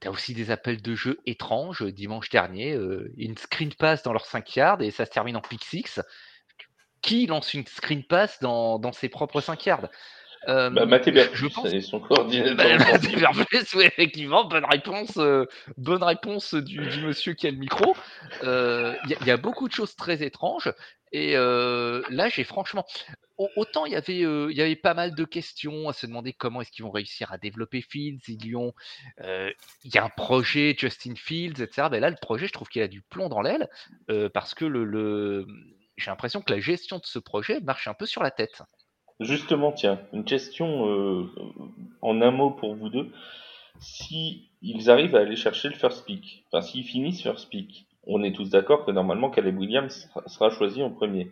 Tu 0.00 0.08
aussi 0.08 0.34
des 0.34 0.50
appels 0.50 0.82
de 0.82 0.94
jeu 0.94 1.20
étranges. 1.24 1.82
Dimanche 1.84 2.28
dernier, 2.28 2.76
une 3.16 3.36
screen 3.38 3.72
pass 3.74 4.02
dans 4.02 4.12
leurs 4.12 4.26
5 4.26 4.56
yards 4.56 4.82
et 4.82 4.90
ça 4.90 5.06
se 5.06 5.10
termine 5.10 5.36
en 5.36 5.40
pick 5.40 5.64
6. 5.64 6.00
Qui 7.00 7.26
lance 7.26 7.54
une 7.54 7.66
screen 7.66 8.04
pass 8.04 8.38
dans, 8.40 8.78
dans 8.78 8.92
ses 8.92 9.08
propres 9.08 9.40
5 9.40 9.64
yards? 9.64 9.88
Euh, 10.48 10.70
bah, 10.70 10.86
Mathé 10.86 11.12
je 11.32 11.46
pense... 11.46 11.72
et 11.72 11.80
son 11.80 12.00
coordinateur. 12.00 12.56
Bah, 12.56 13.30
oui, 13.74 13.84
effectivement, 13.84 14.44
bonne 14.44 14.64
réponse, 14.64 15.16
euh, 15.16 15.46
bonne 15.76 16.02
réponse 16.02 16.54
du, 16.54 16.78
du, 16.86 17.02
monsieur 17.02 17.34
qui 17.34 17.46
a 17.46 17.50
le 17.50 17.56
micro. 17.56 17.96
Il 18.42 18.48
euh, 18.48 18.94
y, 19.06 19.24
y, 19.24 19.30
a 19.30 19.36
beaucoup 19.36 19.68
de 19.68 19.72
choses 19.72 19.96
très 19.96 20.22
étranges. 20.22 20.72
Et 21.12 21.36
euh, 21.36 22.02
là, 22.10 22.28
j'ai 22.28 22.44
franchement. 22.44 22.84
Autant 23.56 23.84
il 23.84 23.92
y, 23.92 23.96
avait, 23.96 24.20
il 24.20 24.56
y 24.56 24.62
avait 24.62 24.76
pas 24.76 24.94
mal 24.94 25.14
de 25.14 25.24
questions 25.24 25.90
à 25.90 25.92
se 25.92 26.06
demander 26.06 26.32
comment 26.32 26.62
est-ce 26.62 26.70
qu'ils 26.70 26.86
vont 26.86 26.90
réussir 26.90 27.32
à 27.32 27.38
développer 27.38 27.82
Fields. 27.82 28.22
Ils 28.28 28.56
ont, 28.56 28.72
il 29.22 29.94
y 29.94 29.98
a 29.98 30.04
un 30.04 30.08
projet 30.08 30.74
Justin 30.78 31.14
Fields, 31.16 31.60
etc. 31.60 31.88
Ben 31.90 32.00
là, 32.00 32.08
le 32.08 32.16
projet, 32.16 32.46
je 32.46 32.52
trouve 32.54 32.68
qu'il 32.68 32.80
a 32.80 32.88
du 32.88 33.02
plomb 33.02 33.28
dans 33.28 33.42
l'aile 33.42 33.68
parce 34.32 34.54
que 34.54 34.64
le, 34.64 34.86
le... 34.86 35.46
j'ai 35.98 36.10
l'impression 36.10 36.40
que 36.40 36.50
la 36.50 36.60
gestion 36.60 36.96
de 36.96 37.04
ce 37.04 37.18
projet 37.18 37.60
marche 37.60 37.88
un 37.88 37.94
peu 37.94 38.06
sur 38.06 38.22
la 38.22 38.30
tête. 38.30 38.62
Justement, 39.20 39.72
tiens, 39.72 40.00
une 40.12 40.24
question 40.24 40.88
euh, 40.90 41.30
en 42.02 42.20
un 42.20 42.30
mot 42.30 42.50
pour 42.50 42.74
vous 42.74 42.90
deux. 42.90 43.10
Si 43.80 44.48
ils 44.62 44.90
arrivent 44.90 45.16
à 45.16 45.20
aller 45.20 45.36
chercher 45.36 45.68
le 45.68 45.74
first 45.74 46.04
pick, 46.04 46.44
enfin 46.50 46.60
s'ils 46.60 46.84
finissent 46.84 47.22
first 47.22 47.48
pick, 47.50 47.86
on 48.06 48.22
est 48.22 48.32
tous 48.32 48.50
d'accord 48.50 48.84
que 48.84 48.90
normalement 48.90 49.30
Caleb 49.30 49.58
Williams 49.58 50.10
sera 50.26 50.50
choisi 50.50 50.82
en 50.82 50.90
premier. 50.90 51.30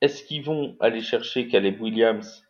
Est-ce 0.00 0.22
qu'ils 0.24 0.42
vont 0.42 0.76
aller 0.80 1.00
chercher 1.00 1.48
Caleb 1.48 1.80
Williams 1.80 2.44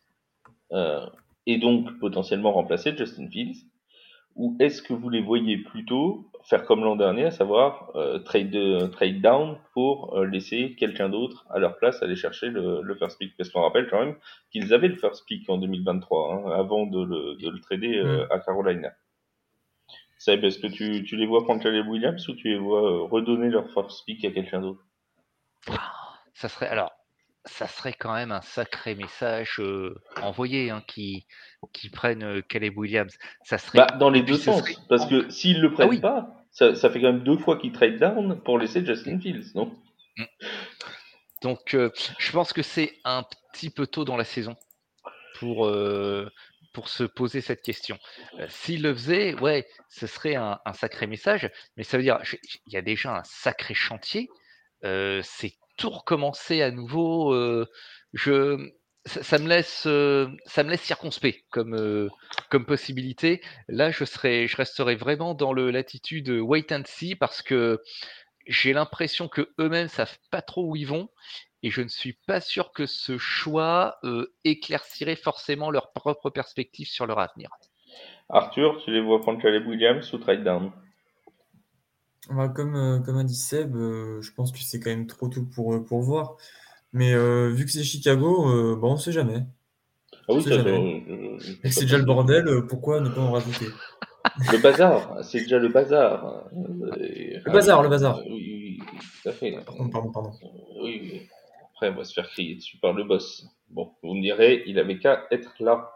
euh, 0.71 1.05
et 1.45 1.57
donc 1.57 1.97
potentiellement 1.99 2.51
remplacer 2.51 2.95
Justin 2.95 3.29
Fields? 3.29 3.68
Ou 4.35 4.55
est-ce 4.59 4.81
que 4.81 4.93
vous 4.93 5.09
les 5.09 5.21
voyez 5.21 5.57
plutôt 5.57 6.29
faire 6.43 6.65
comme 6.65 6.83
l'an 6.83 6.95
dernier, 6.95 7.25
à 7.25 7.31
savoir 7.31 7.91
euh, 7.95 8.19
trade, 8.19 8.55
euh, 8.55 8.87
trade 8.87 9.21
down 9.21 9.57
pour 9.73 10.17
euh, 10.17 10.25
laisser 10.25 10.75
quelqu'un 10.77 11.09
d'autre 11.09 11.45
à 11.49 11.59
leur 11.59 11.77
place 11.77 12.01
aller 12.01 12.15
chercher 12.15 12.47
le, 12.47 12.81
le 12.81 12.95
first 12.95 13.19
pick? 13.19 13.35
Parce 13.37 13.49
qu'on 13.49 13.61
rappelle 13.61 13.89
quand 13.89 13.99
même 13.99 14.15
qu'ils 14.51 14.73
avaient 14.73 14.87
le 14.87 14.95
first 14.95 15.25
pick 15.25 15.49
en 15.49 15.57
2023, 15.57 16.33
hein, 16.33 16.51
avant 16.51 16.85
de 16.85 17.03
le, 17.03 17.35
de 17.35 17.49
le 17.49 17.59
trader 17.59 18.01
mm. 18.03 18.27
à 18.31 18.39
Carolina. 18.39 18.93
Seb, 20.17 20.43
est-ce 20.43 20.59
que 20.59 20.67
tu, 20.67 21.03
tu 21.03 21.15
les 21.15 21.25
vois 21.25 21.43
prendre 21.43 21.61
Caleb 21.61 21.87
Williams 21.87 22.27
ou 22.27 22.35
tu 22.35 22.49
les 22.49 22.57
vois 22.57 23.07
redonner 23.07 23.49
leur 23.49 23.69
first 23.71 24.05
pick 24.05 24.23
à 24.25 24.31
quelqu'un 24.31 24.61
d'autre? 24.61 24.85
Ça 26.33 26.47
serait 26.47 26.67
alors 26.67 26.98
ça 27.45 27.67
serait 27.67 27.93
quand 27.93 28.13
même 28.13 28.31
un 28.31 28.41
sacré 28.41 28.95
message 28.95 29.61
envoyé 30.21 30.69
hein, 30.69 30.83
qui, 30.87 31.25
qui 31.73 31.89
prennent 31.89 32.41
Caleb 32.43 32.77
Williams. 32.77 33.17
Ça 33.43 33.57
serait, 33.57 33.79
bah, 33.79 33.87
dans 33.97 34.09
les 34.09 34.21
deux 34.21 34.37
sens, 34.37 34.63
parce 34.87 35.05
que 35.05 35.29
s'ils 35.29 35.61
le 35.61 35.69
ah 35.69 35.75
prennent 35.75 36.01
pas, 36.01 36.45
ça, 36.51 36.75
ça, 36.75 36.89
fait 36.89 36.99
quand 36.99 37.13
même 37.13 37.23
deux 37.23 37.37
fois 37.37 37.57
qu'ils 37.57 37.71
trade 37.71 37.97
down 37.97 38.41
pour 38.41 38.59
laisser 38.59 38.85
Justin 38.85 39.19
Fields, 39.19 39.55
non? 39.55 39.71
Mmh. 40.17 40.23
Donc, 41.43 41.75
je 41.75 42.31
pense 42.31 42.51
que 42.51 42.61
c'est 42.61 42.93
un 43.05 43.23
petit 43.53 43.69
peu 43.69 43.87
tôt 43.87 44.03
dans 44.03 44.17
la 44.17 44.25
saison 44.25 44.55
pour, 45.39 45.71
pour 46.73 46.89
se 46.89 47.03
poser 47.05 47.39
cette 47.39 47.61
question. 47.61 47.97
S'il 48.49 48.81
le 48.81 48.93
faisait, 48.93 49.33
ouais, 49.35 49.65
ce 49.87 50.05
serait 50.05 50.35
un, 50.35 50.59
un, 50.65 50.73
sacré 50.73 51.07
message, 51.07 51.49
mais 51.77 51.83
ça 51.83 51.95
veut 51.95 52.03
dire 52.03 52.19
il 52.67 52.73
y 52.73 52.77
a 52.77 52.81
déjà 52.81 53.19
un 53.19 53.23
sacré 53.23 53.73
chantier. 53.73 54.27
c'est 54.83 55.53
tout 55.79 55.89
recommencer 55.89 56.61
à 56.61 56.71
nouveau, 56.71 57.33
euh, 57.33 57.65
je, 58.13 58.69
ça, 59.05 59.39
me 59.39 59.47
laisse, 59.47 59.85
euh, 59.87 60.27
ça 60.45 60.63
me 60.63 60.69
laisse 60.69 60.81
circonspect 60.81 61.45
comme, 61.49 61.73
euh, 61.73 62.09
comme 62.51 62.65
possibilité. 62.65 63.41
Là, 63.67 63.89
je, 63.89 64.03
serais, 64.03 64.47
je 64.47 64.57
resterai 64.57 64.95
vraiment 64.95 65.33
dans 65.33 65.53
l'attitude 65.53 66.29
wait 66.29 66.71
and 66.71 66.83
see 66.85 67.15
parce 67.15 67.41
que 67.41 67.81
j'ai 68.45 68.73
l'impression 68.73 69.27
que 69.27 69.49
eux-mêmes 69.59 69.87
savent 69.87 70.17
pas 70.31 70.41
trop 70.41 70.65
où 70.65 70.75
ils 70.75 70.87
vont 70.87 71.09
et 71.63 71.69
je 71.71 71.81
ne 71.81 71.87
suis 71.87 72.13
pas 72.27 72.41
sûr 72.41 72.71
que 72.71 72.85
ce 72.85 73.17
choix 73.17 73.99
éclaircirait 74.43 75.17
forcément 75.17 75.71
leur 75.71 75.91
propre 75.91 76.29
perspective 76.29 76.87
sur 76.87 77.05
leur 77.05 77.19
avenir. 77.19 77.49
Arthur, 78.29 78.81
tu 78.83 78.91
les 78.91 79.01
vois 79.01 79.19
prendre 79.21 79.41
Caleb 79.41 79.67
Williams 79.67 80.13
ou 80.13 80.17
trade 80.19 80.43
down? 80.43 80.71
Comme, 82.27 82.75
euh, 82.75 82.99
comme 82.99 83.17
a 83.17 83.23
dit 83.23 83.35
Seb, 83.35 83.75
euh, 83.75 84.21
je 84.21 84.31
pense 84.33 84.51
que 84.51 84.59
c'est 84.59 84.79
quand 84.79 84.89
même 84.89 85.07
trop 85.07 85.27
tôt 85.27 85.43
pour, 85.43 85.73
euh, 85.73 85.83
pour 85.83 86.01
voir. 86.01 86.37
Mais 86.91 87.13
vu 87.51 87.65
que 87.65 87.71
c'est 87.71 87.83
Chicago, 87.83 88.75
bon, 88.77 88.93
on 88.93 88.97
sait 88.97 89.11
jamais. 89.11 89.43
Ah 90.27 90.33
oui, 90.33 90.43
Et 91.63 91.69
c'est 91.69 91.81
déjà 91.81 91.99
le 91.99 92.03
bordel, 92.03 92.65
pourquoi 92.67 92.99
ne 92.99 93.09
pas 93.09 93.21
en 93.21 93.31
rajouter? 93.31 93.67
Le 94.51 94.57
bazar, 94.57 95.23
c'est 95.23 95.41
déjà 95.41 95.59
le 95.59 95.69
bazar. 95.69 96.45
Le 96.51 97.51
bazar, 97.51 97.83
le 97.83 97.89
bazar. 97.89 98.19
Oui, 98.25 98.79
oui, 98.81 98.99
tout 99.21 99.29
à 99.29 99.31
fait. 99.33 99.51
Pardon, 99.63 99.89
pardon, 99.89 100.11
pardon. 100.11 100.31
Oui, 100.81 100.99
oui. 101.03 101.29
Après, 101.73 101.89
on 101.89 101.95
va 101.95 102.03
se 102.03 102.13
faire 102.13 102.27
crier 102.27 102.55
dessus 102.55 102.77
par 102.77 102.93
le 102.93 103.03
boss. 103.03 103.45
Bon, 103.69 103.91
vous 104.01 104.15
me 104.15 104.21
direz, 104.21 104.63
il 104.65 104.79
avait 104.79 104.97
qu'à 104.97 105.27
être 105.29 105.53
là. 105.59 105.95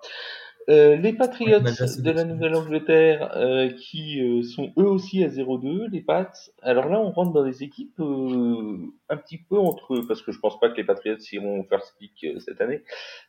Euh, 0.70 0.96
les 0.96 1.14
Patriots 1.14 1.60
de 1.60 2.12
la 2.12 2.24
Nouvelle-Angleterre 2.24 3.36
euh, 3.36 3.70
qui 3.70 4.22
euh, 4.22 4.44
sont 4.44 4.72
eux 4.78 4.88
aussi 4.88 5.24
à 5.24 5.28
0-2, 5.28 5.90
les 5.90 6.02
Pats. 6.02 6.32
Alors 6.62 6.88
là, 6.88 7.00
on 7.00 7.12
rentre 7.12 7.34
dans 7.34 7.44
des 7.44 7.64
équipes 7.64 8.00
un 8.00 9.18
petit 9.18 9.38
peu 9.38 9.58
entre 9.58 9.96
eux, 9.96 10.08
parce 10.08 10.22
que 10.22 10.32
je 10.32 10.40
pense 10.40 10.60
pas 10.60 10.70
que 10.70 10.78
les 10.78 10.86
Patriots 10.86 11.18
iront 11.34 11.64
faire 11.66 11.84
speak 11.84 12.26
cette 12.40 12.62
année. 12.62 12.84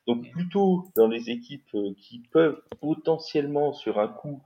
Donc 0.07 0.31
plutôt 0.31 0.85
dans 0.97 1.09
les 1.09 1.31
équipes 1.31 1.77
qui 1.99 2.23
peuvent 2.33 2.61
potentiellement 2.81 3.73
sur 3.73 3.99
un 3.99 4.09
coup 4.09 4.43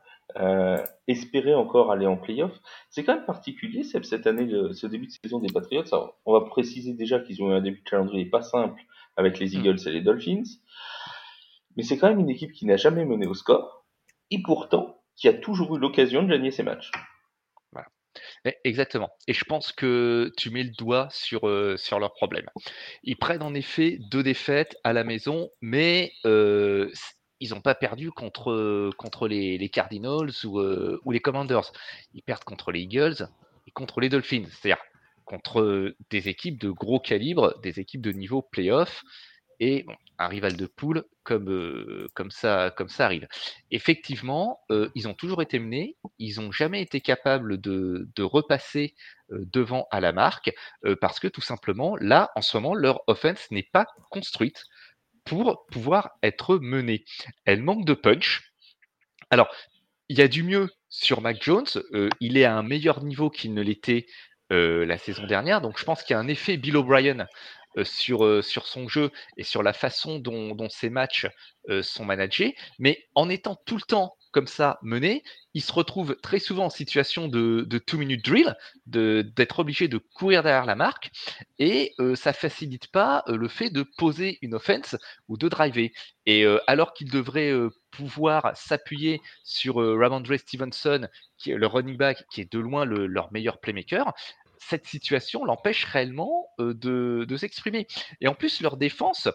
espérer 1.06 1.54
encore 1.54 1.90
aller 1.90 2.06
en 2.06 2.16
playoff. 2.16 2.52
C'est 2.90 3.02
quand 3.02 3.14
même 3.14 3.24
particulier 3.24 3.82
cette 3.82 4.26
année, 4.26 4.48
ce 4.72 4.86
début 4.86 5.06
de 5.06 5.12
saison 5.12 5.38
des 5.38 5.52
Patriots. 5.52 5.84
on 6.26 6.32
va 6.32 6.42
préciser 6.42 6.92
déjà 6.94 7.18
qu'ils 7.18 7.42
ont 7.42 7.50
eu 7.50 7.54
un 7.54 7.60
début 7.60 7.80
de 7.80 7.88
calendrier 7.88 8.26
pas 8.26 8.42
simple 8.42 8.82
avec 9.16 9.38
les 9.38 9.46
mm. 9.46 9.60
Eagles 9.60 9.88
et 9.88 9.90
les 9.90 10.02
Dolphins 10.02 10.44
mais 11.76 11.82
c'est 11.82 11.98
quand 11.98 12.08
même 12.08 12.20
une 12.20 12.30
équipe 12.30 12.52
qui 12.52 12.66
n'a 12.66 12.76
jamais 12.76 13.04
mené 13.04 13.26
au 13.26 13.34
score, 13.34 13.84
et 14.30 14.42
pourtant 14.42 14.98
qui 15.18 15.28
a 15.28 15.34
toujours 15.34 15.76
eu 15.76 15.80
l'occasion 15.80 16.22
de 16.22 16.28
gagner 16.28 16.50
ses 16.50 16.62
matchs. 16.62 16.90
Voilà. 17.72 17.88
Exactement. 18.64 19.10
Et 19.26 19.32
je 19.32 19.44
pense 19.44 19.72
que 19.72 20.30
tu 20.36 20.50
mets 20.50 20.62
le 20.62 20.70
doigt 20.70 21.08
sur, 21.10 21.48
euh, 21.48 21.76
sur 21.76 21.98
leur 21.98 22.14
problème. 22.14 22.46
Ils 23.02 23.16
prennent 23.16 23.42
en 23.42 23.54
effet 23.54 23.98
deux 24.10 24.22
défaites 24.22 24.76
à 24.84 24.92
la 24.92 25.04
maison, 25.04 25.50
mais 25.60 26.12
euh, 26.24 26.90
ils 27.40 27.50
n'ont 27.50 27.60
pas 27.60 27.74
perdu 27.74 28.12
contre, 28.12 28.90
contre 28.96 29.26
les, 29.28 29.58
les 29.58 29.68
Cardinals 29.68 30.30
ou, 30.44 30.60
euh, 30.60 31.00
ou, 31.04 31.10
les 31.10 31.20
Commanders. 31.20 31.72
Ils 32.14 32.22
perdent 32.22 32.44
contre 32.44 32.70
les 32.70 32.82
Eagles 32.82 33.28
et 33.66 33.70
contre 33.72 34.00
les 34.00 34.08
Dolphins. 34.08 34.46
C'est-à-dire 34.50 34.82
contre 35.24 35.94
des 36.10 36.28
équipes 36.28 36.58
de 36.58 36.70
gros 36.70 37.00
calibre, 37.00 37.58
des 37.60 37.80
équipes 37.80 38.00
de 38.00 38.12
niveau 38.12 38.40
playoff 38.40 39.02
et 39.60 39.84
un 40.18 40.28
rival 40.28 40.56
de 40.56 40.66
poule 40.66 41.04
comme, 41.22 41.48
euh, 41.48 42.08
ça, 42.30 42.74
arrive. 42.98 43.28
Effectivement, 43.70 44.60
euh, 44.70 44.90
ils 44.94 45.08
ont 45.08 45.14
toujours 45.14 45.42
été 45.42 45.58
menés, 45.58 45.96
ils 46.18 46.40
n'ont 46.40 46.52
jamais 46.52 46.82
été 46.82 47.00
capables 47.00 47.60
de, 47.60 48.08
de 48.14 48.22
repasser 48.22 48.94
euh, 49.30 49.44
devant 49.52 49.86
à 49.90 50.00
la 50.00 50.12
marque, 50.12 50.52
parce 51.00 51.20
que 51.20 51.28
tout 51.28 51.40
simplement, 51.40 51.96
là, 51.96 52.30
en 52.34 52.42
ce 52.42 52.56
moment, 52.56 52.74
leur 52.74 53.00
offense 53.06 53.50
n'est 53.50 53.68
pas 53.72 53.86
construite 54.10 54.64
pour 55.24 55.66
pouvoir 55.66 56.12
être 56.22 56.56
menée. 56.56 57.04
Elle 57.44 57.62
manque 57.62 57.84
de 57.84 57.94
punch. 57.94 58.52
Alors, 59.30 59.48
il 60.08 60.18
y 60.18 60.22
a 60.22 60.28
du 60.28 60.42
mieux 60.42 60.70
sur 60.88 61.20
Mac 61.20 61.42
Jones. 61.42 61.66
il 62.20 62.38
est 62.38 62.44
à 62.44 62.56
un 62.56 62.62
meilleur 62.62 63.04
niveau 63.04 63.28
qu'il 63.28 63.52
ne 63.52 63.60
l'était 63.60 64.06
la 64.50 64.96
saison 64.96 65.26
dernière. 65.26 65.60
Donc, 65.60 65.78
je 65.78 65.84
pense 65.84 66.02
qu'il 66.02 66.14
y 66.14 66.16
a 66.16 66.20
un 66.20 66.28
effet 66.28 66.56
Bill 66.56 66.78
O'Brien 66.78 67.26
sur, 67.82 68.44
sur 68.44 68.66
son 68.66 68.88
jeu 68.88 69.10
et 69.36 69.44
sur 69.44 69.62
la 69.62 69.72
façon 69.72 70.18
dont, 70.18 70.68
ses 70.68 70.90
matchs 70.90 71.26
sont 71.82 72.04
managés. 72.04 72.56
Mais 72.78 73.06
en 73.14 73.28
étant 73.28 73.56
tout 73.66 73.76
le 73.76 73.82
temps 73.82 74.14
comme 74.30 74.46
ça 74.46 74.78
mené, 74.82 75.22
il 75.54 75.62
se 75.62 75.72
retrouve 75.72 76.14
très 76.22 76.38
souvent 76.38 76.66
en 76.66 76.70
situation 76.70 77.28
de, 77.28 77.64
de 77.66 77.78
two-minute 77.78 78.24
drill, 78.24 78.56
d'être 78.86 79.60
obligé 79.60 79.88
de 79.88 79.98
courir 79.98 80.42
derrière 80.42 80.66
la 80.66 80.74
marque, 80.74 81.10
et 81.58 81.94
ça 82.14 82.28
ça 82.28 82.32
facilite 82.34 82.88
pas 82.88 83.24
le 83.26 83.48
fait 83.48 83.70
de 83.70 83.82
poser 83.96 84.38
une 84.42 84.54
offense 84.54 84.96
ou 85.28 85.38
de 85.38 85.48
driver. 85.48 85.90
Et 86.26 86.44
alors 86.66 86.92
qu'il 86.92 87.10
devrait 87.10 87.52
pouvoir 87.90 88.54
s'appuyer 88.54 89.22
sur 89.44 89.76
Ramondre 89.76 90.38
Stevenson, 90.38 91.08
qui 91.38 91.52
est 91.52 91.56
le 91.56 91.66
running 91.66 91.96
back, 91.96 92.24
qui 92.30 92.42
est 92.42 92.52
de 92.52 92.58
loin 92.58 92.84
leur 92.84 93.32
meilleur 93.32 93.60
playmaker, 93.60 94.12
cette 94.60 94.86
situation 94.86 95.44
l'empêche 95.44 95.84
réellement 95.84 96.48
de, 96.58 97.24
de 97.26 97.36
s'exprimer. 97.36 97.86
Et 98.20 98.28
en 98.28 98.34
plus, 98.34 98.60
leur 98.60 98.76
défense 98.76 99.28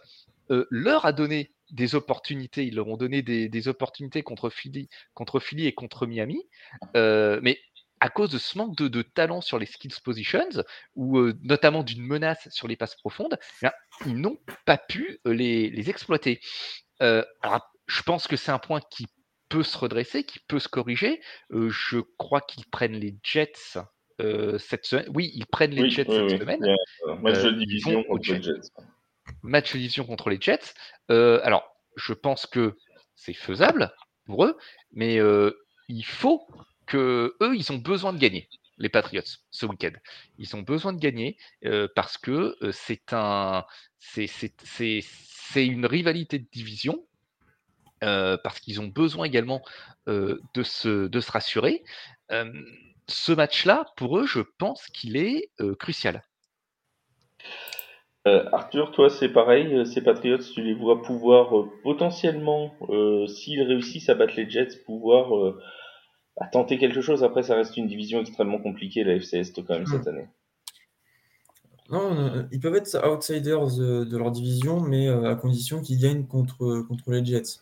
leur 0.69 1.05
a 1.05 1.13
donné 1.13 1.53
des 1.71 1.95
opportunités. 1.95 2.65
Ils 2.65 2.75
leur 2.75 2.87
ont 2.87 2.97
donné 2.97 3.21
des, 3.21 3.67
opportunités 3.67 4.23
contre 4.23 4.49
Philly, 4.49 4.89
contre 5.13 5.39
Philly 5.39 5.67
et 5.67 5.73
contre 5.73 6.05
Miami. 6.05 6.41
Euh, 6.95 7.39
mais 7.43 7.59
à 7.99 8.09
cause 8.09 8.29
de 8.29 8.37
ce 8.37 8.57
manque 8.57 8.75
de, 8.75 9.01
talent 9.01 9.41
sur 9.41 9.59
les 9.59 9.65
skills 9.65 9.95
positions, 10.03 10.49
ou 10.95 11.19
euh, 11.19 11.33
notamment 11.41 11.83
d'une 11.83 12.03
menace 12.03 12.47
sur 12.49 12.67
les 12.67 12.75
passes 12.75 12.95
profondes, 12.95 13.37
eh 13.63 13.67
ils 14.05 14.19
n'ont 14.19 14.37
pas 14.65 14.77
pu 14.77 15.19
les, 15.25 15.89
exploiter. 15.89 16.39
alors, 16.99 17.61
je 17.87 18.01
pense 18.03 18.27
que 18.27 18.35
c'est 18.35 18.51
un 18.51 18.59
point 18.59 18.81
qui 18.91 19.07
peut 19.49 19.63
se 19.63 19.77
redresser, 19.77 20.23
qui 20.23 20.39
peut 20.39 20.59
se 20.59 20.67
corriger. 20.67 21.21
je 21.49 21.99
crois 22.17 22.41
qu'ils 22.41 22.65
prennent 22.65 22.97
les 22.97 23.17
Jets 23.23 23.77
cette 24.59 24.85
semaine. 24.85 25.07
Oui, 25.13 25.31
ils 25.35 25.45
prennent 25.45 25.71
les 25.71 25.89
Jets 25.89 26.05
cette 26.09 26.39
semaine. 26.39 26.61
match 27.21 27.43
de 27.43 27.51
division 27.51 28.03
contre 28.03 28.33
les 28.33 28.41
Jets 28.41 28.71
match 29.41 29.73
de 29.73 29.77
division 29.77 30.05
contre 30.05 30.29
les 30.29 30.39
Jets. 30.39 30.73
Euh, 31.11 31.39
alors, 31.43 31.75
je 31.95 32.13
pense 32.13 32.45
que 32.45 32.77
c'est 33.15 33.33
faisable 33.33 33.93
pour 34.25 34.45
eux, 34.45 34.57
mais 34.91 35.19
euh, 35.19 35.51
il 35.87 36.05
faut 36.05 36.47
que 36.87 37.35
eux, 37.41 37.55
ils 37.55 37.71
ont 37.71 37.77
besoin 37.77 38.13
de 38.13 38.19
gagner. 38.19 38.49
Les 38.79 38.89
Patriots 38.89 39.21
ce 39.51 39.65
week-end, 39.67 39.91
ils 40.39 40.55
ont 40.55 40.63
besoin 40.63 40.93
de 40.93 40.99
gagner 40.99 41.37
euh, 41.63 41.87
parce 41.95 42.17
que 42.17 42.57
c'est 42.71 43.13
un, 43.13 43.65
c'est 43.99 44.27
une 45.55 45.85
rivalité 45.85 46.39
de 46.39 46.47
division 46.51 47.05
parce 48.01 48.59
qu'ils 48.59 48.81
ont 48.81 48.87
besoin 48.87 49.25
également 49.25 49.63
de, 50.07 50.63
se, 50.63 51.07
de 51.07 51.19
se 51.21 51.31
rassurer. 51.31 51.85
Ce 53.13 53.31
match-là, 53.31 53.85
pour 53.95 54.17
eux, 54.17 54.25
je 54.25 54.41
pense 54.57 54.87
qu'il 54.87 55.17
est 55.17 55.49
crucial. 55.79 56.23
Euh, 58.25 58.45
Arthur, 58.53 58.91
toi, 58.91 59.09
c'est 59.09 59.27
pareil, 59.27 59.73
euh, 59.73 59.83
ces 59.83 60.01
Patriots, 60.01 60.37
tu 60.37 60.61
les 60.61 60.73
vois 60.73 61.01
pouvoir 61.01 61.57
euh, 61.57 61.69
potentiellement, 61.83 62.73
s'ils 63.27 63.61
réussissent 63.61 64.09
à 64.09 64.15
battre 64.15 64.35
les 64.37 64.49
Jets, 64.49 64.77
pouvoir 64.85 65.55
à 66.37 66.47
tenter 66.47 66.77
quelque 66.77 67.01
chose. 67.01 67.23
Après, 67.23 67.43
ça 67.43 67.55
reste 67.55 67.75
une 67.75 67.87
division 67.87 68.21
extrêmement 68.21 68.59
compliquée, 68.59 69.03
la 69.03 69.15
FC 69.15 69.37
Est, 69.37 69.65
quand 69.65 69.73
même, 69.73 69.85
cette 69.85 70.05
hmm. 70.05 70.09
année. 70.09 70.27
Non, 71.89 72.47
ils 72.51 72.61
peuvent 72.61 72.75
être 72.75 72.97
outsiders 73.05 73.67
de, 73.77 74.17
leur 74.17 74.31
division, 74.31 74.79
mais 74.79 75.09
à 75.09 75.35
condition 75.35 75.81
qu'ils 75.81 75.99
gagnent 75.99 76.25
contre, 76.25 76.81
contre 76.87 77.11
les 77.11 77.23
Jets. 77.23 77.59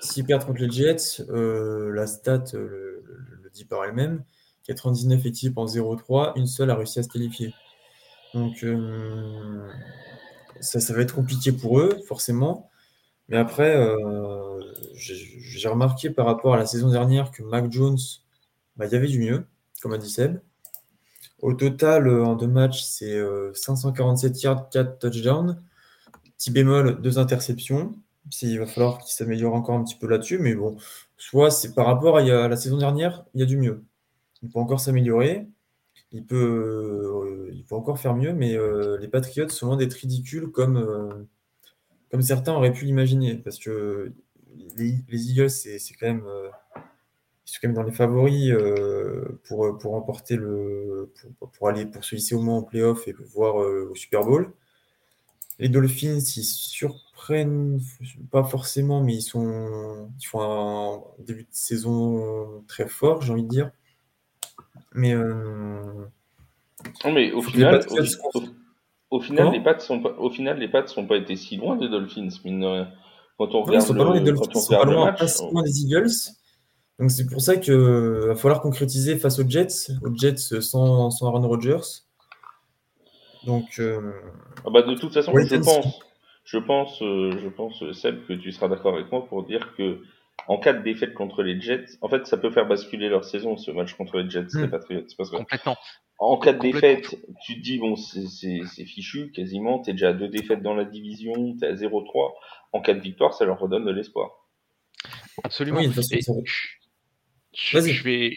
S'ils 0.00 0.24
perdent 0.24 0.44
contre 0.44 0.60
les 0.60 0.70
Jets, 0.70 1.24
la 1.30 2.06
stat 2.06 2.44
le, 2.52 3.02
le 3.42 3.50
dit 3.50 3.64
par 3.64 3.84
elle-même 3.84 4.22
99 4.74 5.26
équipes 5.26 5.58
en 5.58 5.66
0-3, 5.66 6.32
une 6.36 6.46
seule 6.46 6.70
a 6.70 6.74
réussi 6.74 6.98
à 6.98 7.02
se 7.02 7.08
qualifier. 7.08 7.54
Donc, 8.34 8.64
euh, 8.64 9.68
ça, 10.60 10.94
va 10.94 11.02
être 11.02 11.14
compliqué 11.14 11.52
pour 11.52 11.80
eux, 11.80 11.98
forcément. 12.06 12.70
Mais 13.28 13.36
après, 13.36 13.76
euh, 13.76 14.60
j'ai 14.94 15.68
remarqué 15.68 16.10
par 16.10 16.26
rapport 16.26 16.54
à 16.54 16.56
la 16.56 16.66
saison 16.66 16.90
dernière 16.90 17.30
que 17.30 17.42
Mac 17.42 17.70
Jones, 17.70 17.98
bah, 18.76 18.86
il 18.86 18.92
y 18.92 18.96
avait 18.96 19.08
du 19.08 19.18
mieux, 19.20 19.46
comme 19.82 19.92
a 19.92 19.98
dit 19.98 20.10
Seb. 20.10 20.40
Au 21.40 21.54
total, 21.54 22.08
euh, 22.08 22.24
en 22.24 22.36
deux 22.36 22.46
matchs, 22.46 22.82
c'est 22.82 23.20
547 23.54 24.42
yards, 24.42 24.70
4 24.70 24.98
touchdowns. 24.98 25.62
Petit 26.36 26.50
bémol, 26.50 27.00
deux 27.00 27.18
interceptions. 27.18 27.94
Il 28.40 28.58
va 28.58 28.66
falloir 28.66 28.98
qu'il 28.98 29.12
s'améliore 29.12 29.54
encore 29.54 29.76
un 29.76 29.84
petit 29.84 29.96
peu 29.96 30.06
là-dessus. 30.06 30.38
Mais 30.38 30.54
bon, 30.54 30.76
soit 31.16 31.50
c'est 31.50 31.74
par 31.74 31.86
rapport 31.86 32.18
à, 32.18 32.22
la 32.22 32.56
saison 32.56 32.78
dernière, 32.78 33.24
il 33.34 33.40
y 33.40 33.42
a 33.42 33.46
du 33.46 33.56
mieux. 33.56 33.84
Il 34.42 34.50
peut 34.50 34.58
encore 34.58 34.80
s'améliorer 34.80 35.46
il 36.12 36.24
peut, 36.24 36.36
euh, 36.36 37.50
il 37.52 37.64
encore 37.74 37.98
faire 37.98 38.14
mieux, 38.14 38.32
mais 38.34 38.54
euh, 38.54 38.98
les 38.98 39.08
Patriots 39.08 39.48
sont 39.48 39.66
loin 39.66 39.76
d'être 39.76 39.94
ridicules 39.94 40.50
comme, 40.50 40.76
euh, 40.76 41.24
comme 42.10 42.22
certains 42.22 42.52
auraient 42.52 42.72
pu 42.72 42.84
l'imaginer. 42.84 43.36
Parce 43.36 43.58
que 43.58 44.12
les, 44.76 45.02
Eagles, 45.10 45.50
c'est 45.50 45.78
quand 45.98 46.06
même. 46.06 46.24
ils 47.46 47.50
sont 47.50 47.58
quand 47.62 47.68
même 47.68 47.74
dans 47.74 47.82
les 47.82 47.92
favoris 47.92 48.52
pour, 49.44 49.78
pour 49.78 49.92
remporter 49.92 50.36
le. 50.36 51.12
Pour, 51.58 51.68
aller 51.68 51.86
pour 51.86 52.04
se 52.04 52.14
hisser 52.14 52.34
au 52.34 52.42
moins 52.42 52.58
en 52.58 52.62
playoff 52.62 53.08
et 53.08 53.12
voir 53.12 53.56
au 53.56 53.94
Super 53.94 54.22
Bowl. 54.22 54.52
Les 55.58 55.68
Dolphins, 55.68 56.18
ils 56.18 56.44
surprennent 56.44 57.80
pas 58.30 58.44
forcément, 58.44 59.02
mais 59.02 59.14
ils 59.14 59.22
sont 59.22 60.10
ils 60.20 60.26
font 60.26 60.40
un 60.42 61.02
début 61.24 61.44
de 61.44 61.48
saison 61.52 62.62
très 62.68 62.88
fort, 62.88 63.22
j'ai 63.22 63.32
envie 63.32 63.44
de 63.44 63.48
dire. 63.48 63.70
Mais, 64.94 65.14
euh, 65.14 65.82
non, 67.04 67.12
mais 67.12 67.32
au 67.32 67.42
final, 67.42 67.80
au, 69.10 69.20
final, 69.20 69.52
les 69.52 69.60
pattes 69.60 69.80
sont 69.80 70.00
pas, 70.00 70.14
au 70.18 70.30
final, 70.30 70.58
les 70.58 70.68
pattes 70.68 70.88
sont 70.88 71.06
pas 71.06 71.16
été 71.16 71.36
si 71.36 71.56
loin 71.56 71.76
des 71.76 71.88
Dolphins, 71.88 72.28
mine 72.44 72.86
Quand 73.38 73.54
on 73.54 73.62
regarde, 73.62 73.88
le, 73.88 74.14
les 74.14 74.20
Dolphins, 74.20 74.60
sont 74.60 74.74
pas 74.74 74.84
loin, 74.84 75.12
pas 75.12 75.28
si 75.28 75.42
loin 75.50 75.62
des 75.62 75.82
Eagles. 75.82 76.10
Donc 76.98 77.10
c'est 77.10 77.26
pour 77.26 77.40
ça 77.40 77.56
qu'il 77.56 77.74
va 77.74 78.34
falloir 78.36 78.60
concrétiser 78.60 79.16
face 79.16 79.38
aux 79.38 79.48
Jets, 79.48 79.90
aux 80.02 80.14
Jets 80.14 80.60
sans, 80.60 81.10
sans 81.10 81.26
Aaron 81.26 81.48
Rodgers. 81.48 82.04
Donc, 83.44 83.64
euh... 83.78 84.12
ah 84.64 84.70
bah 84.70 84.82
de 84.82 84.94
toute 84.94 85.12
façon, 85.12 85.32
je 85.36 85.56
pense, 85.56 86.00
je 86.44 86.58
pense, 86.58 87.02
euh, 87.02 87.32
je 87.42 87.48
pense, 87.48 87.92
Seb, 87.92 88.24
que 88.26 88.34
tu 88.34 88.52
seras 88.52 88.68
d'accord 88.68 88.94
avec 88.94 89.10
moi 89.10 89.26
pour 89.26 89.44
dire 89.44 89.74
que 89.76 90.00
en 90.48 90.58
cas 90.58 90.72
de 90.72 90.82
défaite 90.82 91.14
contre 91.14 91.42
les 91.42 91.60
Jets, 91.60 91.98
en 92.00 92.08
fait, 92.08 92.26
ça 92.26 92.36
peut 92.36 92.50
faire 92.50 92.66
basculer 92.66 93.08
leur 93.08 93.24
saison, 93.24 93.56
ce 93.56 93.70
match 93.70 93.94
contre 93.94 94.18
les 94.18 94.28
Jets, 94.28 94.46
les 94.54 94.66
hmm. 94.66 94.70
Patriots. 94.70 95.06
Parce 95.16 95.30
que 95.30 95.36
Complètement. 95.36 95.76
En 96.18 96.38
cas 96.38 96.52
de 96.52 96.60
défaite, 96.60 97.16
tu 97.44 97.56
te 97.56 97.60
dis, 97.60 97.78
bon, 97.78 97.96
c'est 97.96 98.84
fichu, 98.86 99.32
quasiment, 99.32 99.80
t'es 99.80 99.92
déjà 99.92 100.10
à 100.10 100.12
deux 100.12 100.28
défaites 100.28 100.62
dans 100.62 100.74
la 100.74 100.84
division, 100.84 101.56
t'es 101.56 101.66
à 101.66 101.74
0-3. 101.74 102.32
En 102.72 102.80
cas 102.80 102.94
de 102.94 103.00
victoire, 103.00 103.34
ça 103.34 103.44
leur 103.44 103.58
redonne 103.58 103.84
de 103.84 103.90
l'espoir. 103.90 104.30
Absolument. 105.42 105.78
Oui, 105.78 105.90
je, 107.54 107.80
je, 107.80 108.02
vais. 108.02 108.36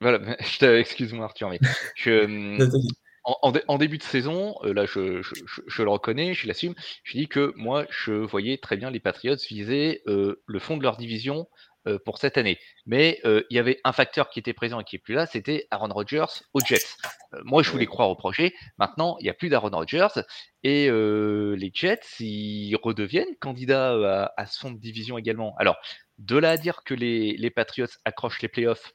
voilà, 0.00 0.36
excuse-moi 0.78 1.24
Arthur, 1.24 1.50
mais 1.50 1.60
je, 1.94 2.58
en, 3.24 3.78
début 3.78 3.98
de 3.98 4.02
saison, 4.02 4.54
euh, 4.64 4.72
là 4.72 4.86
je, 4.86 5.20
le 5.82 5.90
reconnais, 5.90 6.34
je 6.34 6.46
l'assume, 6.46 6.74
je 7.04 7.18
dis 7.18 7.28
que 7.28 7.52
moi 7.56 7.86
je 7.90 8.12
voyais 8.12 8.58
très 8.58 8.76
bien 8.76 8.90
les 8.90 9.00
Patriots 9.00 9.36
viser 9.48 10.02
euh, 10.06 10.42
le 10.46 10.58
fond 10.58 10.76
de 10.76 10.82
leur 10.82 10.96
division 10.96 11.48
euh, 11.86 11.98
pour 12.04 12.18
cette 12.18 12.38
année. 12.38 12.58
Mais 12.86 13.20
il 13.24 13.44
y 13.50 13.58
avait 13.58 13.80
un 13.84 13.92
facteur 13.92 14.30
qui 14.30 14.38
était 14.38 14.52
présent 14.52 14.80
et 14.80 14.84
qui 14.84 14.96
est 14.96 15.00
plus 15.00 15.14
là, 15.14 15.26
c'était 15.26 15.66
Aaron 15.70 15.92
Rodgers 15.92 16.26
aux 16.54 16.60
Jets. 16.60 16.96
moi 17.44 17.62
je 17.62 17.70
voulais 17.70 17.86
croire 17.86 18.10
au 18.10 18.16
projet, 18.16 18.54
maintenant 18.78 19.16
il 19.20 19.24
n'y 19.24 19.30
a 19.30 19.34
plus 19.34 19.48
d'Aaron 19.48 19.70
Rodgers 19.70 20.22
et 20.62 20.90
les 20.90 21.70
Jets 21.74 22.00
ils 22.20 22.76
redeviennent 22.76 23.36
candidats 23.38 23.92
à, 23.92 24.32
à 24.36 24.46
ce 24.46 24.58
fond 24.58 24.70
de 24.70 24.78
division 24.78 25.18
également. 25.18 25.54
Alors 25.58 25.76
de 26.18 26.36
là 26.36 26.50
à 26.50 26.56
dire 26.56 26.82
que 26.84 26.94
les, 26.94 27.36
les 27.36 27.50
Patriots 27.50 27.86
accrochent 28.04 28.42
les 28.42 28.48
playoffs, 28.48 28.92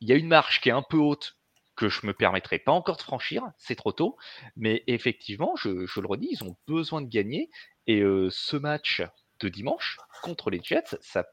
il 0.00 0.08
y 0.08 0.12
a 0.12 0.16
une 0.16 0.28
marche 0.28 0.60
qui 0.60 0.68
est 0.68 0.72
un 0.72 0.82
peu 0.82 0.98
haute 0.98 1.36
que 1.82 1.88
je 1.88 2.06
me 2.06 2.12
permettrai 2.12 2.58
pas 2.58 2.72
encore 2.72 2.96
de 2.96 3.02
franchir, 3.02 3.42
c'est 3.58 3.74
trop 3.74 3.92
tôt. 3.92 4.16
Mais 4.56 4.84
effectivement, 4.86 5.54
je, 5.56 5.68
le 5.68 6.06
redis, 6.06 6.28
ils 6.30 6.44
ont 6.44 6.56
besoin 6.66 7.02
de 7.02 7.08
gagner. 7.08 7.50
Et 7.86 8.00
euh, 8.00 8.28
ce 8.30 8.56
match 8.56 9.02
de 9.40 9.48
dimanche 9.48 9.98
contre 10.22 10.50
les 10.50 10.60
Jets, 10.62 10.96
ça, 11.00 11.24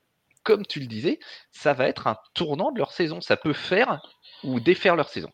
comme 0.43 0.65
tu 0.65 0.79
le 0.79 0.87
disais, 0.87 1.19
ça 1.51 1.73
va 1.73 1.87
être 1.87 2.07
un 2.07 2.17
tournant 2.33 2.71
de 2.71 2.79
leur 2.79 2.91
saison. 2.91 3.21
Ça 3.21 3.37
peut 3.37 3.53
faire 3.53 4.01
ou 4.43 4.59
défaire 4.59 4.95
leur 4.95 5.09
saison. 5.09 5.29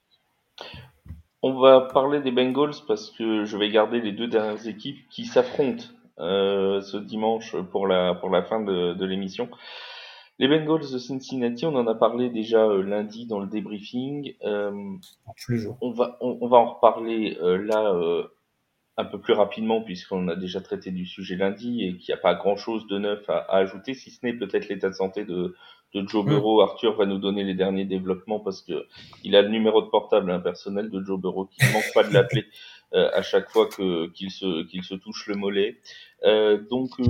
On 1.42 1.60
va 1.60 1.82
parler 1.82 2.22
des 2.22 2.32
Bengals 2.32 2.76
parce 2.88 3.12
que 3.12 3.46
je 3.46 3.58
vais 3.58 3.70
garder 3.70 4.02
les 4.02 4.12
deux 4.12 4.28
dernières 4.28 4.68
équipes 4.68 5.08
qui 5.10 5.26
s'affrontent 5.26 5.86
euh, 6.20 6.82
ce 6.82 6.98
dimanche 6.98 7.56
pour 7.72 7.88
la, 7.88 8.16
pour 8.16 8.30
la 8.30 8.44
fin 8.44 8.60
de 8.62 9.06
l'émission. 9.06 9.50
Les 10.38 10.48
Bengals 10.48 10.92
de 10.92 10.98
Cincinnati, 10.98 11.66
on 11.66 11.76
en 11.76 11.88
a 11.88 11.96
parlé 11.96 12.30
déjà 12.30 12.66
euh, 12.66 12.82
lundi 12.82 13.26
dans 13.26 13.40
le 13.40 13.48
débriefing. 13.48 14.36
Euh. 14.44 14.72
On 15.82 15.92
va, 15.92 16.18
on, 16.20 16.48
va 16.48 16.58
en 16.58 16.74
reparler 16.74 17.38
euh, 17.42 17.58
là 17.58 18.28
un 18.98 19.06
peu 19.06 19.20
plus 19.20 19.34
rapidement, 19.34 19.82
puisqu'on 19.82 20.28
a 20.28 20.36
déjà 20.36 20.62
traité 20.62 20.92
du 20.92 21.06
sujet 21.06 21.36
lundi 21.36 21.84
et 21.84 21.98
qu'il 21.98 22.14
n'y 22.14 22.20
a 22.20 22.22
pas 22.22 22.36
grand-chose 22.36 22.88
de 22.88 22.98
neuf 22.98 23.30
à, 23.30 23.46
ajouter, 23.50 23.94
si 23.94 24.12
ce 24.12 24.26
n'est 24.26 24.34
peut-être 24.34 24.70
l'état 24.70 24.90
de 24.90 24.96
santé 24.96 25.26
de, 25.26 25.56
de 25.94 26.08
Joe 26.08 26.24
mm. 26.24 26.30
Burrow. 26.30 26.62
Arthur 26.62 26.96
va 26.96 27.06
nous 27.06 27.18
donner 27.18 27.44
les 27.44 27.56
derniers 27.56 27.86
développements 27.86 28.40
parce 28.40 28.62
que 28.62 28.86
il 29.24 29.36
a 29.36 29.42
le 29.42 29.50
numéro 29.50 29.82
de 29.82 29.88
portable 29.88 30.32
un 30.32 30.40
personnel 30.40 30.90
de 30.90 31.04
Joe 31.04 31.20
Burrow 31.20 31.46
qui 31.46 31.66
ne 31.66 31.74
manque 31.74 31.92
pas 31.94 32.04
de 32.04 32.14
l'appeler 32.14 32.46
euh, 32.94 33.10
à 33.14 33.22
chaque 33.22 33.50
fois 33.50 33.68
que 33.68 34.08
qu'il 34.12 34.32
se 34.32 34.64
qu'il 34.64 34.84
se 34.84 34.96
touche 34.96 35.28
le 35.28 35.36
mollet. 35.36 35.78
Euh, 36.24 36.62
donc 36.70 36.92
euh, 37.00 37.06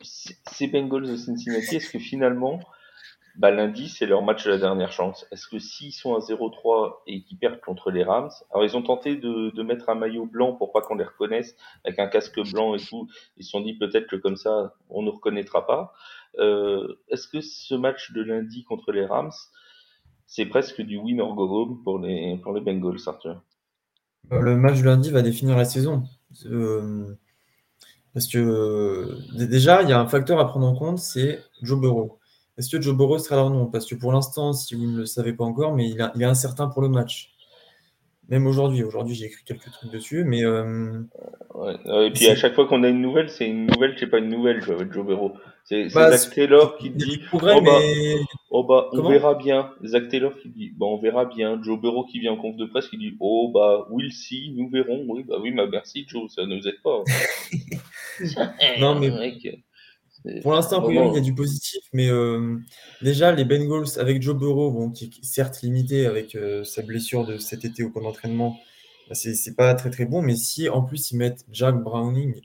ces 0.00 0.66
Bengals 0.68 1.08
de 1.08 1.16
Cincinnati, 1.16 1.76
est-ce 1.76 1.90
que 1.90 1.98
finalement 1.98 2.60
bah, 3.36 3.52
lundi, 3.52 3.88
c'est 3.88 4.06
leur 4.06 4.22
match 4.22 4.44
de 4.44 4.50
la 4.50 4.58
dernière 4.58 4.90
chance? 4.90 5.24
Est-ce 5.30 5.46
que 5.46 5.60
s'ils 5.60 5.92
sont 5.92 6.14
à 6.16 6.18
0-3 6.18 6.96
et 7.06 7.22
qu'ils 7.22 7.38
perdent 7.38 7.60
contre 7.60 7.92
les 7.92 8.02
Rams, 8.02 8.30
alors 8.50 8.64
ils 8.64 8.76
ont 8.76 8.82
tenté 8.82 9.14
de, 9.14 9.50
de 9.50 9.62
mettre 9.62 9.88
un 9.90 9.94
maillot 9.94 10.26
blanc 10.26 10.54
pour 10.54 10.72
pas 10.72 10.80
qu'on 10.80 10.96
les 10.96 11.04
reconnaisse, 11.04 11.54
avec 11.84 12.00
un 12.00 12.08
casque 12.08 12.40
blanc 12.50 12.74
et 12.74 12.80
tout, 12.80 13.08
ils 13.36 13.44
se 13.44 13.50
sont 13.50 13.60
dit 13.60 13.74
peut-être 13.74 14.08
que 14.08 14.16
comme 14.16 14.36
ça, 14.36 14.74
on 14.90 15.02
ne 15.02 15.10
reconnaîtra 15.10 15.66
pas. 15.66 15.92
Euh, 16.38 16.96
Est-ce 17.10 17.28
que 17.28 17.40
ce 17.40 17.76
match 17.76 18.10
de 18.12 18.22
lundi 18.22 18.64
contre 18.64 18.90
les 18.90 19.06
Rams, 19.06 19.30
c'est 20.26 20.46
presque 20.46 20.82
du 20.82 20.98
win 20.98 21.20
or 21.20 21.36
go 21.36 21.48
home 21.48 21.82
pour 21.84 22.00
les, 22.00 22.38
pour 22.42 22.52
les 22.52 22.60
Bengals, 22.60 22.98
Arthur? 23.06 23.40
Euh, 24.32 24.40
Le 24.40 24.56
match 24.56 24.80
de 24.80 24.84
lundi 24.84 25.10
va 25.10 25.22
définir 25.22 25.56
la 25.56 25.64
saison. 25.64 26.02
Euh, 26.46 27.14
parce 28.18 28.26
que 28.26 28.38
euh, 28.38 29.46
déjà, 29.46 29.82
il 29.82 29.88
y 29.88 29.92
a 29.92 30.00
un 30.00 30.08
facteur 30.08 30.40
à 30.40 30.48
prendre 30.48 30.66
en 30.66 30.74
compte, 30.74 30.98
c'est 30.98 31.38
Joe 31.62 31.80
Burrow. 31.80 32.18
Est-ce 32.56 32.68
que 32.68 32.82
Joe 32.82 32.96
Burrow 32.96 33.16
sera 33.20 33.36
là 33.36 33.44
ou 33.44 33.50
non 33.50 33.66
Parce 33.66 33.86
que 33.86 33.94
pour 33.94 34.12
l'instant, 34.12 34.52
si 34.52 34.74
vous 34.74 34.90
ne 34.90 34.98
le 34.98 35.06
savez 35.06 35.32
pas 35.32 35.44
encore, 35.44 35.72
mais 35.76 35.88
il, 35.88 36.00
est 36.00 36.24
incertain 36.24 36.66
pour 36.66 36.82
le 36.82 36.88
match. 36.88 37.30
Même 38.28 38.48
aujourd'hui. 38.48 38.82
Aujourd'hui, 38.82 39.14
j'ai 39.14 39.26
écrit 39.26 39.44
quelques 39.44 39.70
trucs 39.70 39.92
dessus, 39.92 40.24
mais. 40.24 40.44
Euh, 40.44 41.00
et 41.84 42.10
puis 42.12 42.26
à 42.26 42.34
chaque 42.34 42.56
fois 42.56 42.66
qu'on 42.66 42.82
a 42.82 42.88
une 42.88 43.00
nouvelle, 43.00 43.30
c'est 43.30 43.46
une 43.46 43.66
nouvelle, 43.66 43.94
c'est 44.00 44.08
pas 44.08 44.18
une 44.18 44.30
nouvelle, 44.30 44.64
avec 44.68 44.92
Joe 44.92 45.06
Burrow. 45.06 45.34
C'est 45.62 45.86
bah, 45.94 46.10
Zach 46.10 46.34
Taylor 46.34 46.76
qui 46.78 46.90
dit 46.90 47.20
oh, 47.32 47.38
bah, 47.40 47.52
oh 48.50 48.64
bah, 48.64 48.88
on 48.94 49.08
verra 49.08 49.34
bien. 49.34 49.70
Zach 49.84 50.08
Taylor 50.08 50.32
qui 50.42 50.48
dit 50.48 50.72
bah, 50.76 50.86
on 50.86 50.98
verra 50.98 51.26
bien. 51.26 51.62
Joe 51.62 51.80
Burrow 51.80 52.04
qui 52.04 52.18
vient 52.18 52.32
en 52.32 52.36
conf 52.36 52.56
de 52.56 52.64
presse 52.64 52.88
qui 52.88 52.98
dit 52.98 53.16
oh 53.20 53.52
bah 53.54 53.86
we'll 53.90 54.10
see, 54.10 54.52
nous 54.56 54.68
verrons. 54.68 55.04
Oui 55.06 55.22
bah 55.22 55.36
oui, 55.40 55.52
bah 55.52 55.66
merci 55.70 56.04
Joe, 56.08 56.28
ça 56.34 56.46
ne 56.46 56.56
nous 56.56 56.66
aide 56.66 56.82
pas. 56.82 57.04
non 58.80 58.98
mais 58.98 59.10
pour 60.42 60.52
l'instant, 60.52 60.88
il 60.88 60.96
y 60.96 60.98
a 60.98 61.20
du 61.20 61.34
positif, 61.34 61.82
mais 61.92 62.10
euh, 62.10 62.56
déjà, 63.02 63.32
les 63.32 63.44
Bengals 63.44 63.98
avec 63.98 64.20
Joe 64.20 64.36
Burrow, 64.36 64.70
bon, 64.70 64.90
qui 64.90 65.06
est 65.06 65.24
certes 65.24 65.62
limité 65.62 66.06
avec 66.06 66.34
euh, 66.34 66.64
sa 66.64 66.82
blessure 66.82 67.24
de 67.24 67.38
cet 67.38 67.64
été 67.64 67.82
au 67.84 67.90
camp 67.90 68.02
d'entraînement, 68.02 68.58
bah, 69.08 69.14
c'est 69.14 69.56
pas 69.56 69.74
très 69.74 69.90
très 69.90 70.04
bon, 70.04 70.20
mais 70.20 70.36
si 70.36 70.68
en 70.68 70.82
plus 70.82 71.12
ils 71.12 71.16
mettent 71.16 71.46
Jack 71.50 71.76
Browning, 71.82 72.40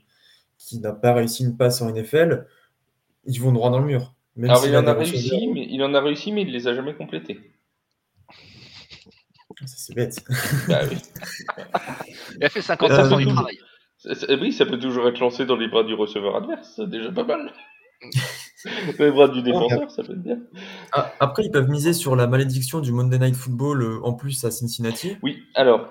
qui 0.56 0.78
n'a 0.78 0.92
pas 0.92 1.12
réussi 1.12 1.42
une 1.44 1.56
passe 1.56 1.82
en 1.82 1.92
NFL, 1.92 2.46
ils 3.26 3.40
vont 3.40 3.52
droit 3.52 3.70
dans 3.70 3.80
le 3.80 3.86
mur. 3.86 4.14
Alors 4.42 4.66
il 4.66 4.76
en, 4.76 4.86
a 4.86 4.94
réussi, 4.94 5.48
mais, 5.52 5.66
il 5.70 5.82
en 5.82 5.94
a 5.94 6.00
réussi, 6.00 6.32
mais 6.32 6.42
il 6.42 6.50
les 6.50 6.66
a 6.66 6.74
jamais 6.74 6.94
complétés. 6.94 7.38
C'est 9.66 9.94
bête. 9.94 10.24
Bah 10.68 10.82
il 12.36 12.44
a 12.44 12.48
fait 12.48 12.60
50% 12.60 13.18
du 13.18 13.26
travail. 13.26 13.58
Oui, 14.40 14.52
ça 14.52 14.66
peut 14.66 14.78
toujours 14.78 15.08
être 15.08 15.20
lancé 15.20 15.46
dans 15.46 15.56
les 15.56 15.68
bras 15.68 15.84
du 15.84 15.94
receveur 15.94 16.36
adverse, 16.36 16.74
c'est 16.76 16.88
déjà 16.88 17.10
pas 17.10 17.24
mal. 17.24 17.52
les 18.98 19.10
bras 19.10 19.28
du 19.28 19.42
défenseur, 19.42 19.90
ça 19.90 20.02
peut 20.02 20.12
être 20.12 20.22
bien. 20.22 20.38
Ah, 20.92 21.12
après, 21.20 21.44
ils 21.44 21.50
peuvent 21.50 21.68
miser 21.68 21.92
sur 21.92 22.16
la 22.16 22.26
malédiction 22.26 22.80
du 22.80 22.92
Monday 22.92 23.18
Night 23.18 23.36
Football 23.36 23.82
euh, 23.82 24.00
en 24.02 24.12
plus 24.14 24.44
à 24.44 24.50
Cincinnati. 24.50 25.16
Oui, 25.22 25.42
alors, 25.54 25.88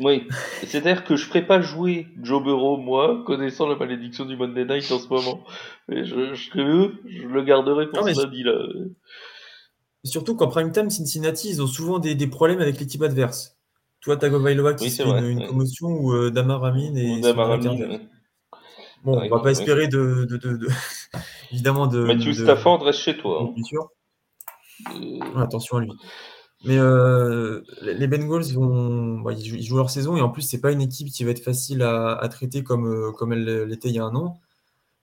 oui. 0.00 0.28
C'est-à-dire 0.62 1.04
que 1.04 1.16
je 1.16 1.24
ne 1.24 1.28
ferai 1.28 1.46
pas 1.46 1.60
jouer 1.60 2.06
Joe 2.22 2.42
Burrow, 2.42 2.76
moi, 2.76 3.24
connaissant 3.26 3.66
la 3.66 3.76
malédiction 3.76 4.24
du 4.24 4.36
Monday 4.36 4.64
Night 4.64 4.90
en 4.92 4.98
ce 4.98 5.08
moment. 5.08 5.44
Et 5.90 6.04
je, 6.04 6.34
je, 6.34 6.50
je 6.54 7.26
le 7.26 7.42
garderai 7.42 7.88
pour 7.88 8.08
ce 8.08 8.22
lundi, 8.22 8.42
là. 8.44 8.52
Surtout 10.04 10.36
qu'en 10.36 10.48
prime 10.48 10.70
time, 10.70 10.90
Cincinnati, 10.90 11.48
ils 11.48 11.62
ont 11.62 11.66
souvent 11.66 11.98
des, 11.98 12.14
des 12.14 12.28
problèmes 12.28 12.60
avec 12.60 12.78
l'équipe 12.78 13.02
adverse. 13.02 13.57
Toi, 14.00 14.16
Tagovailoa 14.16 14.74
qui 14.74 14.84
oui, 14.84 14.90
fait 14.90 15.02
une, 15.02 15.46
commotion 15.46 15.88
ou 15.88 16.12
euh, 16.12 16.30
Damar 16.30 16.64
Amin 16.64 16.94
et 16.94 17.20
Damar 17.20 17.52
Amin, 17.52 17.98
Bon, 19.04 19.20
on 19.20 19.28
va 19.28 19.40
pas 19.40 19.52
espérer 19.52 19.86
de, 19.86 20.24
de, 20.24 20.36
de, 20.36 20.68
évidemment 21.52 21.86
de. 21.86 22.00
Matthew 22.04 22.32
Stafford 22.32 22.82
reste 22.82 23.00
chez 23.00 23.16
toi. 23.16 23.42
Hein. 23.42 23.52
Bien 23.54 23.64
sûr. 23.64 23.90
Attention 25.36 25.76
à 25.78 25.80
lui. 25.80 25.92
Mais 26.64 26.76
euh, 26.76 27.62
les 27.82 28.08
Bengals 28.08 28.52
vont, 28.52 29.20
bah, 29.20 29.32
ils, 29.32 29.62
jouent, 29.62 29.76
leur 29.76 29.90
saison 29.90 30.16
et 30.16 30.20
en 30.20 30.28
plus 30.28 30.42
c'est 30.42 30.60
pas 30.60 30.72
une 30.72 30.80
équipe 30.80 31.08
qui 31.08 31.22
va 31.22 31.30
être 31.30 31.42
facile 31.42 31.82
à, 31.82 32.14
à 32.14 32.28
traiter 32.28 32.64
comme 32.64 32.86
euh, 32.86 33.12
comme 33.12 33.32
elle 33.32 33.64
l'était 33.64 33.88
il 33.88 33.94
y 33.94 33.98
a 34.00 34.04
un 34.04 34.14
an. 34.16 34.40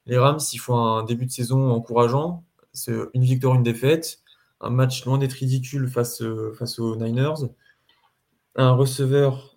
Les 0.05 0.17
Rams, 0.17 0.39
ils 0.53 0.57
font 0.57 0.77
un 0.77 1.03
début 1.03 1.25
de 1.25 1.31
saison 1.31 1.71
encourageant. 1.71 2.43
C'est 2.73 2.93
une 3.13 3.23
victoire, 3.23 3.55
une 3.55 3.63
défaite, 3.63 4.19
un 4.59 4.69
match 4.69 5.05
loin 5.05 5.17
d'être 5.17 5.33
ridicule 5.33 5.87
face 5.87 6.21
face 6.57 6.79
aux 6.79 6.95
Niners 6.97 7.47
un 8.55 8.71
receveur 8.71 9.55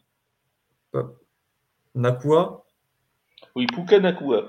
Nakua. 1.95 2.65
Oui, 3.55 3.67
Puka 3.67 3.99
Nakua. 4.01 4.45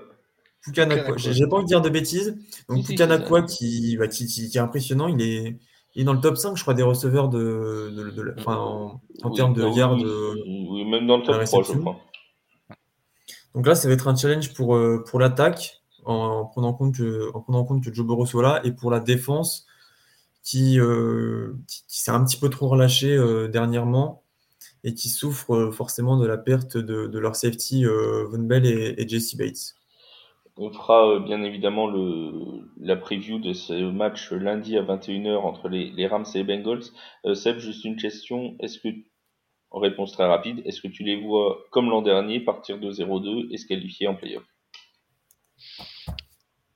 Puka 0.61 0.85
Nakua. 0.85 1.17
J'ai 1.17 1.47
pas 1.47 1.57
envie 1.57 1.65
de 1.65 1.67
dire 1.67 1.81
de 1.81 1.89
bêtises. 1.89 2.37
Donc 2.67 2.85
Puka 2.85 3.07
Nakua 3.07 3.41
bah, 3.41 3.47
qui, 3.47 3.97
qui, 3.97 4.51
est 4.53 4.57
impressionnant. 4.57 5.07
Il 5.07 5.21
est, 5.21 5.59
il 5.95 6.01
est 6.01 6.05
dans 6.05 6.13
le 6.13 6.21
top 6.21 6.37
5, 6.37 6.55
je 6.55 6.61
crois, 6.61 6.73
des 6.73 6.83
receveurs 6.83 7.29
de, 7.29 7.91
de, 7.91 8.35
en, 8.45 9.01
termes 9.35 9.53
de 9.53 9.67
yards. 9.67 9.97
Oui, 9.97 10.85
même 10.85 11.07
dans 11.07 11.17
le 11.17 11.23
top 11.23 11.43
3, 11.43 11.63
je 11.63 11.73
crois. 11.73 11.97
Donc 13.55 13.65
là, 13.65 13.75
ça 13.75 13.87
va 13.87 13.93
être 13.95 14.07
un 14.07 14.15
challenge 14.15 14.53
pour, 14.53 14.75
euh, 14.75 15.03
pour 15.09 15.19
l'attaque, 15.19 15.81
en, 16.05 16.45
prenant 16.45 16.73
compte 16.73 16.95
que, 16.95 17.31
en 17.33 17.41
prenant 17.41 17.63
compte 17.65 17.83
que 17.83 17.91
Joe 17.91 18.05
Burrow 18.05 18.25
soit 18.25 18.43
là, 18.43 18.61
et 18.63 18.71
pour 18.71 18.91
la 18.91 18.99
défense, 18.99 19.65
qui, 20.43 20.79
euh, 20.79 21.55
qui, 21.67 21.83
s'est 21.87 22.11
un 22.11 22.23
petit 22.23 22.37
peu 22.37 22.49
trop 22.49 22.67
relâché 22.67 23.15
euh, 23.15 23.47
dernièrement 23.47 24.23
et 24.84 24.93
qui 24.93 25.09
souffrent 25.09 25.53
euh, 25.53 25.71
forcément 25.71 26.17
de 26.17 26.25
la 26.25 26.38
perte 26.38 26.77
de, 26.77 27.19
leur 27.19 27.36
safety 27.36 27.86
euh, 27.86 28.25
Von 28.30 28.43
Bell 28.43 28.65
et, 28.65 29.07
Jesse 29.07 29.36
Bates. 29.36 29.75
On 30.57 30.71
fera 30.71 31.09
euh, 31.09 31.19
bien 31.19 31.41
évidemment 31.43 31.88
le, 31.88 32.32
la 32.80 32.95
preview 32.95 33.39
de 33.39 33.53
ce 33.53 33.89
match 33.91 34.32
lundi 34.32 34.77
à 34.77 34.84
21h 34.84 35.38
entre 35.38 35.69
les, 35.69 36.07
Rams 36.07 36.25
et 36.34 36.39
les 36.39 36.43
Bengals. 36.43 36.84
Seb, 37.34 37.59
juste 37.59 37.86
une 37.86 37.95
question. 37.95 38.55
Est-ce 38.59 38.80
que, 38.80 38.89
en 39.71 39.80
réponse 39.80 40.13
très 40.13 40.25
rapide, 40.25 40.61
est-ce 40.65 40.82
que 40.82 40.88
tu 40.88 41.03
les 41.03 41.21
vois 41.21 41.59
comme 41.71 41.89
l'an 41.89 42.01
dernier 42.01 42.39
partir 42.39 42.80
de 42.80 42.91
0-2 42.91 43.47
et 43.51 43.57
se 43.57 43.67
qualifier 43.67 44.07
en 44.07 44.15
playoff? 44.15 44.43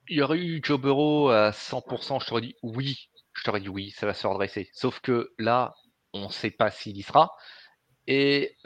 Il 0.08 0.18
y 0.18 0.22
aurait 0.22 0.38
eu 0.38 0.60
Joe 0.62 0.78
Burrow 0.78 1.30
à 1.30 1.50
100%, 1.50 2.20
je 2.22 2.26
t'aurais 2.26 2.42
dit 2.42 2.54
oui. 2.62 3.08
Je 3.32 3.42
t'aurais 3.42 3.60
dit 3.60 3.68
oui, 3.68 3.90
ça 3.90 4.06
va 4.06 4.14
se 4.14 4.26
redresser. 4.26 4.68
Sauf 4.72 5.00
que 5.00 5.32
là, 5.38 5.74
on 6.12 6.26
ne 6.26 6.32
sait 6.32 6.50
pas 6.50 6.70
s'il 6.70 6.96
y 6.96 7.02
sera. 7.02 7.32
Et 8.06 8.56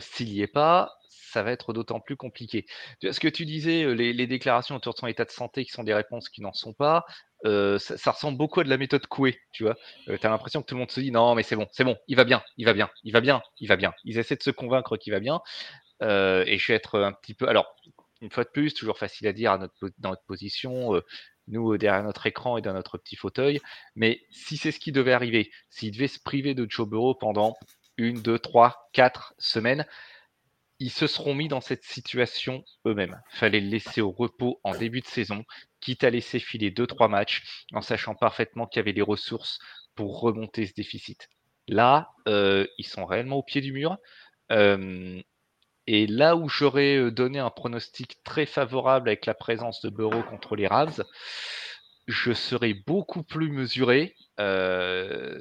s'il 0.00 0.28
n'y 0.28 0.40
est 0.40 0.52
pas, 0.52 0.92
ça 1.08 1.42
va 1.42 1.52
être 1.52 1.72
d'autant 1.72 2.00
plus 2.00 2.16
compliqué. 2.16 2.66
Ce 3.02 3.18
que 3.18 3.28
tu 3.28 3.46
disais, 3.46 3.94
les, 3.94 4.26
déclarations 4.26 4.76
autour 4.76 4.92
de 4.94 4.98
son 4.98 5.06
état 5.06 5.24
de 5.24 5.30
santé 5.30 5.64
qui 5.64 5.70
sont 5.70 5.84
des 5.84 5.94
réponses 5.94 6.28
qui 6.28 6.42
n'en 6.42 6.52
sont 6.52 6.74
pas, 6.74 7.04
ça, 7.44 8.10
ressemble 8.10 8.38
beaucoup 8.38 8.60
à 8.60 8.64
de 8.64 8.68
la 8.68 8.76
méthode 8.76 9.06
Coué, 9.06 9.40
tu 9.52 9.64
vois. 9.64 9.76
tu 10.06 10.26
as 10.26 10.30
l'impression 10.30 10.60
que 10.62 10.66
tout 10.66 10.74
le 10.74 10.80
monde 10.80 10.90
se 10.90 11.00
dit 11.00 11.10
non, 11.10 11.34
mais 11.34 11.42
c'est 11.42 11.56
bon, 11.56 11.66
c'est 11.72 11.84
bon, 11.84 11.96
il 12.06 12.16
va 12.16 12.24
bien, 12.24 12.42
il 12.56 12.66
va 12.66 12.74
bien, 12.74 12.90
il 13.04 13.12
va 13.12 13.20
bien, 13.20 13.42
il 13.58 13.68
va 13.68 13.76
bien. 13.76 13.92
Ils 14.04 14.18
essaient 14.18 14.36
de 14.36 14.42
se 14.42 14.50
convaincre 14.50 14.96
qu'il 14.96 15.12
va 15.12 15.20
bien. 15.20 15.40
et 16.00 16.58
je 16.58 16.66
vais 16.68 16.74
être 16.74 17.00
un 17.00 17.12
petit 17.12 17.34
peu. 17.34 17.48
Alors, 17.48 17.74
une 18.20 18.30
fois 18.30 18.44
de 18.44 18.50
plus, 18.50 18.74
toujours 18.74 18.98
facile 18.98 19.26
à 19.26 19.32
dire 19.32 19.58
dans 19.98 20.10
notre 20.10 20.24
position, 20.24 21.00
nous 21.48 21.76
derrière 21.76 22.02
notre 22.02 22.26
écran 22.26 22.56
et 22.56 22.62
dans 22.62 22.72
notre 22.72 22.98
petit 22.98 23.16
fauteuil. 23.16 23.60
Mais 23.96 24.20
si 24.30 24.56
c'est 24.56 24.72
ce 24.72 24.78
qui 24.78 24.92
devait 24.92 25.12
arriver, 25.12 25.50
s'il 25.70 25.92
devait 25.92 26.08
se 26.08 26.20
priver 26.20 26.54
de 26.54 26.66
Joe 26.68 26.88
Burrow 26.88 27.14
pendant 27.14 27.56
une, 27.96 28.22
deux, 28.22 28.38
trois, 28.38 28.88
quatre 28.92 29.34
semaines, 29.38 29.86
ils 30.78 30.90
se 30.90 31.06
seront 31.06 31.34
mis 31.34 31.46
dans 31.46 31.60
cette 31.60 31.84
situation 31.84 32.64
eux-mêmes. 32.86 33.20
Fallait 33.30 33.60
le 33.60 33.68
laisser 33.68 34.00
au 34.00 34.10
repos 34.10 34.60
en 34.64 34.76
début 34.76 35.00
de 35.00 35.06
saison, 35.06 35.44
quitte 35.80 36.02
à 36.02 36.10
laisser 36.10 36.40
filer 36.40 36.72
deux, 36.72 36.88
trois 36.88 37.06
matchs, 37.06 37.66
en 37.72 37.82
sachant 37.82 38.16
parfaitement 38.16 38.66
qu'il 38.66 38.80
y 38.80 38.82
avait 38.82 38.92
les 38.92 39.00
ressources 39.02 39.60
pour 39.94 40.20
remonter 40.20 40.66
ce 40.66 40.74
déficit. 40.74 41.28
Là, 41.68 42.10
euh, 42.26 42.66
ils 42.78 42.86
sont 42.86 43.06
réellement 43.06 43.36
au 43.36 43.42
pied 43.44 43.60
du 43.60 43.72
mur. 43.72 43.96
Euh, 44.50 45.20
et 45.86 46.06
là 46.08 46.34
où 46.34 46.48
j'aurais 46.48 46.96
euh, 46.96 47.10
donné 47.12 47.38
un 47.38 47.50
pronostic 47.50 48.22
très 48.24 48.46
favorable 48.46 49.08
avec 49.08 49.26
la 49.26 49.34
présence 49.34 49.82
de 49.82 49.90
Bureau 49.90 50.22
contre 50.24 50.56
les 50.56 50.66
Rams, 50.66 51.04
je 52.08 52.32
serais 52.32 52.74
beaucoup 52.74 53.22
plus 53.22 53.52
mesuré 53.52 54.16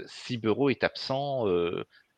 si 0.05 0.37
Bureau 0.37 0.69
est 0.69 0.83
absent 0.83 1.47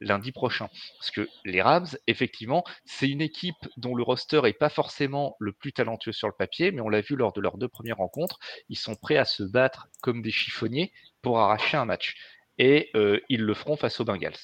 lundi 0.04 0.32
prochain. 0.32 0.70
Parce 0.99 1.12
que 1.12 1.28
les 1.45 1.62
Rams, 1.62 1.88
effectivement, 2.08 2.64
c'est 2.86 3.10
une 3.10 3.22
équipe 3.22 3.56
dont 3.78 3.95
le 3.95 4.04
roster 4.04 4.41
n'est 4.43 4.54
pas 4.54 4.70
forcément 4.70 5.36
le 5.39 5.54
plus 5.54 5.74
talentueux 5.74 6.12
sur 6.12 6.28
le 6.28 6.34
papier, 6.38 6.72
mais 6.72 6.82
on 6.82 6.89
l'a 6.89 7.01
vu 7.01 7.16
lors 7.16 7.34
de 7.34 7.41
leurs 7.41 7.58
deux 7.58 7.68
premières 7.68 7.97
rencontres, 7.97 8.39
ils 8.70 8.78
sont 8.78 8.95
prêts 8.95 9.18
à 9.18 9.26
se 9.26 9.43
battre 9.43 9.88
comme 10.01 10.22
des 10.22 10.32
chiffonniers 10.32 10.91
pour 11.22 11.39
arracher 11.39 11.78
un 11.78 11.86
match. 11.86 12.16
Et 12.58 12.89
euh, 12.95 13.20
ils 13.30 13.41
le 13.41 13.54
feront 13.54 13.76
face 13.76 13.99
aux 13.99 14.06
Bengals. 14.06 14.38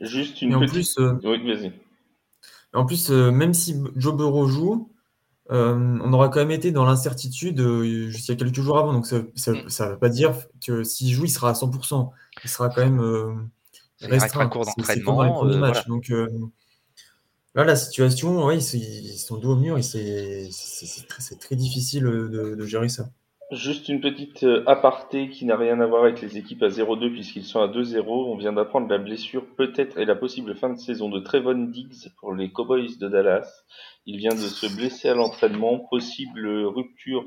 Juste 0.00 0.42
une 0.42 0.58
petite... 0.58 0.72
Plus, 0.72 0.98
euh, 0.98 1.18
Oui, 1.22 1.46
vas-y. 1.46 1.72
En 2.72 2.84
plus, 2.84 3.10
même 3.10 3.54
si 3.54 3.76
Joe 3.94 4.16
Burrow 4.16 4.48
joue, 4.48 4.90
on 5.48 6.12
aura 6.12 6.28
quand 6.28 6.40
même 6.40 6.50
été 6.50 6.72
dans 6.72 6.84
l'incertitude 6.84 7.60
jusqu'à 8.08 8.32
il 8.32 8.40
y 8.40 8.42
a 8.42 8.44
quelques 8.44 8.60
jours 8.60 8.78
avant. 8.78 8.92
Donc 8.92 9.06
ça 9.06 9.18
ne 9.18 9.60
mm. 9.60 9.92
veut 9.92 9.98
pas 9.98 10.08
dire 10.08 10.34
que 10.66 10.82
s'il 10.82 11.12
joue, 11.12 11.26
il 11.26 11.30
sera 11.30 11.50
à 11.50 11.52
100%. 11.52 12.10
Il 12.42 12.50
sera 12.50 12.68
quand 12.70 12.80
même 12.80 13.48
restreint. 14.02 14.48
cours 14.48 14.66
d'entraînement. 14.66 15.32
premiers 15.34 15.58
matchs. 15.58 15.86
Donc 15.86 16.12
là, 17.54 17.64
la 17.64 17.76
situation, 17.76 18.46
oui, 18.46 18.58
ils 18.58 19.18
sont 19.18 19.36
dos 19.36 19.52
au 19.52 19.56
mur 19.56 19.78
et 19.78 19.82
c'est 19.82 20.48
très, 21.38 21.56
difficile 21.56 22.04
de 22.04 22.66
gérer 22.66 22.88
ça. 22.88 23.10
Juste 23.52 23.90
une 23.90 24.00
petite 24.00 24.42
euh, 24.44 24.64
aparté 24.66 25.28
qui 25.28 25.44
n'a 25.44 25.56
rien 25.56 25.78
à 25.80 25.86
voir 25.86 26.04
avec 26.04 26.22
les 26.22 26.38
équipes 26.38 26.62
à 26.62 26.68
0-2 26.68 27.12
puisqu'ils 27.12 27.44
sont 27.44 27.60
à 27.60 27.68
2-0. 27.68 28.02
On 28.08 28.36
vient 28.36 28.54
d'apprendre 28.54 28.88
la 28.88 28.96
blessure 28.96 29.44
peut-être 29.56 29.98
et 29.98 30.06
la 30.06 30.16
possible 30.16 30.56
fin 30.56 30.70
de 30.70 30.78
saison 30.78 31.10
de 31.10 31.20
Trevon 31.20 31.66
Diggs 31.66 32.08
pour 32.18 32.34
les 32.34 32.50
Cowboys 32.50 32.96
de 32.98 33.06
Dallas. 33.06 33.64
Il 34.06 34.16
vient 34.16 34.34
de 34.34 34.36
se 34.38 34.74
blesser 34.74 35.10
à 35.10 35.14
l'entraînement, 35.14 35.78
possible 35.90 36.48
rupture 36.64 37.26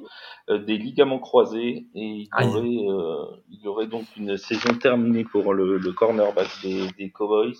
euh, 0.49 0.57
des 0.57 0.77
ligaments 0.77 1.19
croisés 1.19 1.85
et 1.93 2.27
il 2.39 2.47
aurait, 2.47 2.89
euh, 2.89 3.25
il 3.51 3.67
aurait 3.67 3.87
donc 3.87 4.05
une 4.17 4.37
saison 4.37 4.73
terminée 4.73 5.23
pour 5.23 5.53
le, 5.53 5.77
le 5.77 5.91
cornerback 5.91 6.49
des, 6.63 6.87
des 6.97 7.11
Cowboys 7.11 7.53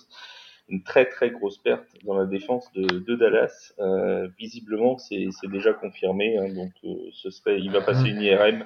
une 0.68 0.82
très 0.82 1.06
très 1.06 1.30
grosse 1.30 1.58
perte 1.58 1.86
dans 2.04 2.14
la 2.14 2.26
défense 2.26 2.70
de, 2.74 2.98
de 2.98 3.16
Dallas. 3.16 3.72
Euh, 3.78 4.28
visiblement, 4.38 4.98
c'est 4.98 5.28
déjà 5.44 5.72
confirmé, 5.72 6.38
hein, 6.38 6.48
donc 6.52 6.72
euh, 6.84 7.10
ce 7.12 7.30
serait, 7.30 7.58
il 7.60 7.70
va 7.70 7.80
passer 7.80 8.08
une 8.08 8.20
IRM, 8.20 8.64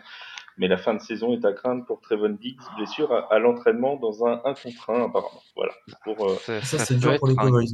mais 0.59 0.69
la 0.69 0.79
fin 0.79 0.95
de 0.95 1.01
saison 1.01 1.33
est 1.33 1.45
à 1.45 1.53
craindre 1.53 1.85
pour 1.87 2.01
Trevon 2.01 2.37
Diggs, 2.41 2.61
blessure 2.77 3.13
à, 3.31 3.39
l'entraînement 3.39 3.97
dans 3.97 4.27
un 4.27 4.41
1 4.45 4.55
contre 4.55 4.91
1 4.91 5.05
apparemment. 5.05 5.43
Voilà. 5.57 5.73
Pour, 6.05 6.29
euh, 6.29 6.37
ça, 6.41 6.61
ça 6.61 6.79
c'est 6.79 6.99
dur 6.99 7.17
pour 7.19 7.29
les 7.29 7.37
Cowboys. 7.37 7.69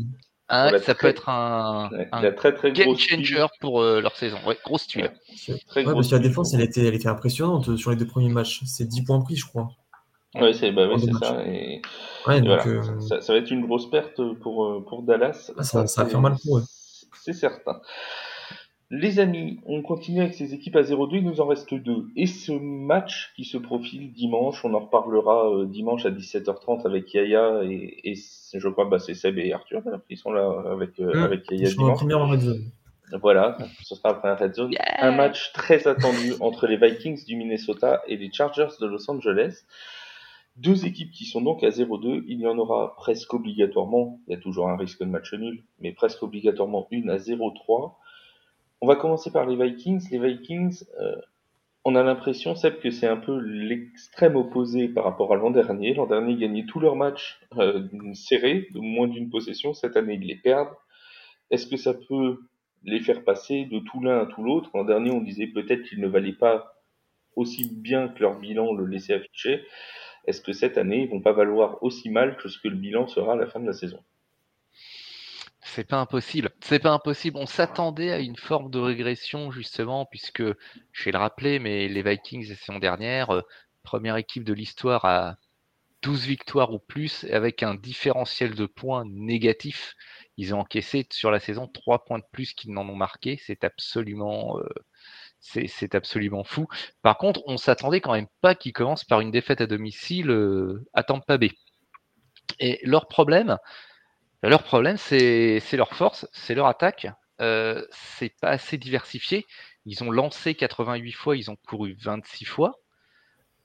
Ah, 0.50 0.70
ça 0.78 0.94
peut 0.94 1.08
être 1.08 1.28
un, 1.28 1.90
un 2.10 2.32
très, 2.32 2.54
très 2.54 2.72
game 2.72 2.96
changer 2.96 3.44
pour 3.60 3.82
euh, 3.82 4.00
leur 4.00 4.16
saison. 4.16 4.38
Ouais, 4.46 4.56
grosse 4.64 4.86
tuile. 4.86 5.12
très 5.66 5.84
ouais, 5.84 5.92
parce 5.92 6.08
que 6.08 6.14
la 6.14 6.22
défense, 6.22 6.54
elle 6.54 6.62
était, 6.62 6.86
elle 6.86 6.94
était 6.94 7.08
impressionnante 7.08 7.76
sur 7.76 7.90
les 7.90 7.96
deux 7.96 8.06
premiers 8.06 8.30
matchs. 8.30 8.62
C'est 8.64 8.86
10 8.86 9.02
points 9.02 9.20
pris, 9.20 9.36
je 9.36 9.44
crois. 9.44 9.68
Oui, 10.34 10.54
c'est 10.54 10.72
bah, 10.72 10.86
ouais, 10.88 10.98
ça. 10.98 11.46
Et, 11.46 11.80
voilà. 12.24 12.66
Euh, 12.66 13.00
ça, 13.00 13.20
ça, 13.20 13.32
va 13.32 13.38
être 13.38 13.50
une 13.50 13.64
grosse 13.64 13.90
perte 13.90 14.20
pour, 14.40 14.66
euh, 14.66 14.84
pour 14.86 15.02
Dallas. 15.02 15.50
Ah, 15.56 15.62
ça, 15.62 15.86
ça 15.86 16.04
va 16.04 16.10
faire 16.10 16.20
mal 16.20 16.34
pour 16.44 16.58
eux. 16.58 16.64
C'est 17.14 17.32
certain. 17.32 17.80
Les 18.90 19.20
amis, 19.20 19.60
on 19.66 19.82
continue 19.82 20.20
avec 20.20 20.32
ces 20.32 20.54
équipes 20.54 20.76
à 20.76 20.80
0-2, 20.80 21.16
il 21.16 21.24
nous 21.24 21.40
en 21.42 21.46
reste 21.46 21.74
deux. 21.74 22.06
Et 22.16 22.26
ce 22.26 22.52
match 22.52 23.32
qui 23.36 23.44
se 23.44 23.58
profile 23.58 24.12
dimanche, 24.12 24.64
on 24.64 24.72
en 24.72 24.80
reparlera 24.80 25.50
euh, 25.50 25.66
dimanche 25.66 26.06
à 26.06 26.10
17h30 26.10 26.86
avec 26.86 27.12
Yaya 27.12 27.62
et, 27.64 28.00
et 28.04 28.14
je 28.54 28.68
crois 28.68 28.86
bah, 28.86 28.98
c'est 28.98 29.12
Seb 29.12 29.38
et 29.38 29.52
Arthur 29.52 29.82
qui 30.08 30.16
sont 30.16 30.32
là 30.32 30.50
avec, 30.70 30.98
mmh, 30.98 31.22
avec 31.22 31.50
Yaya 31.50 31.68
dimanche. 31.68 32.00
Voilà, 33.20 33.56
ce 33.82 33.94
sera 33.94 34.10
après 34.10 34.28
un 34.28 34.34
Red 34.34 34.54
Zone. 34.54 34.74
Un 34.98 35.12
match 35.12 35.52
très 35.52 35.86
attendu 35.86 36.32
entre 36.40 36.66
les 36.66 36.76
Vikings 36.76 37.24
du 37.24 37.36
Minnesota 37.36 38.02
et 38.06 38.16
les 38.16 38.30
Chargers 38.32 38.68
de 38.80 38.86
Los 38.86 39.10
Angeles. 39.10 39.64
Deux 40.59 40.86
équipes 40.86 41.12
qui 41.12 41.24
sont 41.24 41.40
donc 41.40 41.62
à 41.62 41.68
0-2, 41.68 42.24
il 42.26 42.40
y 42.40 42.46
en 42.48 42.59
aura 42.59 42.96
presque 42.96 43.32
obligatoirement, 43.32 44.18
il 44.26 44.32
y 44.32 44.36
a 44.36 44.40
toujours 44.40 44.68
un 44.68 44.76
risque 44.76 44.98
de 44.98 45.04
match 45.04 45.32
nul, 45.32 45.62
mais 45.78 45.92
presque 45.92 46.20
obligatoirement 46.24 46.88
une 46.90 47.11
à 47.11 47.16
0-3. 47.16 47.94
On 48.80 48.86
va 48.88 48.96
commencer 48.96 49.30
par 49.30 49.46
les 49.46 49.54
Vikings. 49.54 50.11
Les 50.11 50.18
Vikings, 50.18 50.82
euh, 51.00 51.14
on 51.84 51.94
a 51.94 52.02
l'impression, 52.02 52.56
Seb, 52.56 52.80
que 52.80 52.90
c'est 52.90 53.06
un 53.06 53.18
peu 53.18 53.38
l'extrême 53.38 54.34
opposé 54.34 54.88
par 54.88 55.04
rapport 55.04 55.32
à 55.32 55.36
l'an 55.36 55.52
dernier. 55.52 55.94
L'an 55.94 56.06
dernier, 56.06 56.32
ils 56.32 56.40
gagnaient 56.40 56.66
tous 56.66 56.80
leurs 56.80 56.96
matchs 56.96 57.38
euh, 57.56 57.86
serrés, 58.14 58.66
de 58.74 58.80
moins 58.80 59.06
d'une 59.06 59.30
possession. 59.30 59.74
Cette 59.74 59.96
année, 59.96 60.14
ils 60.20 60.26
les 60.26 60.36
perdent. 60.36 60.74
Est-ce 61.52 61.68
que 61.68 61.76
ça 61.76 61.94
peut 61.94 62.40
les 62.82 62.98
faire 62.98 63.22
passer 63.22 63.66
de 63.66 63.78
tout 63.78 64.00
l'un 64.00 64.22
à 64.22 64.26
tout 64.26 64.42
l'autre? 64.42 64.70
L'an 64.74 64.84
dernier, 64.84 65.12
on 65.12 65.20
disait 65.20 65.46
peut-être 65.46 65.84
qu'ils 65.84 66.00
ne 66.00 66.09
valaient 66.09 66.32
pas 66.32 66.74
aussi 67.36 67.72
bien 67.72 68.09
que 68.09 68.22
leur 68.22 68.40
bilan 68.40 68.74
le 68.74 68.86
laissait 68.86 69.14
afficher 69.14 69.62
est-ce 70.28 70.42
que 70.42 70.52
cette 70.52 70.76
année, 70.76 71.04
ils 71.04 71.08
vont 71.08 71.22
pas 71.22 71.32
valoir 71.32 71.82
aussi 71.82 72.10
mal 72.10 72.36
que 72.36 72.50
ce 72.50 72.58
que 72.58 72.68
le 72.68 72.76
bilan 72.76 73.06
sera 73.06 73.32
à 73.32 73.36
la 73.36 73.46
fin 73.46 73.60
de 73.60 73.66
la 73.66 73.72
saison? 73.72 73.98
C'est 75.62 75.88
pas 75.88 75.96
impossible. 75.96 76.50
C'est 76.60 76.80
pas 76.80 76.92
impossible. 76.92 77.38
On 77.38 77.46
s'attendait 77.46 78.12
à 78.12 78.18
une 78.18 78.36
forme 78.36 78.70
de 78.70 78.78
régression, 78.78 79.50
justement, 79.50 80.04
puisque, 80.04 80.42
je 80.92 81.04
vais 81.04 81.12
le 81.12 81.18
rappeler, 81.18 81.58
mais 81.58 81.88
les 81.88 82.02
Vikings, 82.02 82.46
la 82.46 82.56
saison 82.56 82.78
dernière, 82.78 83.30
euh, 83.30 83.40
première 83.82 84.18
équipe 84.18 84.44
de 84.44 84.52
l'histoire 84.52 85.06
à 85.06 85.38
12 86.02 86.26
victoires 86.26 86.74
ou 86.74 86.78
plus, 86.78 87.24
avec 87.30 87.62
un 87.62 87.74
différentiel 87.74 88.54
de 88.54 88.66
points 88.66 89.04
négatif. 89.06 89.94
Ils 90.36 90.54
ont 90.54 90.60
encaissé 90.60 91.06
sur 91.10 91.30
la 91.30 91.40
saison 91.40 91.68
3 91.68 92.04
points 92.04 92.18
de 92.18 92.26
plus 92.32 92.52
qu'ils 92.52 92.72
n'en 92.72 92.86
ont 92.86 92.96
marqué. 92.96 93.40
C'est 93.46 93.64
absolument 93.64 94.58
euh, 94.58 94.68
c'est 95.41 95.95
absolument 95.95 96.45
fou. 96.45 96.66
Par 97.03 97.18
contre, 97.18 97.43
on 97.47 97.57
s'attendait 97.57 98.01
quand 98.01 98.12
même 98.12 98.28
pas 98.41 98.55
qu'ils 98.55 98.72
commencent 98.72 99.05
par 99.05 99.20
une 99.20 99.30
défaite 99.30 99.61
à 99.61 99.66
domicile 99.66 100.30
euh, 100.30 100.84
à 100.95 101.03
Tampa 101.03 101.39
Bay. 101.39 101.53
Et 102.61 102.80
leur 102.82 103.09
problème, 103.09 103.59
leur 104.43 104.62
problème, 104.62 104.97
c'est 104.97 105.61
leur 105.72 105.95
force, 105.95 106.26
c'est 106.32 106.55
leur 106.55 106.66
attaque. 106.66 107.09
Euh, 107.41 107.84
c'est 107.91 108.34
pas 108.41 108.51
assez 108.51 108.78
diversifié. 108.78 109.47
Ils 109.84 110.03
ont 110.03 110.11
lancé 110.11 110.55
88 110.55 111.12
fois, 111.12 111.36
ils 111.36 111.51
ont 111.51 111.57
couru 111.57 111.97
26 112.01 112.45
fois. 112.45 112.78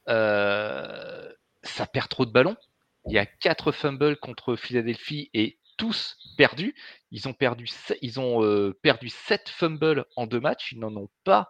Euh, 0.09 1.31
ça 1.63 1.85
perd 1.87 2.09
trop 2.09 2.25
de 2.25 2.31
ballons. 2.31 2.57
Il 3.07 3.13
y 3.13 3.19
a 3.19 3.25
4 3.25 3.71
fumbles 3.71 4.17
contre 4.17 4.55
Philadelphie 4.55 5.29
et 5.33 5.57
tous 5.83 6.15
perdus. 6.37 6.73
Ils 7.11 7.27
ont 7.27 7.33
perdu, 7.33 7.67
ils 8.01 8.17
ont, 8.17 8.41
euh, 8.41 8.73
perdu 8.83 9.09
7 9.09 9.49
fumbles 9.49 10.05
en 10.15 10.27
deux 10.27 10.39
matchs. 10.39 10.71
Ils 10.71 10.79
n'en 10.79 10.95
ont 10.95 11.09
pas 11.25 11.49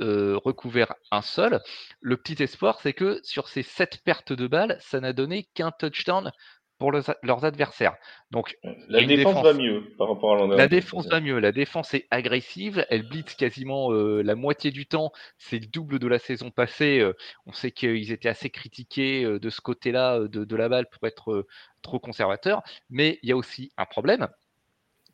euh, 0.00 0.38
recouvert 0.44 0.94
un 1.10 1.20
seul. 1.20 1.60
Le 2.00 2.16
petit 2.16 2.40
espoir, 2.40 2.78
c'est 2.80 2.92
que 2.92 3.18
sur 3.24 3.48
ces 3.48 3.64
7 3.64 3.98
pertes 4.04 4.32
de 4.32 4.46
balles, 4.46 4.78
ça 4.78 5.00
n'a 5.00 5.12
donné 5.12 5.48
qu'un 5.54 5.72
touchdown 5.72 6.30
pour 6.78 6.90
leurs 6.90 7.44
adversaires. 7.44 7.94
Donc, 8.32 8.58
la 8.88 9.04
défense, 9.04 9.42
va 9.42 9.52
mieux 9.52 9.94
par 9.96 10.08
rapport 10.08 10.34
à 10.34 10.38
l'an 10.38 10.48
La 10.48 10.66
défense 10.66 11.06
va 11.06 11.20
mieux. 11.20 11.38
La 11.38 11.52
défense 11.52 11.94
est 11.94 12.08
agressive. 12.10 12.84
Elle 12.90 13.08
blitz 13.08 13.34
quasiment 13.34 13.92
euh, 13.92 14.22
la 14.22 14.34
moitié 14.34 14.72
du 14.72 14.86
temps. 14.86 15.12
C'est 15.38 15.60
le 15.60 15.66
double 15.66 16.00
de 16.00 16.08
la 16.08 16.18
saison 16.18 16.50
passée. 16.50 16.98
Euh, 16.98 17.14
on 17.46 17.52
sait 17.52 17.70
qu'ils 17.70 18.10
étaient 18.10 18.28
assez 18.28 18.50
critiqués 18.50 19.22
euh, 19.24 19.38
de 19.38 19.48
ce 19.48 19.60
côté-là 19.60 20.26
de, 20.26 20.56
la 20.56 20.68
balle 20.68 20.88
pour 20.90 21.06
être 21.06 21.46
trop 21.82 22.00
conservateurs. 22.00 22.62
Mais 22.90 23.20
il 23.22 23.28
y 23.28 23.32
a 23.32 23.36
aussi 23.36 23.72
un 23.76 23.86
problème. 23.86 24.26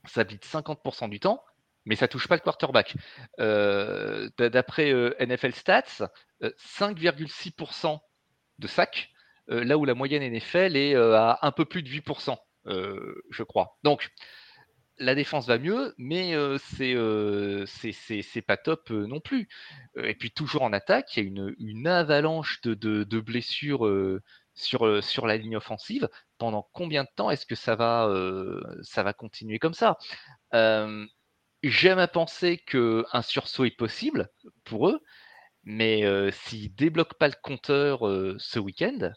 Ça 0.07 0.25
blitz 0.25 0.51
50% 0.51 1.11
du 1.11 1.21
temps, 1.21 1.45
mais 1.85 1.97
ça 1.97 2.09
touche 2.09 2.29
pas 2.29 2.37
le 2.37 2.41
quarterback. 2.41 2.95
D'après 3.37 4.93
NFL 5.21 5.53
Stats, 5.53 6.09
5,6% 6.41 7.99
de 8.59 8.67
sacs 8.67 9.11
là 9.49 9.79
où 9.79 9.85
la 9.85 9.95
moyenne 9.95 10.23
NFL 10.23 10.77
est 10.77 10.95
euh, 10.95 11.17
à 11.17 11.47
un 11.47 11.53
peu 11.53 11.65
plus 11.65 11.83
de 11.83 11.89
8%, 11.89 12.37
euh, 12.67 13.15
je 13.31 13.43
crois. 13.43 13.79
Donc, 13.83 14.11
la 14.99 15.15
défense 15.15 15.47
va 15.47 15.59
mieux, 15.59 15.95
mais 15.97 16.35
c'est 16.59 16.97
c'est 17.67 18.43
pas 18.43 18.57
top 18.57 18.91
non 18.91 19.21
plus. 19.21 19.49
et 19.97 20.15
puis 20.17 20.33
toujours 20.33 20.63
en 20.63 20.73
attaque, 20.73 21.17
il 21.17 21.23
y 21.23 21.41
a 21.41 21.51
une, 21.59 21.87
avalanche 21.87 22.61
de, 22.63 23.21
blessures 23.21 23.89
sur, 24.55 25.27
la 25.27 25.37
ligne 25.37 25.57
offensive. 25.57 26.09
Pendant 26.39 26.69
combien 26.73 27.05
de 27.05 27.09
temps 27.15 27.31
est-ce 27.31 27.47
que 27.47 27.55
ça 27.55 27.77
va, 27.77 28.13
ça 28.83 29.05
va 29.05 29.13
continuer 29.13 29.61
comme 29.61 29.73
ça? 29.73 29.99
J'aime 31.63 31.99
à 32.01 32.09
penser 32.09 32.59
qu'un 32.59 33.23
sursaut 33.23 33.67
est 33.67 33.77
possible 33.77 34.29
pour 34.65 34.89
eux, 34.89 35.01
mais 35.63 36.03
s'ils 36.33 36.75
débloquent 36.75 37.19
pas 37.21 37.29
le 37.29 37.37
compteur 37.41 38.01
ce 38.41 38.59
week-end, 38.59 39.13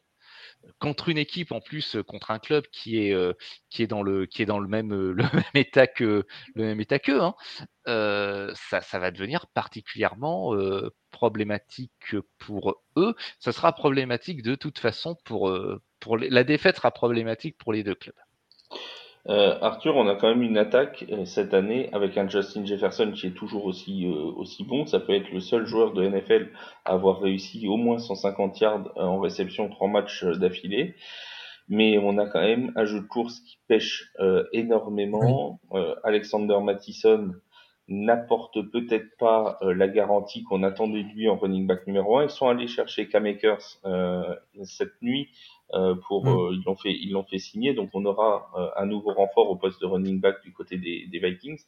contre 0.79 1.09
une 1.09 1.17
équipe 1.17 1.51
en 1.51 1.61
plus 1.61 1.95
euh, 1.95 2.03
contre 2.03 2.31
un 2.31 2.39
club 2.39 2.65
qui 2.71 3.05
est 3.05 3.13
euh, 3.13 3.33
qui 3.69 3.83
est 3.83 3.87
dans 3.87 4.03
le 4.03 4.25
qui 4.25 4.41
est 4.41 4.45
dans 4.45 4.59
le 4.59 4.67
même 4.67 4.93
euh, 4.93 5.15
état 5.55 5.87
que 5.87 6.25
le 6.55 6.63
même 6.63 6.81
état 6.81 6.99
qu'eux 6.99 7.21
hein, 7.21 7.35
ça, 7.85 8.81
ça 8.81 8.99
va 8.99 9.11
devenir 9.11 9.47
particulièrement 9.47 10.55
problématique 11.11 12.15
pour 12.37 12.75
eux. 12.97 13.15
Ça 13.39 13.51
sera 13.51 13.73
problématique 13.73 14.43
de 14.43 14.55
toute 14.55 14.79
façon 14.79 15.15
pour 15.25 15.51
pour 15.99 16.17
la 16.17 16.43
défaite 16.43 16.77
sera 16.77 16.91
problématique 16.91 17.57
pour 17.57 17.73
les 17.73 17.83
deux 17.83 17.95
clubs 17.95 18.15
euh, 19.29 19.55
Arthur, 19.61 19.95
on 19.95 20.07
a 20.07 20.15
quand 20.15 20.29
même 20.29 20.41
une 20.41 20.57
attaque 20.57 21.05
euh, 21.11 21.25
cette 21.25 21.53
année 21.53 21.89
avec 21.93 22.17
un 22.17 22.27
Justin 22.27 22.65
Jefferson 22.65 23.11
qui 23.11 23.27
est 23.27 23.35
toujours 23.35 23.65
aussi 23.65 24.07
euh, 24.07 24.31
aussi 24.35 24.63
bon. 24.63 24.85
Ça 24.87 24.99
peut 24.99 25.13
être 25.13 25.31
le 25.31 25.39
seul 25.39 25.65
joueur 25.65 25.93
de 25.93 26.07
NFL 26.07 26.49
à 26.85 26.93
avoir 26.93 27.19
réussi 27.19 27.67
au 27.67 27.77
moins 27.77 27.99
150 27.99 28.59
yards 28.59 28.91
en 28.95 29.19
réception 29.19 29.69
trois 29.69 29.87
matchs 29.87 30.25
d'affilée. 30.25 30.95
Mais 31.69 31.99
on 31.99 32.17
a 32.17 32.27
quand 32.27 32.41
même 32.41 32.73
un 32.75 32.85
jeu 32.85 32.99
de 32.99 33.05
course 33.05 33.39
qui 33.41 33.57
pêche 33.67 34.11
énormément. 34.51 35.61
Alexander 36.03 36.57
Mattison 36.61 37.31
n'apporte 37.87 38.61
peut-être 38.71 39.15
pas 39.17 39.57
la 39.61 39.87
garantie 39.87 40.43
qu'on 40.43 40.63
attendait 40.63 41.03
de 41.03 41.09
lui 41.09 41.29
en 41.29 41.37
running 41.37 41.67
back 41.67 41.87
numéro 41.87 42.17
1. 42.17 42.23
Ils 42.23 42.29
sont 42.29 42.49
allés 42.49 42.67
chercher 42.67 43.07
K-Makers 43.07 43.79
cette 44.63 45.01
nuit 45.01 45.29
pour 46.07 46.25
Mm. 46.25 46.53
ils 46.53 46.63
l'ont 46.65 46.75
fait 46.75 46.93
ils 46.93 47.11
l'ont 47.11 47.23
fait 47.23 47.39
signer, 47.39 47.73
donc 47.73 47.89
on 47.93 48.05
aura 48.05 48.51
un 48.77 48.85
nouveau 48.85 49.13
renfort 49.13 49.49
au 49.49 49.55
poste 49.55 49.81
de 49.81 49.85
running 49.87 50.19
back 50.19 50.41
du 50.43 50.51
côté 50.53 50.77
des, 50.77 51.07
des 51.07 51.19
Vikings. 51.19 51.61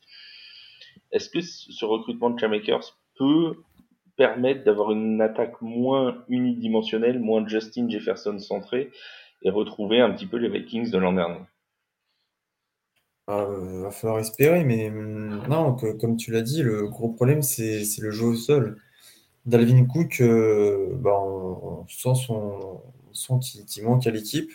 Est-ce 1.14 1.30
que 1.30 1.40
ce 1.42 1.86
recrutement 1.86 2.30
de 2.30 2.38
Chamakers 2.40 2.98
peut 3.16 3.56
permettre 4.18 4.64
d'avoir 4.66 4.92
une 4.92 5.22
attaque 5.22 5.62
moins 5.62 6.24
unidimensionnelle, 6.28 7.20
moins 7.20 7.48
Justin 7.48 7.90
Jefferson 7.90 8.38
centré 8.40 8.92
et 9.44 9.50
retrouver 9.50 10.02
un 10.02 10.12
petit 10.12 10.26
peu 10.28 10.38
les 10.38 10.50
Vikings 10.50 10.92
de 10.92 10.98
l'an 10.98 11.14
dernier? 11.14 11.40
Ah, 13.28 13.44
euh, 13.50 13.84
va 13.84 13.92
falloir 13.92 14.20
espérer, 14.20 14.64
mais 14.66 14.90
hum, 14.90 15.44
non, 15.48 15.76
que- 15.76 15.94
comme 15.98 16.18
tu 16.18 16.32
l'as 16.32 16.42
dit, 16.42 16.62
le 16.62 16.88
gros 16.88 17.10
problème, 17.10 17.42
c'est 17.42 17.82
le 18.02 18.12
jeu 18.12 18.26
au 18.28 18.36
sol. 18.36 18.78
Dalvin 19.46 19.86
Cook, 19.86 20.22
euh, 20.22 20.90
bah, 20.96 21.20
on, 21.22 21.82
on 21.84 21.88
sent 21.88 22.16
son, 22.28 22.36
on 23.03 23.03
sent 23.14 23.34
qu'il 23.68 23.84
manque 23.84 24.08
à 24.08 24.12
l'équipe. 24.12 24.52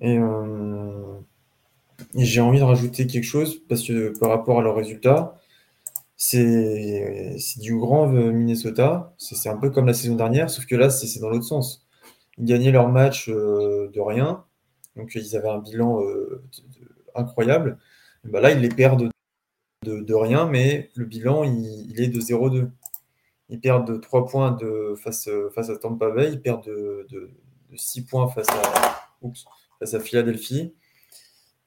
Et, 0.00 0.18
euh, 0.18 1.18
et 2.14 2.24
j'ai 2.24 2.40
envie 2.40 2.58
de 2.58 2.64
rajouter 2.64 3.06
quelque 3.06 3.24
chose 3.24 3.60
parce 3.68 3.82
que 3.86 4.18
par 4.18 4.30
rapport 4.30 4.58
à 4.58 4.62
leurs 4.62 4.76
résultats, 4.76 5.38
c'est 6.16 7.36
du 7.58 7.76
grand 7.76 8.06
Minnesota. 8.08 9.14
C'est 9.18 9.48
un 9.48 9.56
peu 9.56 9.70
comme 9.70 9.86
la 9.86 9.94
saison 9.94 10.16
dernière, 10.16 10.50
sauf 10.50 10.66
que 10.66 10.76
là, 10.76 10.90
c'est 10.90 11.20
dans 11.20 11.30
l'autre 11.30 11.44
sens. 11.44 11.86
Ils 12.38 12.44
gagnaient 12.44 12.72
leur 12.72 12.88
match 12.88 13.28
euh, 13.28 13.90
de 13.92 14.00
rien, 14.00 14.44
donc 14.96 15.14
ils 15.14 15.36
avaient 15.36 15.48
un 15.48 15.58
bilan 15.58 16.02
euh, 16.02 16.42
incroyable. 17.14 17.78
Bah 18.24 18.40
là, 18.40 18.50
ils 18.52 18.60
les 18.60 18.68
perdent 18.68 19.10
de, 19.84 20.00
de 20.00 20.14
rien, 20.14 20.46
mais 20.46 20.90
le 20.94 21.06
bilan, 21.06 21.44
il, 21.44 21.90
il 21.90 22.00
est 22.00 22.08
de 22.08 22.20
0-2. 22.20 22.70
Ils 23.50 23.60
perdent 23.60 23.92
de 23.92 23.96
3 23.96 24.26
points 24.26 24.56
face, 24.96 25.28
à 25.28 25.76
Tampa 25.76 26.10
Bay, 26.10 26.32
ils 26.32 26.40
perdent 26.40 26.64
de, 26.64 27.06
de, 27.10 27.30
de 27.70 27.76
6 27.76 28.06
points 28.06 28.28
face 28.28 28.48
à, 28.48 29.08
face 29.78 29.94
à 29.94 30.00
Philadelphie. 30.00 30.72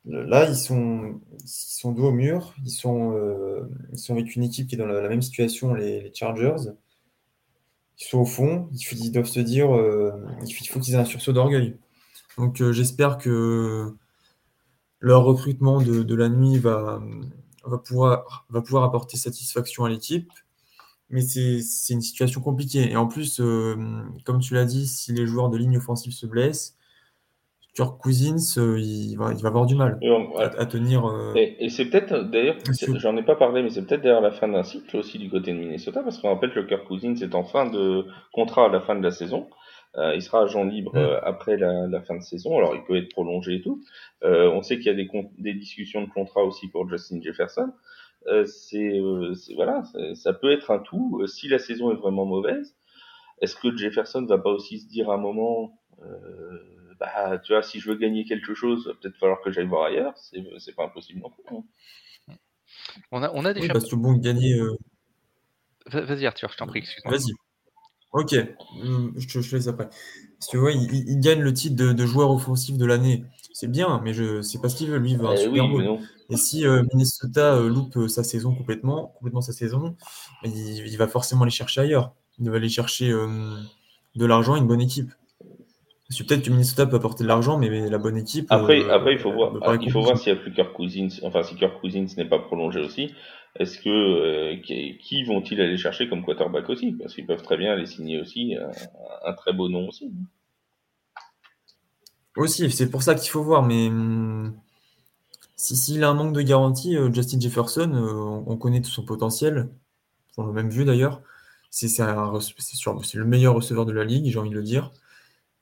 Là, 0.05 0.49
ils 0.49 0.57
sont, 0.57 1.21
ils 1.39 1.87
au 1.87 2.11
mur, 2.11 2.53
ils 2.65 2.71
sont, 2.71 3.15
euh, 3.15 3.69
ils 3.93 3.97
sont 3.97 4.13
avec 4.13 4.35
une 4.35 4.43
équipe 4.43 4.67
qui 4.67 4.75
est 4.75 4.77
dans 4.77 4.85
la, 4.85 5.07
même 5.07 5.21
situation, 5.21 5.73
les, 5.73 6.11
Chargers. 6.13 6.71
Ils 7.99 8.05
sont 8.05 8.19
au 8.19 8.25
fond, 8.25 8.69
ils, 8.91 9.11
doivent 9.11 9.25
se 9.25 9.39
dire 9.39 9.73
euh, 9.73 10.11
il 10.45 10.67
faut 10.67 10.79
qu'ils 10.79 10.95
aient 10.95 10.97
un 10.97 11.05
sursaut 11.05 11.31
d'orgueil. 11.31 11.77
Donc 12.37 12.59
euh, 12.59 12.73
j'espère 12.73 13.17
que 13.17 13.93
leur 14.99 15.23
recrutement 15.23 15.81
de, 15.81 16.15
la 16.15 16.27
nuit 16.27 16.57
va 16.57 17.01
pouvoir 17.85 18.83
apporter 18.83 19.15
satisfaction 19.15 19.85
à 19.85 19.89
l'équipe. 19.89 20.29
Mais 21.13 21.21
c'est 21.21 21.93
une 21.93 22.01
situation 22.01 22.41
compliquée. 22.41 22.91
Et 22.91 22.95
en 22.95 23.05
plus, 23.07 23.39
euh, 23.39 23.75
comme 24.25 24.39
tu 24.39 24.55
l'as 24.55 24.65
dit, 24.65 24.87
si 24.87 25.13
les 25.13 25.27
joueurs 25.27 25.49
de 25.49 25.57
ligne 25.57 25.77
offensive 25.77 26.11
se 26.11 26.25
blessent, 26.25 26.75
Kirk 27.75 27.99
Cousins, 28.01 28.37
euh, 28.57 28.79
il, 28.79 29.15
va, 29.15 29.31
il 29.31 29.41
va 29.41 29.49
avoir 29.49 29.65
du 29.65 29.75
mal 29.75 29.97
on- 30.01 30.35
à, 30.37 30.43
à 30.45 30.65
tenir. 30.65 31.05
euh, 31.05 31.33
Et, 31.35 31.65
et 31.65 31.69
c'est 31.69 31.85
peut-être, 31.85 32.19
d'ailleurs, 32.31 32.55
j'en 32.97 33.15
ai 33.17 33.23
pas 33.23 33.35
parlé, 33.35 33.61
mais 33.63 33.69
c'est 33.69 33.83
peut-être 33.85 34.01
d'ailleurs 34.01 34.21
la 34.21 34.31
fin 34.31 34.47
d'un 34.47 34.63
cycle 34.63 34.97
aussi 34.97 35.17
du 35.19 35.29
côté 35.29 35.53
de 35.53 35.57
Minnesota, 35.57 36.01
parce 36.03 36.17
qu'on 36.19 36.29
rappelle 36.29 36.53
que 36.53 36.59
Kirk 36.61 36.85
Cousins 36.87 37.15
est 37.15 37.33
en 37.35 37.43
fin 37.43 37.67
de 37.69 38.05
contrat 38.31 38.65
à 38.65 38.69
la 38.69 38.81
fin 38.81 38.95
de 38.95 39.03
la 39.03 39.11
saison. 39.11 39.47
Euh, 39.97 40.15
il 40.15 40.21
sera 40.23 40.41
agent 40.43 40.63
libre 40.63 40.93
Mm. 40.95 41.19
après 41.23 41.57
la, 41.57 41.87
la 41.87 42.01
fin 42.01 42.15
de 42.15 42.21
saison, 42.23 42.57
alors 42.57 42.73
il 42.75 42.83
peut 42.83 42.95
être 42.97 43.09
prolongé 43.09 43.55
et 43.55 43.61
tout. 43.61 43.83
On 44.23 44.61
sait 44.63 44.77
qu'il 44.77 44.87
y 44.87 44.89
a 44.89 44.93
des, 44.95 45.07
des 45.37 45.53
discussions 45.53 46.01
de 46.03 46.09
contrat 46.09 46.43
aussi 46.43 46.67
pour 46.69 46.89
Justin 46.89 47.21
Jefferson. 47.21 47.69
Euh, 48.27 48.45
c'est, 48.45 48.99
euh, 48.99 49.33
c'est- 49.35 49.53
voilà, 49.55 49.83
ça 50.15 50.33
peut 50.33 50.51
être 50.51 50.71
un 50.71 50.79
tout. 50.79 51.19
Euh, 51.21 51.27
si 51.27 51.47
la 51.49 51.59
saison 51.59 51.91
est 51.91 51.95
vraiment 51.95 52.25
mauvaise, 52.25 52.75
est-ce 53.41 53.55
que 53.55 53.75
Jefferson 53.75 54.25
va 54.25 54.37
pas 54.37 54.51
aussi 54.51 54.79
se 54.79 54.87
dire 54.87 55.09
à 55.09 55.15
un 55.15 55.17
moment, 55.17 55.81
euh, 56.01 56.57
bah, 56.99 57.37
tu 57.39 57.53
vois, 57.53 57.63
si 57.63 57.79
je 57.79 57.89
veux 57.89 57.97
gagner 57.97 58.23
quelque 58.25 58.53
chose, 58.53 58.87
va 58.87 58.93
peut-être 58.93 59.17
falloir 59.17 59.41
que 59.41 59.51
j'aille 59.51 59.67
voir 59.67 59.85
ailleurs. 59.85 60.17
C'est, 60.17 60.41
c'est 60.59 60.73
pas 60.75 60.85
impossible 60.85 61.19
non 61.21 61.29
plus. 61.29 61.43
hein. 61.55 61.63
On 63.11 63.21
a, 63.23 63.31
on 63.33 63.43
a 63.45 63.49
oui, 63.53 63.61
déjà. 63.61 63.73
parce 63.73 63.89
que 63.89 63.95
bon, 63.95 64.13
gagner. 64.13 64.53
euh, 64.53 64.77
Va- 65.87 66.01
Vas-y, 66.01 66.25
Arthur, 66.25 66.49
je 66.51 66.57
t'en 66.57 66.67
prie, 66.67 66.79
excuse-moi. 66.79 67.13
Vas-y. 67.17 67.31
Ok, 68.13 68.35
hum, 68.81 69.11
je 69.17 69.27
te, 69.27 69.41
je 69.41 69.49
te 69.49 69.55
laisse 69.55 69.67
après. 69.67 69.89
Parce 70.39 70.51
que 70.51 70.57
ouais, 70.57 70.75
il, 70.75 70.93
il- 70.93 71.09
il 71.09 71.19
gagne 71.19 71.41
le 71.41 71.51
titre 71.53 71.75
de, 71.75 71.93
de 71.93 72.05
joueur 72.05 72.29
offensif 72.31 72.77
de 72.77 72.85
l'année. 72.85 73.25
C'est 73.53 73.69
bien, 73.69 74.01
mais 74.03 74.13
je 74.13 74.41
c'est 74.41 74.59
pas 74.59 74.67
ce 74.67 74.75
qu'il 74.75 74.89
veut. 74.89 74.97
Lui, 74.97 75.11
il 75.11 75.17
veut 75.17 75.27
un 75.27 75.33
Eh 75.33 75.37
Super 75.37 75.67
Bowl. 75.67 75.99
Et 76.29 76.35
si 76.37 76.65
euh, 76.65 76.83
Minnesota 76.91 77.55
euh, 77.55 77.69
loupe 77.69 77.95
euh, 77.97 78.07
sa 78.07 78.23
saison 78.23 78.55
complètement, 78.55 79.13
complètement 79.19 79.41
sa 79.41 79.53
saison, 79.53 79.95
il, 80.43 80.87
il 80.87 80.97
va 80.97 81.07
forcément 81.07 81.43
aller 81.43 81.51
chercher 81.51 81.81
ailleurs. 81.81 82.15
Il 82.39 82.49
va 82.49 82.57
aller 82.57 82.67
chercher 82.67 83.09
de 83.11 84.25
l'argent 84.25 84.55
et 84.55 84.59
une 84.59 84.65
bonne 84.67 84.81
équipe. 84.81 85.11
Peut-être 86.09 86.43
que 86.43 86.49
Minnesota 86.49 86.87
peut 86.87 86.95
apporter 86.95 87.23
de 87.23 87.27
l'argent, 87.27 87.59
mais, 87.59 87.89
la 87.89 87.97
bonne 87.99 88.17
équipe. 88.17 88.47
Après, 88.49 88.89
après, 88.89 89.13
il 89.13 89.19
faut 89.19 89.31
voir, 89.31 89.53
il 89.79 89.91
faut 89.91 90.01
voir 90.01 90.17
s'il 90.17 90.33
y 90.33 90.35
a 90.35 90.39
plus 90.39 90.51
Kirk 90.51 90.73
Cousins, 90.73 91.09
enfin, 91.21 91.43
si 91.43 91.55
Kirk 91.55 91.79
Cousins 91.79 92.07
n'est 92.17 92.25
pas 92.25 92.39
prolongé 92.39 92.79
aussi. 92.79 93.13
Est-ce 93.59 93.79
que, 93.79 94.55
qui, 94.61 94.97
qui 94.97 95.23
vont-ils 95.25 95.61
aller 95.61 95.77
chercher 95.77 96.09
comme 96.09 96.23
quarterback 96.25 96.69
aussi? 96.69 96.93
Parce 96.93 97.13
qu'ils 97.13 97.27
peuvent 97.27 97.43
très 97.43 97.57
bien 97.57 97.71
aller 97.71 97.85
signer 97.85 98.19
aussi 98.19 98.55
un, 98.55 98.71
un 99.29 99.33
très 99.33 99.53
beau 99.53 99.69
nom 99.69 99.87
aussi. 99.89 100.11
Aussi, 102.35 102.71
c'est 102.71 102.89
pour 102.89 103.03
ça 103.03 103.15
qu'il 103.15 103.29
faut 103.29 103.43
voir. 103.43 103.63
Mais 103.63 103.87
hum, 103.87 104.53
si 105.55 105.75
s'il 105.75 106.03
a 106.03 106.09
un 106.09 106.13
manque 106.13 106.33
de 106.33 106.41
garantie, 106.41 106.97
euh, 106.97 107.11
Justin 107.13 107.39
Jefferson, 107.39 107.91
euh, 107.93 108.13
on, 108.13 108.43
on 108.47 108.57
connaît 108.57 108.81
tout 108.81 108.91
son 108.91 109.05
potentiel. 109.05 109.69
On 110.37 110.45
l'a 110.47 110.53
même 110.53 110.69
vu 110.69 110.85
d'ailleurs. 110.85 111.21
C'est 111.69 111.87
le 111.97 113.25
meilleur 113.25 113.55
receveur 113.55 113.85
de 113.85 113.93
la 113.93 114.03
ligue, 114.03 114.31
j'ai 114.31 114.39
envie 114.39 114.49
de 114.51 114.55
le 114.55 114.63
dire. 114.63 114.91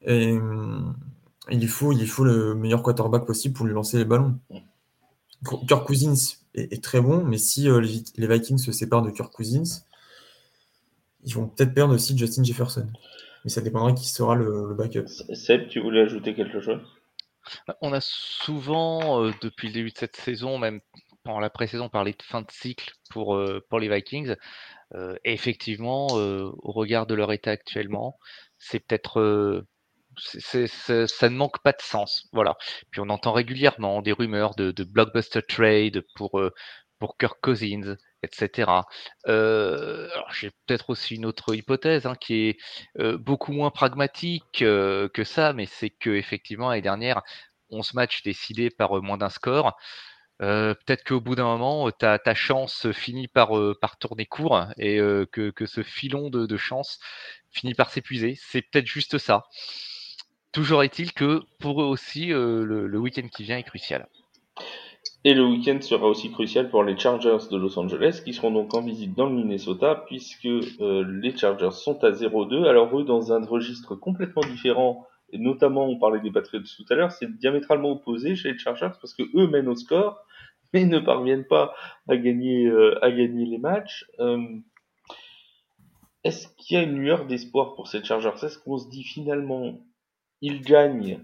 Et 0.02 0.34
hum, 0.34 0.96
il 1.50 1.68
faut, 1.68 1.92
il 1.94 2.08
faut 2.08 2.24
le 2.24 2.56
meilleur 2.56 2.84
quarterback 2.84 3.26
possible 3.26 3.56
pour 3.56 3.66
lui 3.66 3.74
lancer 3.74 3.98
les 3.98 4.06
ballons. 4.06 4.40
Kirk 5.68 5.86
Cousins 5.88 6.38
est, 6.54 6.84
très 6.84 7.02
bon, 7.02 7.24
mais 7.24 7.38
si 7.38 7.68
euh, 7.68 7.82
les 7.82 8.28
Vikings 8.28 8.60
se 8.60 8.72
séparent 8.72 9.02
de 9.02 9.10
Kirk 9.10 9.34
Cousins, 9.34 9.84
ils 11.24 11.34
vont 11.34 11.48
peut-être 11.48 11.74
perdre 11.74 11.96
aussi 11.96 12.18
Justin 12.18 12.44
Jefferson. 12.44 12.88
Mais 13.44 13.50
ça 13.50 13.62
dépendra 13.62 13.94
qui 13.94 14.08
sera 14.08 14.36
le, 14.36 14.68
le 14.70 14.76
backup. 14.76 15.08
Seb, 15.08 15.68
tu 15.68 15.80
voulais 15.80 16.02
ajouter 16.02 16.36
quelque 16.36 16.62
chose? 16.62 16.80
On 17.82 17.92
a 17.92 18.00
souvent, 18.02 19.24
euh, 19.24 19.32
depuis 19.42 19.68
le 19.70 19.74
début 19.74 19.92
de 19.92 19.98
cette 19.98 20.16
saison, 20.16 20.60
même 20.60 20.80
pendant 21.24 21.40
la 21.40 21.50
pré-saison, 21.50 21.90
parlé 21.90 22.12
de 22.14 22.24
fin 22.24 22.42
de 22.42 22.52
cycle 22.52 22.92
pour, 23.10 23.36
euh, 23.36 23.66
pour 23.70 23.80
les 23.80 23.90
Vikings. 23.90 24.36
Euh, 24.96 25.16
et 25.24 25.34
effectivement, 25.34 26.08
euh, 26.14 26.52
au 26.60 26.72
regard 26.72 27.08
de 27.08 27.16
leur 27.16 27.32
état 27.32 27.52
actuellement, 27.52 28.20
c'est 28.58 28.80
peut-être. 28.80 29.20
euh, 29.20 29.68
c'est- 30.18 30.42
c'est- 30.42 30.68
c'est- 30.68 31.08
ça 31.08 31.30
ne 31.30 31.36
manque 31.36 31.64
pas 31.64 31.72
de 31.72 31.82
sens. 31.82 32.28
Voilà. 32.34 32.58
Puis 32.92 33.02
on 33.02 33.10
entend 33.10 33.32
régulièrement 33.32 34.02
des 34.02 34.12
rumeurs 34.12 34.56
de, 34.56 34.72
de 34.72 34.84
blockbuster 34.84 35.42
trade 35.42 36.04
pour, 36.16 36.40
euh, 36.40 36.52
pour 37.00 37.18
Kirk 37.18 37.40
Cousins, 37.42 37.96
etc. 38.24 38.86
Euh, 39.28 40.10
j'ai 40.32 40.52
peut-être 40.66 40.90
aussi 40.90 41.16
une 41.16 41.26
autre 41.26 41.56
hypothèse 41.56 42.06
hein, 42.06 42.16
qui 42.16 42.50
est 42.50 42.58
euh, 43.00 43.18
beaucoup 43.18 43.52
moins 43.52 43.72
pragmatique 43.72 44.62
euh, 44.62 45.10
que 45.10 45.24
ça, 45.24 45.54
mais 45.54 45.66
c'est 45.66 45.90
que 45.90 46.10
effectivement 46.10 46.70
l'année 46.70 46.82
dernière, 46.82 47.22
11 47.70 47.94
matchs 47.94 48.24
décidés 48.24 48.70
par 48.70 49.02
moins 49.02 49.18
d'un 49.18 49.30
score. 49.30 49.78
Peut-être 50.40 51.04
qu'au 51.04 51.22
bout 51.22 51.36
d'un 51.36 51.44
moment, 51.44 51.92
ta, 51.92 52.20
chance 52.34 52.92
finit 52.94 53.28
par, 53.28 53.52
par 53.80 53.98
tourner 54.00 54.26
court 54.26 54.66
et 54.78 54.98
que, 54.98 55.52
que 55.52 55.68
ce 55.68 55.84
filon 55.84 56.32
de, 56.32 56.58
chance 56.58 57.00
finit 57.52 57.76
par 57.76 57.92
s'épuiser. 57.92 58.36
C'est 58.42 58.64
peut-être 58.64 58.88
juste 58.88 59.20
ça. 59.20 59.44
Toujours 60.52 60.84
est-il 60.84 61.14
que 61.14 61.44
pour 61.60 61.84
eux 61.84 61.86
aussi, 61.86 62.30
le 62.30 62.98
week-end 62.98 63.28
qui 63.28 63.44
vient 63.44 63.60
est 63.60 63.64
crucial. 63.64 64.08
Et 65.24 65.36
le 65.36 65.46
week-end 65.46 65.80
sera 65.82 66.08
aussi 66.08 66.32
crucial 66.32 66.70
pour 66.72 66.84
les 66.84 66.98
Chargers 66.98 67.38
de 67.52 67.58
Los 67.58 67.78
Angeles, 67.78 68.22
qui 68.26 68.34
seront 68.34 68.50
donc 68.50 68.74
en 68.74 68.82
visite 68.82 69.14
dans 69.16 69.28
le 69.28 69.36
Minnesota, 69.36 70.04
puisque 70.08 70.48
euh, 70.48 71.06
les 71.22 71.38
Chargers 71.38 71.72
sont 71.72 72.04
à 72.04 72.10
0-2. 72.10 72.66
Alors 72.68 73.00
eux, 73.00 73.04
dans 73.04 73.32
un 73.32 73.46
registre 73.46 73.96
complètement 73.96 74.42
différent, 74.42 75.06
et 75.32 75.38
notamment 75.38 75.86
on 75.86 76.00
parlait 76.00 76.22
des 76.22 76.32
Patriots 76.32 76.64
tout 76.64 76.86
à 76.90 76.96
l'heure, 76.96 77.12
c'est 77.12 77.32
diamétralement 77.38 77.92
opposé 77.92 78.36
chez 78.36 78.54
les 78.54 78.58
Chargers, 78.58 78.90
parce 79.00 79.14
que 79.14 79.22
eux 79.36 79.48
mènent 79.48 79.68
au 79.68 79.76
score, 79.76 80.26
mais 80.74 80.86
ne 80.86 80.98
parviennent 80.98 81.46
pas 81.46 81.76
à 82.10 82.18
gagner, 82.18 82.66
euh, 82.66 82.98
à 83.04 83.12
gagner 83.12 83.46
les 83.46 83.60
matchs. 83.60 84.06
Euh, 84.20 84.44
Est-ce 86.24 86.48
qu'il 86.58 86.78
y 86.78 86.80
a 86.80 86.84
une 86.84 86.98
lueur 86.98 87.28
d'espoir 87.28 87.76
pour 87.76 87.88
ces 87.88 88.04
Chargers? 88.04 88.34
Est-ce 88.42 88.58
qu'on 88.58 88.80
se 88.80 88.90
dit 88.90 89.04
finalement, 89.04 89.80
ils 90.42 90.62
gagnent 90.62 91.20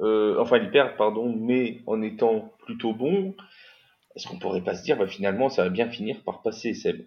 euh, 0.00 0.36
enfin 0.40 0.58
ils 0.58 0.70
perdent 0.70 0.96
pardon, 0.96 1.34
mais 1.36 1.82
en 1.86 2.02
étant 2.02 2.52
plutôt 2.64 2.92
bons, 2.92 3.34
est-ce 4.14 4.26
qu'on 4.26 4.38
pourrait 4.38 4.62
pas 4.62 4.74
se 4.74 4.82
dire 4.82 4.96
bah, 4.96 5.06
finalement 5.06 5.48
ça 5.48 5.64
va 5.64 5.70
bien 5.70 5.88
finir 5.88 6.22
par 6.24 6.42
passer 6.42 6.74
Seb? 6.74 7.06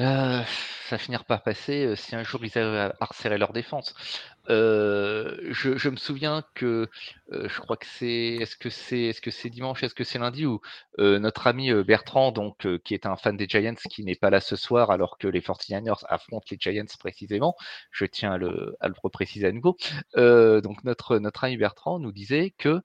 Euh, 0.00 0.42
ça 0.88 0.98
finira 0.98 1.24
par 1.24 1.42
passer 1.42 1.94
si 1.96 2.14
un 2.14 2.22
jour 2.22 2.44
ils 2.44 2.58
arrivent 2.58 2.92
à 2.98 3.04
resserrer 3.04 3.38
leur 3.38 3.52
défense. 3.52 3.94
je, 4.48 5.88
me 5.88 5.96
souviens 5.96 6.44
que 6.54 6.88
je 7.30 7.60
crois 7.60 7.76
que 7.76 7.86
c'est 7.86 8.36
est-ce 8.40 8.56
que 8.56 8.70
c'est 8.70 9.02
est-ce 9.02 9.20
que 9.20 9.30
c'est 9.30 9.50
dimanche, 9.50 9.82
est-ce 9.82 9.94
que 9.94 10.04
c'est 10.04 10.18
lundi 10.18 10.46
où 10.46 10.60
notre 10.98 11.46
ami 11.46 11.72
Bertrand, 11.84 12.32
donc 12.32 12.66
qui 12.84 12.94
est 12.94 13.06
un 13.06 13.16
fan 13.16 13.36
des 13.36 13.46
Giants, 13.48 13.74
qui 13.90 14.04
n'est 14.04 14.14
pas 14.14 14.30
là 14.30 14.40
ce 14.40 14.56
soir 14.56 14.90
alors 14.90 15.18
que 15.18 15.28
les 15.28 15.40
49ers 15.40 16.04
affrontent 16.08 16.46
les 16.50 16.58
Giants 16.60 16.84
précisément. 16.98 17.56
Je 17.90 18.04
tiens 18.06 18.32
à 18.32 18.38
le, 18.38 18.76
à 18.80 18.88
le 18.88 18.94
préciser 19.10 19.46
à 19.46 19.52
nouveau. 19.52 19.76
donc 20.16 20.84
notre 20.84 21.18
notre 21.18 21.44
ami 21.44 21.56
Bertrand 21.56 21.98
nous 21.98 22.12
disait 22.12 22.54
que 22.58 22.80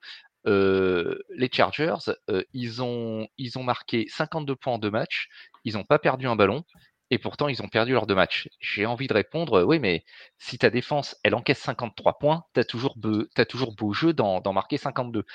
les 0.46 1.50
Chargers, 1.52 2.12
ils, 2.54 2.82
ont, 2.82 3.28
ils 3.38 3.58
ont 3.60 3.64
marqué 3.64 4.06
52 4.10 4.56
points 4.56 4.74
en 4.74 4.80
deux 4.80 4.92
matchs, 4.92 5.30
ils 5.64 5.76
n'ont 5.76 5.84
pas 5.84 6.00
perdu 6.00 6.28
un 6.28 6.36
ballon, 6.36 6.64
et 7.12 7.18
pourtant 7.18 7.50
ils 7.50 7.62
ont 7.62 7.68
perdu 7.68 7.92
leurs 7.92 8.08
deux 8.08 8.16
matchs. 8.16 8.48
J'ai 8.60 8.86
envie 8.86 9.08
de 9.08 9.14
répondre, 9.14 9.64
oui, 9.64 9.80
mais 9.80 10.04
si 10.40 10.58
ta 10.58 10.70
défense, 10.70 11.18
elle 11.24 11.36
encaisse 11.36 11.60
53 11.60 12.18
points, 12.18 12.46
tu 12.54 12.62
as 12.62 12.64
toujours, 12.64 12.96
toujours 13.50 13.76
beau 13.76 13.94
jeu 13.94 14.14
d'en 14.14 14.54
marquer 14.54 14.78
52. 14.78 15.26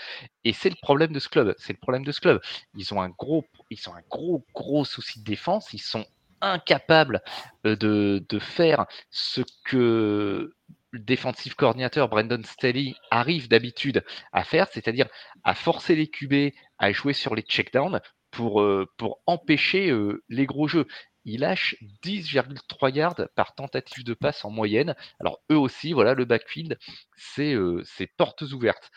Et 0.45 0.53
c'est 0.55 0.71
le 0.71 0.77
problème 0.81 1.13
de 1.13 1.21
ce 1.21 1.29
club. 1.29 1.55
C'est 1.59 1.75
le 1.75 1.79
problème 1.79 2.05
de 2.05 2.13
ce 2.13 2.21
club. 2.21 2.41
Ils 2.75 2.95
ont 2.95 3.03
un 3.03 3.11
gros, 3.11 3.45
ils 3.71 3.89
ont 3.89 3.95
un 3.95 4.03
gros, 4.11 4.45
gros 4.55 4.87
souci 4.87 5.21
de 5.21 5.25
défense. 5.25 5.73
Ils 5.75 5.79
sont 5.79 6.07
incapables 6.41 7.21
de, 7.65 8.25
de 8.27 8.39
faire 8.39 8.87
ce 9.11 9.43
que 9.65 10.55
le 10.91 10.99
défensif 10.99 11.55
coordinateur 11.55 12.09
Brandon 12.09 12.41
Staley 12.43 12.95
arrive 13.11 13.49
d'habitude 13.49 14.03
à 14.33 14.45
faire, 14.45 14.67
c'est-à-dire 14.73 15.09
à 15.45 15.55
forcer 15.55 15.95
les 15.95 16.09
QB 16.09 16.55
à 16.79 16.93
jouer 16.93 17.13
sur 17.13 17.35
les 17.35 17.43
checkdowns 17.43 18.01
pour, 18.31 18.65
pour 18.97 19.21
empêcher 19.27 19.95
les 20.29 20.47
gros 20.47 20.69
jeux 20.69 20.87
ils 21.27 21.41
lâchent 21.41 21.77
10,3 22.05 22.95
yards 22.95 23.29
par 23.35 23.55
tentative 23.55 24.05
de 24.05 24.15
passe 24.15 24.45
en 24.45 24.51
moyenne. 24.51 24.95
Alors 25.21 25.41
eux 25.51 25.59
aussi, 25.59 25.93
voilà, 25.93 26.15
le 26.15 26.25
backfield, 26.25 26.79
c'est 27.17 27.53
euh, 27.53 27.83
portes 28.17 28.43
ouvertes. 28.43 28.91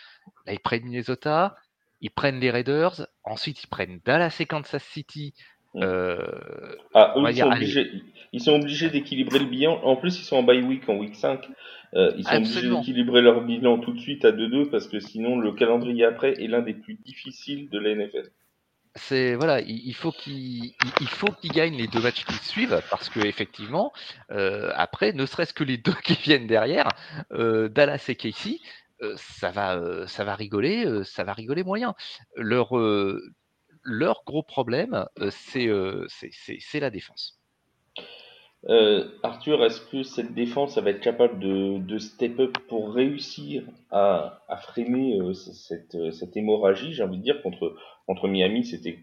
Là, 0.45 0.53
ils 0.53 0.59
prennent 0.59 0.83
Minnesota, 0.83 1.55
ils 2.01 2.11
prennent 2.11 2.39
les 2.39 2.51
Raiders, 2.51 3.07
ensuite 3.23 3.63
ils 3.63 3.67
prennent 3.67 3.99
Dallas 4.05 4.37
et 4.39 4.45
Kansas 4.45 4.83
City. 4.83 5.33
Mm. 5.73 5.83
Euh, 5.83 6.75
ah, 6.93 7.13
eux, 7.17 7.23
ils, 8.31 8.41
sont 8.41 8.53
obligés, 8.53 8.89
d'équilibrer 8.89 9.39
le 9.39 9.45
bilan. 9.45 9.81
En 9.83 9.95
plus, 9.95 10.19
ils 10.19 10.23
sont 10.23 10.37
en 10.37 10.43
bye 10.43 10.61
week, 10.61 10.87
en 10.87 10.97
week 10.97 11.15
5. 11.15 11.47
Euh, 11.95 12.11
ils 12.15 12.23
sont 12.23 12.35
obligés 12.35 12.69
d'équilibrer 12.69 13.21
leur 13.21 13.41
bilan 13.41 13.79
tout 13.79 13.91
de 13.91 13.99
suite 13.99 14.23
à 14.23 14.31
2-2 14.31 14.69
parce 14.69 14.87
que 14.87 14.99
sinon, 14.99 15.39
le 15.39 15.51
calendrier 15.51 16.05
après 16.05 16.33
est 16.41 16.47
l'un 16.47 16.61
des 16.61 16.75
plus 16.75 16.93
difficiles 16.93 17.69
de 17.69 17.79
la 17.79 17.95
NFL 17.95 18.29
c'est 18.95 19.35
voilà, 19.35 19.61
il, 19.61 19.93
faut 19.93 20.11
qu'il 20.11 20.73
il 20.99 21.07
faut 21.07 21.31
qu'il 21.31 21.51
gagne 21.51 21.75
les 21.75 21.87
deux 21.87 22.01
matchs 22.01 22.25
qui 22.25 22.33
suivent 22.45 22.81
parce 22.89 23.09
que 23.09 23.19
effectivement, 23.19 23.93
euh, 24.31 24.71
après, 24.75 25.13
ne 25.13 25.25
serait-ce 25.25 25.53
que 25.53 25.63
les 25.63 25.77
deux 25.77 25.93
qui 26.03 26.15
viennent 26.15 26.47
derrière, 26.47 26.89
euh, 27.31 27.69
Dallas 27.69 28.05
et 28.07 28.15
Casey, 28.15 28.59
euh, 29.01 29.15
ça 29.17 29.51
va 29.51 30.35
rigoler, 30.35 31.03
ça 31.05 31.23
va 31.23 31.33
rigoler 31.33 31.63
moyen. 31.63 31.95
Leur 32.35 32.75
leur 33.83 34.23
gros 34.25 34.43
problème, 34.43 35.05
c'est 35.29 35.69
la 36.79 36.89
défense. 36.89 37.39
Arthur, 39.23 39.63
est-ce 39.63 39.81
que 39.81 40.03
cette 40.03 40.33
défense 40.33 40.77
va 40.77 40.89
être 40.89 40.99
capable 40.99 41.39
de, 41.39 41.77
de 41.77 41.97
step 41.97 42.39
up 42.39 42.57
pour 42.67 42.93
réussir 42.93 43.63
à, 43.89 44.43
à 44.47 44.57
freiner 44.57 45.17
cette, 45.33 46.11
cette 46.11 46.35
hémorragie, 46.35 46.93
j'ai 46.93 47.03
envie 47.03 47.17
de 47.17 47.23
dire, 47.23 47.41
contre 47.41 47.75
contre 48.05 48.27
Miami, 48.27 48.65
c'était 48.65 48.99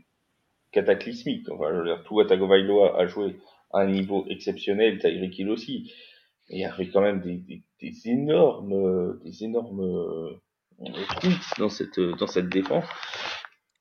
cataclysmique. 0.73 1.49
Enfin, 1.49 1.71
je 1.71 1.79
veux 1.79 1.85
dire, 1.85 2.03
Tua 2.05 2.27
Tagovailoa 2.27 2.99
a 2.99 3.07
joué 3.07 3.37
à 3.73 3.81
un 3.81 3.87
niveau 3.87 4.27
exceptionnel, 4.29 4.99
Tyreek 4.99 5.39
Hill 5.39 5.49
aussi. 5.49 5.93
Et 6.51 6.57
il 6.57 6.61
y 6.61 6.65
avait 6.65 6.89
quand 6.89 7.01
même 7.01 7.21
des, 7.21 7.37
des, 7.37 7.63
des 7.81 8.09
énormes, 8.11 9.19
des 9.25 9.45
énormes 9.45 9.81
euh, 9.81 10.41
dans 11.59 11.69
cette, 11.69 12.01
dans 12.01 12.27
cette 12.27 12.49
défense. 12.49 12.85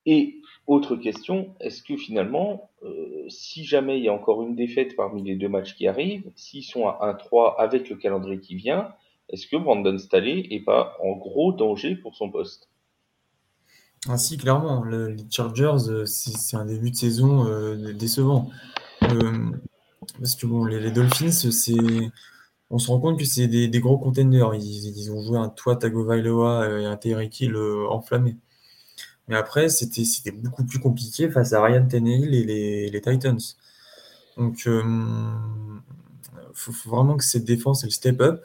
Et 0.06 0.36
autre 0.68 0.96
question, 0.96 1.54
est-ce 1.60 1.84
que 1.84 1.96
finalement, 1.96 2.72
euh, 2.84 3.26
si 3.30 3.64
jamais 3.64 4.00
il 4.00 4.04
y 4.04 4.10
a 4.10 4.14
encore 4.14 4.42
une 4.42 4.56
défaite 4.56 4.96
parmi 4.96 5.24
les 5.24 5.36
deux 5.36 5.50
matchs 5.50 5.76
qui 5.76 5.88
arrivent, 5.88 6.32
s'ils 6.36 6.64
sont 6.64 6.88
à 6.88 7.00
1-3 7.12 7.56
avec 7.60 7.90
le 7.90 7.96
calendrier 7.96 8.40
qui 8.40 8.56
vient, 8.56 8.90
est-ce 9.30 9.48
que 9.48 9.58
Brandon 9.58 9.98
Staley 9.98 10.48
est 10.50 10.62
pas 10.62 10.98
en 11.04 11.14
gros 11.14 11.52
danger 11.52 11.96
pour 11.96 12.16
son 12.16 12.32
poste? 12.32 12.70
Ah 14.08 14.18
si, 14.18 14.38
clairement, 14.38 14.84
les 14.84 15.16
Chargers, 15.30 15.90
euh, 15.90 16.06
c'est 16.06 16.58
un 16.58 16.66
début 16.66 16.92
de 16.92 16.96
saison 16.96 17.46
euh, 17.48 17.94
décevant. 17.94 18.50
Parce 19.00 20.36
que 20.36 20.46
bon, 20.46 20.66
les, 20.66 20.92
Dolphins, 20.92 21.32
on 22.70 22.80
se 22.80 22.88
rend 22.88 23.00
compte 23.00 23.20
que 23.20 23.26
c'est 23.26 23.48
des, 23.48 23.80
gros 23.80 23.98
contenders. 23.98 24.54
Ils, 24.56 25.12
ont 25.12 25.22
joué 25.22 25.38
un 25.38 25.50
Tua 25.50 25.76
Tagovailoa 25.76 26.82
et 26.82 26.86
un 26.86 26.98
Tyreek 26.98 27.40
Hill 27.42 27.56
enflammé. 27.90 28.36
Mais 29.28 29.36
après, 29.36 29.70
c'était, 29.70 30.04
beaucoup 30.32 30.64
plus 30.64 30.80
compliqué 30.80 31.30
face 31.30 31.54
à 31.54 31.64
Ryan 31.64 31.88
Tannehill 31.88 32.34
et 32.34 32.90
les, 32.90 33.02
Titans. 33.02 33.40
Donc, 34.38 34.66
il 34.66 35.82
faut, 36.54 36.90
vraiment 36.90 37.18
que 37.18 37.24
cette 37.24 37.46
défense 37.46 37.84
elle 37.84 37.92
step 37.92 38.22
up. 38.22 38.44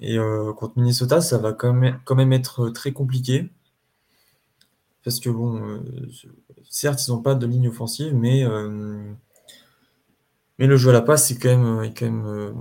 Et 0.00 0.16
contre 0.56 0.78
Minnesota, 0.78 1.20
ça 1.20 1.38
va 1.38 1.52
quand 1.52 1.72
même, 1.72 2.00
quand 2.04 2.14
même 2.14 2.32
être 2.32 2.70
très 2.70 2.92
compliqué. 2.92 3.50
Parce 5.04 5.20
que 5.20 5.28
bon, 5.28 5.62
euh, 5.62 5.80
certes, 6.70 7.06
ils 7.06 7.10
n'ont 7.10 7.20
pas 7.20 7.34
de 7.34 7.46
ligne 7.46 7.68
offensive, 7.68 8.14
mais, 8.14 8.42
euh, 8.44 9.12
mais 10.58 10.66
le 10.66 10.76
jeu 10.78 10.90
à 10.90 10.92
la 10.94 11.02
passe, 11.02 11.28
c'est 11.28 11.38
quand 11.38 11.50
même, 11.50 11.84
est 11.84 11.92
quand 11.92 12.06
même 12.06 12.26
euh, 12.26 12.52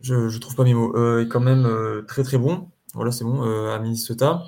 je, 0.00 0.14
ne 0.14 0.38
trouve 0.38 0.56
pas 0.56 0.64
mes 0.64 0.72
mots, 0.72 0.96
est 1.18 1.28
quand 1.28 1.40
même 1.40 1.68
très 2.08 2.22
très 2.24 2.38
bon. 2.38 2.68
Voilà, 2.94 3.12
c'est 3.12 3.24
bon, 3.24 3.42
à 3.42 3.78
Minnesota. 3.78 4.44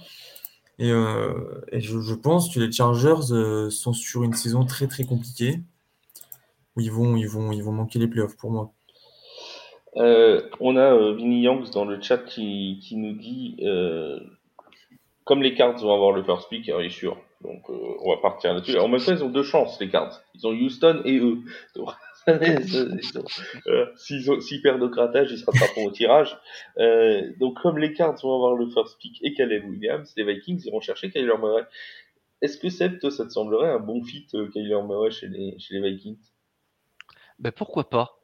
Et, 0.79 0.89
je, 0.89 2.15
pense 2.15 2.53
que 2.53 2.61
les 2.61 2.73
Chargers 2.73 3.71
sont 3.71 3.93
sur 3.93 4.25
une 4.25 4.35
saison 4.35 4.65
très 4.65 4.87
très 4.87 5.05
compliquée 5.05 5.61
où 6.77 6.81
ils 6.81 6.91
vont, 6.91 7.17
ils 7.17 7.29
vont, 7.29 7.53
ils 7.53 7.63
vont 7.63 7.73
manquer 7.73 7.99
les 8.01 8.09
playoffs 8.09 8.37
pour 8.37 8.51
moi. 8.51 8.73
on 9.95 10.77
a 10.77 11.13
Vinny 11.13 11.43
Youngs 11.43 11.71
dans 11.73 11.85
le 11.85 12.01
chat 12.03 12.19
qui, 12.19 12.81
qui 12.83 12.97
nous 12.97 13.13
dit 13.13 13.57
comme 15.25 15.43
les 15.43 15.55
cards 15.55 15.79
vont 15.79 15.95
avoir 15.95 16.13
le 16.13 16.23
first 16.23 16.49
pick, 16.49 16.69
il 16.69 16.85
est 16.85 16.91
sûr. 16.91 17.17
Donc 17.43 17.63
euh, 17.69 17.97
on 18.03 18.11
va 18.15 18.21
partir 18.21 18.55
là-dessus. 18.55 18.79
En 18.79 18.89
même 18.89 19.01
temps, 19.01 19.13
ils 19.13 19.25
ont 19.25 19.31
deux 19.31 19.43
chances, 19.43 19.81
les 19.81 19.89
cards. 19.89 20.21
Ils 20.35 20.47
ont 20.47 20.51
Houston 20.51 21.03
et 21.05 21.19
eux. 21.19 21.39
Euh, 21.77 21.83
s'ils 23.97 24.63
perdent 24.63 24.83
au 24.83 24.89
grattage, 24.89 25.31
ils 25.33 25.39
se 25.39 25.45
rattraperont 25.45 25.87
au 25.87 25.91
tirage. 25.91 26.39
Euh, 26.79 27.33
donc 27.39 27.61
comme 27.61 27.79
les 27.79 27.93
cards 27.93 28.17
vont 28.23 28.35
avoir 28.35 28.55
le 28.55 28.69
first 28.71 28.99
pick 28.99 29.19
et 29.23 29.35
Caleb 29.35 29.65
Williams, 29.69 30.13
les 30.17 30.25
Vikings 30.25 30.63
iront 30.67 30.81
chercher 30.81 31.11
Kyler 31.11 31.37
Murray. 31.39 31.65
Est-ce 32.41 32.59
que 32.59 32.69
Seth, 32.69 33.09
ça 33.11 33.25
te 33.25 33.31
semblerait 33.31 33.71
un 33.71 33.81
bon 33.81 34.03
fit 34.03 34.27
Kyler 34.27 34.83
Murray 34.87 35.11
chez 35.11 35.29
les, 35.29 35.59
chez 35.59 35.75
les 35.75 35.91
Vikings? 35.91 36.19
Ben 37.39 37.53
pourquoi 37.53 37.89
pas 37.91 38.19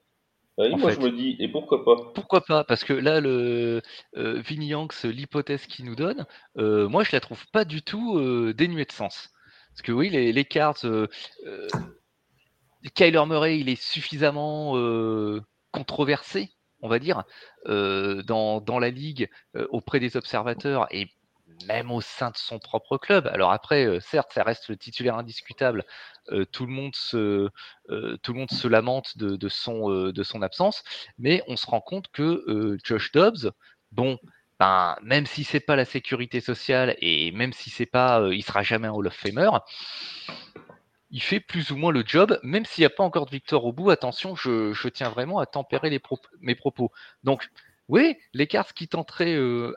bah 0.61 0.69
moi 0.77 0.93
je 0.93 1.01
me 1.01 1.11
dis, 1.11 1.37
et 1.39 1.49
pourquoi 1.49 1.85
pas? 1.85 1.97
Pourquoi 2.15 2.43
pas? 2.43 2.65
Parce 2.65 2.85
que 2.85 2.93
là, 2.93 3.21
le 3.21 3.81
euh, 4.17 4.43
l'hypothèse 5.05 5.67
qu'il 5.67 5.87
nous 5.87 5.97
donne, 5.97 6.27
euh, 6.59 6.87
moi 6.87 7.03
je 7.03 7.11
la 7.13 7.21
trouve 7.21 7.47
pas 7.51 7.65
du 7.65 7.81
tout 7.81 8.19
euh, 8.19 8.53
dénuée 8.53 8.85
de 8.85 8.93
sens. 8.93 9.31
Parce 9.71 9.83
que 9.83 9.93
oui, 9.93 10.11
les, 10.11 10.33
les 10.33 10.45
cartes, 10.45 10.85
euh, 10.85 11.07
Kyler 12.95 13.25
Murray, 13.27 13.59
il 13.59 13.69
est 13.69 13.81
suffisamment 13.81 14.75
controversé, 15.71 16.51
on 16.81 16.89
va 16.89 16.99
dire, 16.99 17.25
dans, 17.67 18.61
dans, 18.61 18.79
la 18.79 18.91
ligue 18.91 19.29
auprès 19.71 20.01
des 20.01 20.17
observateurs 20.17 20.87
et 20.91 21.09
même 21.67 21.91
au 21.91 22.01
sein 22.01 22.31
de 22.31 22.37
son 22.37 22.59
propre 22.59 22.97
club. 22.97 23.27
Alors 23.27 23.53
après, 23.53 23.99
certes, 24.01 24.33
ça 24.33 24.43
reste 24.43 24.69
le 24.69 24.77
titulaire 24.77 25.17
indiscutable 25.17 25.85
tout, 26.53 26.67
le 26.67 26.73
monde 26.73 26.95
se, 26.95 27.49
tout 28.23 28.33
le 28.33 28.39
monde 28.39 28.51
se 28.51 28.69
lamente 28.69 29.19
de, 29.19 29.49
son, 29.49 30.11
de 30.11 30.23
son 30.23 30.43
absence, 30.43 30.83
mais 31.19 31.43
on 31.49 31.57
se 31.57 31.67
rend 31.67 31.81
compte 31.81 32.09
que 32.13 32.79
Josh 32.85 33.13
Dobbs, 33.13 33.53
bon, 33.93 34.19
ben, 34.61 34.97
même 35.03 35.25
si 35.25 35.43
c'est 35.45 35.61
pas 35.61 35.75
la 35.75 35.87
sécurité 35.87 36.41
sociale 36.41 36.95
et 37.01 37.33
même 37.33 37.55
si 37.55 37.71
c'est 37.71 37.87
pas, 37.87 38.29
il 38.31 38.45
sera 38.45 38.63
jamais 38.63 38.89
un 38.89 38.93
Hall 38.93 39.07
of 39.07 39.15
Famer, 39.15 39.49
il 41.11 41.23
fait 41.23 41.41
plus 41.41 41.71
ou 41.71 41.77
moins 41.77 41.93
le 41.93 42.05
job, 42.07 42.39
même 42.43 42.65
s'il 42.65 42.83
n'y 42.83 42.87
a 42.87 42.91
pas 42.91 43.05
encore 43.05 43.27
de 43.27 43.31
victoire 43.31 43.65
au 43.65 43.73
bout. 43.73 43.91
Attention, 43.91 44.37
je, 44.37 44.89
tiens 44.89 45.09
vraiment 45.09 45.39
à 45.39 45.47
tempérer 45.47 45.91
mes 46.41 46.55
propos. 46.55 46.91
Donc, 47.25 47.49
oui, 47.89 48.17
les 48.35 48.47
cartes 48.47 48.73
qui 48.73 48.87
tenteraient 48.89 49.37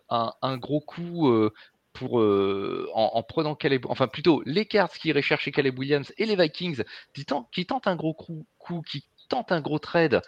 un, 0.10 0.34
un, 0.42 0.58
gros 0.58 0.82
coup 0.82 1.50
pour, 1.94 2.20
euh, 2.20 2.90
en, 2.94 3.24
prenant 3.24 3.56
Caleb, 3.56 3.86
enfin 3.88 4.08
plutôt 4.08 4.42
les 4.46 4.66
Cards 4.66 4.92
qui 4.92 5.14
chercher 5.22 5.52
Caleb 5.52 5.78
Williams 5.78 6.12
et 6.18 6.26
les 6.26 6.36
Vikings 6.36 6.84
qui 7.14 7.26
tentent, 7.26 7.88
un 7.88 7.96
gros 7.96 8.14
coup, 8.14 8.46
qui 8.82 9.06
tentent 9.30 9.52
un 9.52 9.62
gros 9.62 9.80
trade 9.80 10.22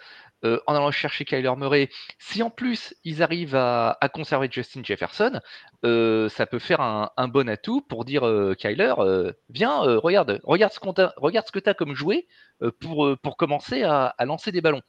euh, 0.44 0.60
en 0.66 0.74
allant 0.74 0.90
chercher 0.90 1.24
Kyler 1.24 1.52
Murray, 1.56 1.88
si 2.18 2.42
en 2.42 2.50
plus 2.50 2.94
ils 3.04 3.22
arrivent 3.22 3.56
à, 3.56 3.98
conserver 4.12 4.48
Justin 4.50 4.82
Jefferson, 4.84 5.40
euh, 5.84 6.28
ça 6.28 6.46
peut 6.46 6.58
faire 6.58 6.80
un, 6.80 7.28
bon 7.28 7.48
atout 7.48 7.80
pour 7.80 8.04
dire 8.04 8.26
euh, 8.26 8.54
Kyler, 8.54 8.94
viens, 9.48 9.78
regarde, 9.80 10.40
regarde 10.44 10.72
ce, 10.72 10.80
qu'on 10.80 10.94
regarde 11.16 11.46
ce 11.46 11.52
que 11.52 11.58
tu 11.58 11.70
as 11.70 11.74
comme 11.74 11.94
jouet 11.94 12.26
pour, 12.80 13.16
pour 13.22 13.36
commencer 13.36 13.82
à, 13.82 14.14
lancer 14.20 14.52
des 14.52 14.60
ballons. 14.60 14.82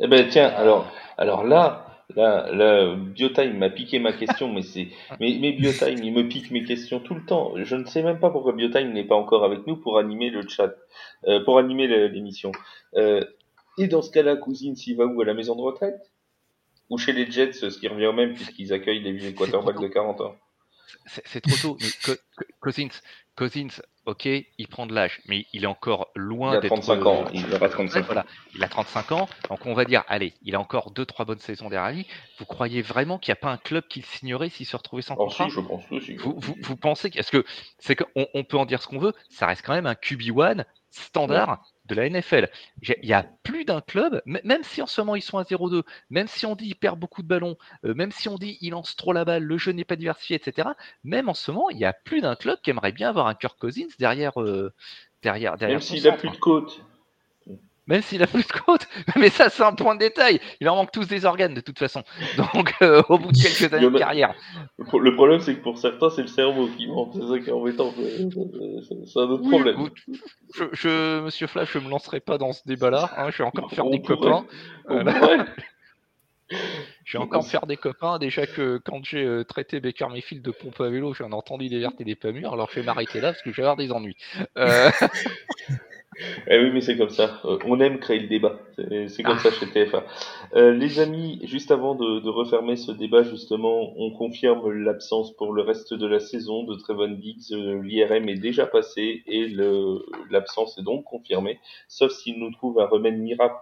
Eh 0.00 0.06
ben 0.06 0.28
tiens, 0.28 0.48
alors, 0.48 0.90
alors 1.16 1.44
là, 1.44 1.84
Là, 2.16 2.50
là, 2.52 2.94
Biotime 2.96 3.58
m'a 3.58 3.68
piqué 3.68 3.98
ma 3.98 4.14
question, 4.14 4.50
mais 4.50 4.62
c'est, 4.62 4.88
mais, 5.20 5.36
mais 5.42 5.52
Biotime, 5.52 6.02
il 6.02 6.14
me 6.14 6.26
pique 6.26 6.50
mes 6.50 6.64
questions 6.64 7.00
tout 7.00 7.14
le 7.14 7.22
temps. 7.26 7.52
Je 7.56 7.76
ne 7.76 7.84
sais 7.84 8.02
même 8.02 8.18
pas 8.18 8.30
pourquoi 8.30 8.54
Biotime 8.54 8.94
n'est 8.94 9.04
pas 9.04 9.14
encore 9.14 9.44
avec 9.44 9.66
nous 9.66 9.76
pour 9.76 9.98
animer 9.98 10.30
le 10.30 10.40
chat, 10.48 10.72
pour 11.44 11.58
animer 11.58 11.86
l'émission. 12.08 12.50
Et 13.78 13.86
dans 13.86 14.02
ce 14.02 14.10
cas-là, 14.10 14.36
Cousine, 14.36 14.76
s'il 14.76 14.96
va 14.96 15.06
où 15.06 15.20
À 15.20 15.24
la 15.24 15.34
maison 15.34 15.54
de 15.54 15.62
retraite? 15.62 16.12
Ou 16.90 16.98
chez 16.98 17.12
les 17.12 17.30
Jets, 17.30 17.52
ce 17.52 17.78
qui 17.78 17.88
revient 17.88 18.06
au 18.06 18.12
même, 18.12 18.34
puisqu'ils 18.34 18.72
accueillent 18.72 19.02
les 19.02 19.12
vieux 19.12 19.32
quarterbacks 19.32 19.80
de 19.80 19.88
40 19.88 20.20
ans 20.22 20.36
C'est 21.06 21.40
trop 21.40 21.56
tôt. 21.56 21.78
Mais 21.80 22.16
Cousins, 22.60 22.88
Cousins, 23.36 23.82
ok, 24.06 24.26
il 24.26 24.68
prend 24.68 24.86
de 24.86 24.94
l'âge, 24.94 25.20
mais 25.26 25.44
il 25.52 25.64
est 25.64 25.68
encore 25.68 26.08
loin 26.16 26.58
d'être. 26.60 26.64
Il 26.64 26.66
a 26.66 26.80
35 26.80 27.06
ans, 27.06 27.24
il 27.32 27.54
aura 27.54 27.68
35 27.68 28.06
voilà, 28.06 28.24
il 28.54 28.64
a 28.64 28.68
35 28.68 29.12
ans, 29.12 29.28
donc 29.50 29.66
on 29.66 29.74
va 29.74 29.84
dire, 29.84 30.02
allez, 30.08 30.32
il 30.42 30.54
a 30.54 30.60
encore 30.60 30.92
2-3 30.92 31.26
bonnes 31.26 31.38
saisons 31.38 31.68
derrière 31.68 31.92
lui. 31.92 32.06
Vous 32.38 32.46
croyez 32.46 32.80
vraiment 32.80 33.18
qu'il 33.18 33.32
n'y 33.32 33.38
a 33.38 33.40
pas 33.40 33.50
un 33.50 33.58
club 33.58 33.86
qui 33.86 34.00
le 34.00 34.06
signerait 34.06 34.48
s'il 34.48 34.66
se 34.66 34.76
retrouvait 34.76 35.02
sans 35.02 35.14
contrat 35.14 35.44
si, 35.44 35.50
je 35.50 35.60
pense 35.60 35.84
aussi. 35.92 36.16
Vous, 36.16 36.34
vous, 36.38 36.56
vous 36.58 36.76
pensez 36.76 37.10
que 37.10 37.18
c'est 37.78 37.96
qu'on 37.96 38.26
on 38.32 38.44
peut 38.44 38.56
en 38.56 38.64
dire 38.64 38.82
ce 38.82 38.88
qu'on 38.88 38.98
veut 38.98 39.12
Ça 39.28 39.46
reste 39.46 39.62
quand 39.64 39.74
même 39.74 39.86
un 39.86 39.92
QB1 39.92 40.64
standard 40.90 41.62
de 41.88 41.94
la 41.94 42.08
NFL. 42.08 42.48
Il 42.82 42.94
y 43.02 43.12
a 43.12 43.26
plus 43.42 43.64
d'un 43.64 43.80
club, 43.80 44.22
même 44.26 44.62
si 44.62 44.82
en 44.82 44.86
ce 44.86 45.00
moment 45.00 45.16
ils 45.16 45.22
sont 45.22 45.38
à 45.38 45.42
0-2, 45.42 45.82
même 46.10 46.28
si 46.28 46.46
on 46.46 46.54
dit 46.54 46.66
il 46.66 46.74
perd 46.74 46.98
beaucoup 46.98 47.22
de 47.22 47.28
ballons, 47.28 47.56
euh, 47.84 47.94
même 47.94 48.12
si 48.12 48.28
on 48.28 48.36
dit 48.36 48.58
il 48.60 48.70
lance 48.70 48.96
trop 48.96 49.12
la 49.12 49.24
balle, 49.24 49.42
le 49.42 49.58
jeu 49.58 49.72
n'est 49.72 49.84
pas 49.84 49.96
diversifié, 49.96 50.36
etc. 50.36 50.68
Même 51.04 51.28
en 51.28 51.34
ce 51.34 51.50
moment, 51.50 51.70
il 51.70 51.78
y 51.78 51.84
a 51.84 51.92
plus 51.92 52.20
d'un 52.20 52.36
club 52.36 52.58
qui 52.62 52.70
aimerait 52.70 52.92
bien 52.92 53.08
avoir 53.08 53.26
un 53.26 53.34
Kirk 53.34 53.58
Cousins 53.58 53.88
derrière, 53.98 54.40
euh, 54.40 54.72
derrière, 55.22 55.56
derrière. 55.56 55.78
Même 55.78 55.82
s'il 55.82 56.02
n'a 56.02 56.12
plus 56.12 56.30
de 56.30 56.36
côte. 56.36 56.84
Même 57.88 58.02
s'il 58.02 58.22
a 58.22 58.26
plus 58.26 58.46
de 58.46 58.52
côte. 58.52 58.86
Mais 59.16 59.30
ça, 59.30 59.48
c'est 59.48 59.62
un 59.62 59.72
point 59.72 59.94
de 59.94 60.00
détail. 60.00 60.40
Il 60.60 60.68
en 60.68 60.76
manque 60.76 60.92
tous 60.92 61.08
des 61.08 61.24
organes, 61.24 61.54
de 61.54 61.60
toute 61.60 61.78
façon. 61.78 62.04
Donc, 62.36 62.74
euh, 62.82 63.02
au 63.08 63.18
bout 63.18 63.32
de 63.32 63.38
quelques 63.38 63.72
années 63.72 63.90
de 63.90 63.98
carrière. 63.98 64.34
Le 64.78 65.14
problème, 65.14 65.40
c'est 65.40 65.56
que 65.56 65.62
pour 65.62 65.78
certains, 65.78 66.10
c'est 66.10 66.22
le 66.22 66.28
cerveau 66.28 66.68
qui 66.68 66.86
manque. 66.86 67.12
C'est 67.14 67.26
ça 67.26 67.38
qui 67.38 67.48
est 67.48 67.52
embêtant. 67.52 67.92
C'est 67.96 69.18
un 69.18 69.22
autre 69.22 69.48
problème. 69.48 69.88
je, 70.72 71.20
Monsieur 71.22 71.46
Flash, 71.46 71.72
je 71.72 71.78
me 71.78 71.88
lancerai 71.88 72.20
pas 72.20 72.38
dans 72.38 72.52
ce 72.52 72.62
débat-là. 72.66 73.10
Hein. 73.16 73.30
Je 73.30 73.38
vais 73.38 73.44
encore 73.44 73.70
faire 73.70 73.88
des 73.88 74.02
copains. 74.02 74.44
Je 77.04 77.18
vais 77.18 77.22
encore 77.22 77.46
faire 77.46 77.66
des 77.66 77.76
copains. 77.76 78.18
Déjà 78.18 78.46
que 78.46 78.78
quand 78.78 79.04
j'ai 79.04 79.22
euh, 79.22 79.44
traité 79.44 79.80
Baker 79.80 80.06
Mayfield 80.10 80.42
de 80.42 80.50
pompe 80.50 80.80
à 80.80 80.88
vélo, 80.88 81.12
j'en 81.12 81.30
ai 81.30 81.34
entendu 81.34 81.68
des 81.68 81.78
vertes 81.78 82.00
et 82.00 82.04
des 82.04 82.14
pas 82.14 82.32
mûres. 82.32 82.52
Alors 82.52 82.70
je 82.70 82.80
vais 82.80 82.86
m'arrêter 82.86 83.20
là 83.20 83.32
parce 83.32 83.42
que 83.42 83.50
je 83.50 83.56
vais 83.56 83.62
avoir 83.62 83.76
des 83.76 83.92
ennuis. 83.92 84.16
Euh... 84.56 84.90
Eh 86.48 86.58
oui, 86.58 86.70
mais 86.72 86.80
c'est 86.80 86.96
comme 86.96 87.10
ça. 87.10 87.40
Euh, 87.44 87.58
on 87.64 87.80
aime 87.80 87.98
créer 87.98 88.18
le 88.18 88.28
débat. 88.28 88.58
C'est 89.08 89.22
comme 89.22 89.38
ça 89.38 89.50
chez 89.50 89.66
TFA. 89.66 90.04
Euh, 90.54 90.72
les 90.72 91.00
amis, 91.00 91.40
juste 91.44 91.70
avant 91.70 91.94
de, 91.94 92.28
refermer 92.28 92.76
ce 92.76 92.92
débat, 92.92 93.22
justement, 93.22 93.92
on 93.96 94.10
confirme 94.10 94.70
l'absence 94.70 95.34
pour 95.36 95.52
le 95.52 95.62
reste 95.62 95.94
de 95.94 96.06
la 96.06 96.20
saison 96.20 96.64
de 96.64 96.74
Trevon 96.74 97.12
Diggs. 97.12 97.52
Euh, 97.52 97.82
L'IRM 97.82 98.28
est 98.28 98.38
déjà 98.38 98.66
passé 98.66 99.22
et 99.26 99.48
l'absence 100.30 100.78
est 100.78 100.82
donc 100.82 101.04
confirmée, 101.04 101.58
sauf 101.88 102.12
s'il 102.12 102.38
nous 102.38 102.50
trouve 102.52 102.80
un 102.80 102.86
remède 102.86 103.18
miracle 103.18 103.56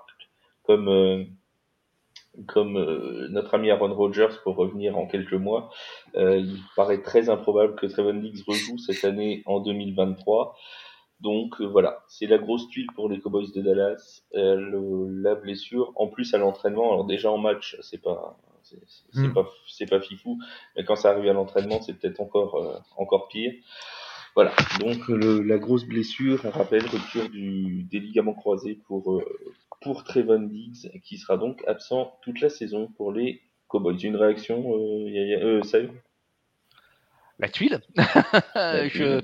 comme 0.65 1.27
comme 2.47 2.75
notre 3.31 3.55
ami 3.55 3.71
Aaron 3.71 3.95
Rodgers 3.95 4.35
pour 4.45 4.57
revenir 4.57 4.99
en 4.99 5.07
quelques 5.07 5.33
mois. 5.33 5.71
il 6.15 6.59
paraît 6.75 7.01
très 7.01 7.31
improbable 7.31 7.77
que 7.77 7.87
Trevon 7.87 8.15
Diggs 8.15 8.43
rejoue 8.47 8.77
cette 8.77 9.05
année 9.05 9.43
en 9.47 9.61
2023. 9.61 10.55
Donc 11.21 11.61
euh, 11.61 11.65
voilà, 11.65 12.05
c'est 12.09 12.27
la 12.27 12.39
grosse 12.39 12.69
tuile 12.69 12.89
pour 12.95 13.09
les 13.09 13.21
Cowboys 13.21 13.51
de 13.55 13.63
Dallas. 13.63 14.23
Euh, 14.35 15.09
la 15.23 15.35
blessure, 15.35 15.93
en 15.97 16.09
plus 16.09 16.35
à 16.35 16.39
l'entraînement, 16.39 16.93
alors 16.93 17.05
déjà 17.05 17.31
en 17.31 17.39
match, 17.39 17.77
c'est 17.81 18.03
pas 18.03 18.39
c'est 18.63 19.21
mm. 19.21 19.33
pas 19.33 19.49
c'est 19.69 19.89
pas 19.89 20.01
fifou, 20.01 20.39
mais 20.77 20.85
quand 20.85 20.97
ça 20.97 21.11
arrive 21.11 21.29
à 21.31 21.33
l'entraînement, 21.33 21.81
c'est 21.81 21.95
peut-être 21.95 22.21
encore 22.21 22.57
euh, 22.57 22.79
encore 22.97 23.29
pire. 23.29 23.53
Voilà, 24.35 24.53
donc 24.81 25.09
le, 25.09 25.41
la 25.41 25.57
grosse 25.57 25.85
blessure, 25.85 26.41
on 26.45 26.51
rappelle 26.51 26.85
rupture 26.87 27.31
du 27.31 27.85
des 27.85 28.01
ligaments 28.01 28.35
croisés 28.35 28.79
pour 28.87 29.23
pour 29.81 30.05
Trevon 30.05 30.41
Diggs, 30.41 30.91
qui 31.03 31.19
sera 31.19 31.37
donc 31.37 31.63
absent 31.67 32.19
toute 32.23 32.41
la 32.41 32.49
saison 32.49 32.89
pour 32.97 33.13
les 33.13 33.41
Cowboys. 33.69 33.99
Une 34.03 34.17
réaction, 34.17 34.75
euh, 34.75 35.11
y 35.11 35.35
a, 35.35 35.39
euh, 35.39 35.63
La 37.39 37.49
tuile? 37.49 37.81
je, 38.57 39.23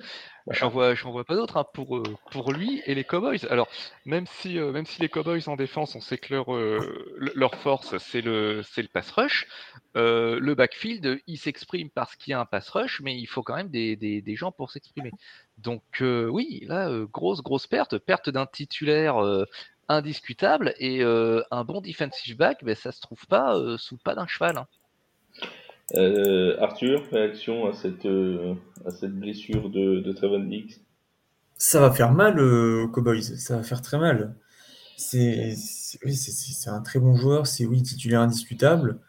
J'en 0.50 0.68
vois, 0.68 0.94
j'en 0.94 1.12
vois 1.12 1.24
pas 1.24 1.36
d'autres 1.36 1.56
hein, 1.56 1.64
pour, 1.72 1.96
euh, 1.96 2.02
pour 2.30 2.52
lui 2.52 2.82
et 2.86 2.94
les 2.94 3.04
Cowboys. 3.04 3.38
Alors, 3.48 3.68
même 4.04 4.26
si, 4.26 4.58
euh, 4.58 4.72
même 4.72 4.86
si 4.86 5.00
les 5.00 5.08
Cowboys 5.08 5.48
en 5.48 5.56
défense, 5.56 5.94
on 5.94 6.00
sait 6.00 6.18
que 6.18 6.34
leur, 6.34 6.52
euh, 6.54 7.30
leur 7.34 7.54
force, 7.54 7.96
c'est 7.98 8.20
le, 8.20 8.62
le 8.76 8.88
pass 8.88 9.10
rush, 9.12 9.46
le 9.94 10.54
backfield, 10.54 11.20
il 11.26 11.38
s'exprime 11.38 11.90
parce 11.90 12.16
qu'il 12.16 12.32
y 12.32 12.34
a 12.34 12.40
un 12.40 12.44
pass 12.44 12.68
rush, 12.70 13.00
mais 13.02 13.16
il 13.16 13.26
faut 13.26 13.42
quand 13.42 13.54
même 13.54 13.70
des, 13.70 13.96
des, 13.96 14.20
des 14.20 14.36
gens 14.36 14.50
pour 14.52 14.70
s'exprimer. 14.70 15.12
Donc, 15.58 15.82
oui, 16.00 16.64
là, 16.66 16.90
grosse, 17.12 17.42
grosse 17.42 17.66
perte, 17.66 17.98
perte 17.98 18.30
d'un 18.30 18.46
titulaire 18.46 19.16
indiscutable 19.88 20.74
et 20.78 21.02
un 21.02 21.64
bon 21.64 21.80
defensive 21.80 22.36
back, 22.36 22.64
ben, 22.64 22.74
ça 22.74 22.90
se 22.90 23.00
trouve 23.00 23.26
pas 23.26 23.56
sous 23.78 23.98
pas 23.98 24.14
d'un 24.14 24.26
cheval. 24.26 24.58
Hein. 24.58 24.66
Euh, 25.94 26.56
Arthur, 26.58 27.02
réaction 27.10 27.66
à 27.66 27.74
cette, 27.74 28.06
euh, 28.06 28.54
à 28.86 28.90
cette 28.90 29.14
blessure 29.14 29.68
de, 29.68 30.00
de 30.00 30.12
Trevon 30.12 30.44
Diggs? 30.44 30.80
Ça 31.56 31.80
va 31.80 31.92
faire 31.92 32.12
mal 32.12 32.38
euh, 32.38 32.86
Cowboys, 32.88 33.22
ça 33.22 33.56
va 33.56 33.62
faire 33.62 33.82
très 33.82 33.98
mal. 33.98 34.34
C'est 34.96 35.54
un 36.66 36.80
très 36.80 36.98
bon 36.98 37.14
joueur, 37.16 37.46
c'est 37.46 37.66
oui, 37.66 37.82
titulaire 37.82 38.20
indiscutable. 38.20 39.00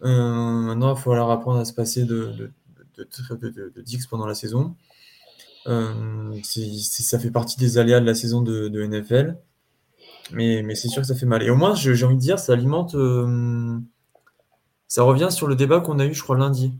maintenant, 0.00 0.94
il 0.94 0.98
faut 0.98 1.10
falloir 1.10 1.30
apprendre 1.30 1.58
à 1.58 1.64
se 1.64 1.72
passer 1.72 2.04
de, 2.04 2.50
de, 2.96 3.82
Diggs 3.82 4.06
pendant 4.08 4.26
la 4.26 4.34
saison. 4.34 4.76
ça 5.64 7.18
fait 7.18 7.30
partie 7.30 7.58
des 7.58 7.78
aléas 7.78 8.00
de 8.00 8.06
la 8.06 8.14
saison 8.14 8.40
de, 8.40 8.86
NFL. 8.86 9.36
Mais, 10.32 10.62
mais 10.62 10.74
c'est 10.74 10.88
sûr 10.88 11.02
que 11.02 11.08
ça 11.08 11.14
fait 11.14 11.26
mal. 11.26 11.42
Et 11.42 11.50
au 11.50 11.56
moins, 11.56 11.74
j'ai 11.74 12.04
envie 12.04 12.16
de 12.16 12.20
dire, 12.20 12.38
ça 12.38 12.52
alimente 12.52 12.94
ça 14.88 15.02
revient 15.02 15.28
sur 15.30 15.46
le 15.46 15.56
débat 15.56 15.80
qu'on 15.80 15.98
a 15.98 16.06
eu, 16.06 16.14
je 16.14 16.22
crois, 16.22 16.36
lundi. 16.36 16.72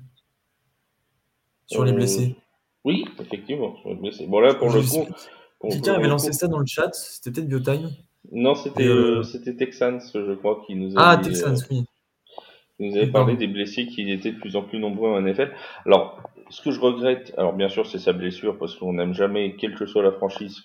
Sur 1.66 1.84
les 1.84 1.92
euh, 1.92 1.96
blessés. 1.96 2.36
Oui, 2.84 3.04
effectivement, 3.18 3.76
sur 3.78 3.90
les 3.90 3.96
blessés. 3.96 4.26
Bon, 4.26 4.40
là, 4.40 4.54
pour 4.54 4.70
le 4.70 4.82
coup. 4.82 5.06
Quelqu'un 5.68 5.94
avait 5.94 6.08
lancé 6.08 6.32
ça 6.32 6.48
dans 6.48 6.58
le 6.58 6.66
chat, 6.66 6.92
c'était 6.92 7.32
peut-être 7.32 7.48
Biotime 7.48 7.90
Non, 8.30 8.54
c'était 8.54 8.86
euh, 8.86 9.22
c'était 9.22 9.56
Texans, 9.56 10.00
je 10.14 10.34
crois, 10.34 10.62
qui 10.66 10.74
nous 10.74 10.92
ah, 10.96 11.12
avait. 11.12 11.22
Ah, 11.22 11.28
Texans, 11.28 11.56
oui. 11.70 11.84
Qui 12.76 12.88
nous 12.90 12.96
avait 12.96 13.10
parlé 13.10 13.36
des 13.36 13.46
blessés 13.46 13.86
qui 13.86 14.10
étaient 14.12 14.32
de 14.32 14.38
plus 14.38 14.54
en 14.54 14.62
plus 14.62 14.78
nombreux 14.78 15.10
en 15.10 15.20
NFL. 15.20 15.50
Alors, 15.86 16.20
ce 16.50 16.60
que 16.60 16.70
je 16.70 16.78
regrette, 16.78 17.32
alors 17.36 17.54
bien 17.54 17.68
sûr, 17.68 17.86
c'est 17.86 17.98
sa 17.98 18.12
blessure, 18.12 18.58
parce 18.58 18.76
qu'on 18.76 18.92
n'aime 18.92 19.14
jamais, 19.14 19.56
quelle 19.56 19.74
que 19.74 19.86
soit 19.86 20.02
la 20.02 20.12
franchise, 20.12 20.60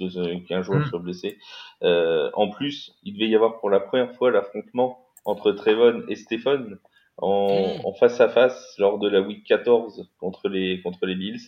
qu'un 0.47 0.61
joueur 0.61 0.79
mm. 0.79 0.85
soit 0.85 0.99
blessé. 0.99 1.37
Euh, 1.83 2.29
en 2.33 2.49
plus, 2.49 2.93
il 3.03 3.13
devait 3.13 3.29
y 3.29 3.35
avoir 3.35 3.59
pour 3.59 3.69
la 3.69 3.79
première 3.79 4.13
fois 4.13 4.29
l'affrontement 4.29 4.99
entre 5.25 5.51
Trevon 5.51 6.03
et 6.09 6.15
Stéphane 6.15 6.77
Hmm. 7.21 7.85
en, 7.85 7.93
face 7.93 8.19
à 8.19 8.29
face 8.29 8.75
lors 8.79 8.97
de 8.97 9.07
la 9.07 9.21
week 9.21 9.45
14 9.45 10.09
contre 10.19 10.49
les, 10.49 10.81
contre 10.81 11.05
les 11.05 11.15
Bills. 11.15 11.41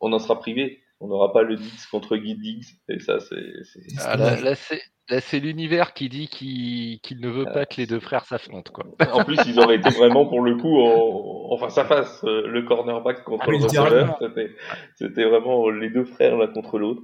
On 0.00 0.12
en 0.12 0.18
sera 0.18 0.38
privé. 0.38 0.82
On 1.00 1.08
n'aura 1.08 1.32
pas 1.32 1.42
le 1.42 1.56
Diggs 1.56 1.86
contre 1.90 2.16
Guy 2.16 2.34
Diggs. 2.36 2.64
Et 2.88 3.00
ça, 3.00 3.20
c'est. 3.20 3.36
Ah, 4.02 4.16
là, 4.16 5.20
c'est 5.20 5.40
l'univers 5.40 5.92
qui 5.92 6.08
dit 6.08 6.28
qu'il 6.28 7.20
ne 7.20 7.28
veut 7.28 7.44
pas 7.44 7.66
que 7.66 7.76
les 7.76 7.86
deux 7.86 8.00
frères 8.00 8.24
s'affrontent. 8.24 8.72
Quoi. 8.72 8.84
En 9.12 9.24
plus, 9.24 9.38
ils 9.46 9.58
auraient 9.60 9.76
été 9.76 9.90
vraiment, 9.90 10.26
pour 10.26 10.40
le 10.40 10.56
coup, 10.56 10.80
en, 10.80 11.56
face 11.58 11.78
à 11.78 11.84
face. 11.84 12.24
Euh, 12.24 12.46
le 12.46 12.62
cornerback 12.62 13.24
contre 13.24 13.44
ah, 13.46 13.50
le 13.50 13.56
receveur. 13.58 14.18
C'était 14.94 15.24
vraiment 15.24 15.68
les 15.70 15.90
deux 15.90 16.04
frères 16.04 16.36
l'un 16.36 16.48
contre 16.48 16.78
l'autre. 16.78 17.02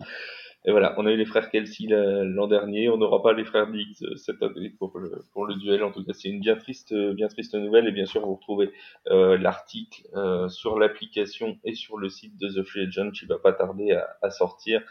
Et 0.64 0.70
voilà, 0.70 0.94
on 0.96 1.06
a 1.06 1.10
eu 1.10 1.16
les 1.16 1.24
frères 1.24 1.50
Kelsey 1.50 1.88
l'an 1.88 2.46
dernier, 2.46 2.88
on 2.88 2.96
n'aura 2.96 3.20
pas 3.20 3.32
les 3.32 3.44
frères 3.44 3.66
Diggs 3.66 3.96
euh, 4.02 4.14
cette 4.14 4.40
année 4.42 4.70
pour 4.70 4.96
le, 4.96 5.54
duel. 5.56 5.82
En 5.82 5.90
tout 5.90 6.04
cas, 6.04 6.12
c'est 6.12 6.28
une 6.28 6.38
bien 6.38 6.54
triste, 6.54 6.92
euh, 6.92 7.12
bien 7.14 7.26
triste 7.26 7.54
nouvelle. 7.54 7.88
Et 7.88 7.92
bien 7.92 8.06
sûr, 8.06 8.24
vous 8.24 8.36
retrouvez 8.36 8.70
euh, 9.08 9.36
l'article 9.36 10.02
sur 10.48 10.78
l'application 10.78 11.58
et 11.64 11.74
sur 11.74 11.98
le 11.98 12.08
site 12.08 12.38
de 12.38 12.48
The 12.48 12.64
Free 12.64 12.86
Agent 12.86 13.10
qui 13.10 13.26
va 13.26 13.38
pas 13.38 13.52
tarder 13.52 13.98
à, 14.22 14.30
sortir 14.30 14.82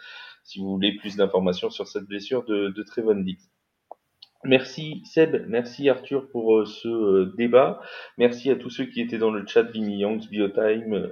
si 0.44 0.60
vous 0.60 0.70
voulez 0.70 0.96
plus 0.96 1.16
d'informations 1.16 1.70
sur 1.70 1.88
cette 1.88 2.06
blessure 2.06 2.44
de, 2.44 2.70
de 2.70 2.84
Trevon 2.84 3.16
Diggs. 3.16 3.40
Merci 4.44 5.04
Seb, 5.06 5.46
merci 5.48 5.88
Arthur 5.88 6.28
pour 6.32 6.68
ce 6.68 7.36
débat. 7.36 7.80
Merci 8.18 8.50
à 8.50 8.56
tous 8.56 8.72
ceux 8.72 8.86
qui 8.86 9.00
étaient 9.00 9.20
dans 9.20 9.30
le 9.32 9.46
chat, 9.46 9.64
Vimy 9.64 10.00
Youngs, 10.00 10.28
Biotime, 10.30 11.12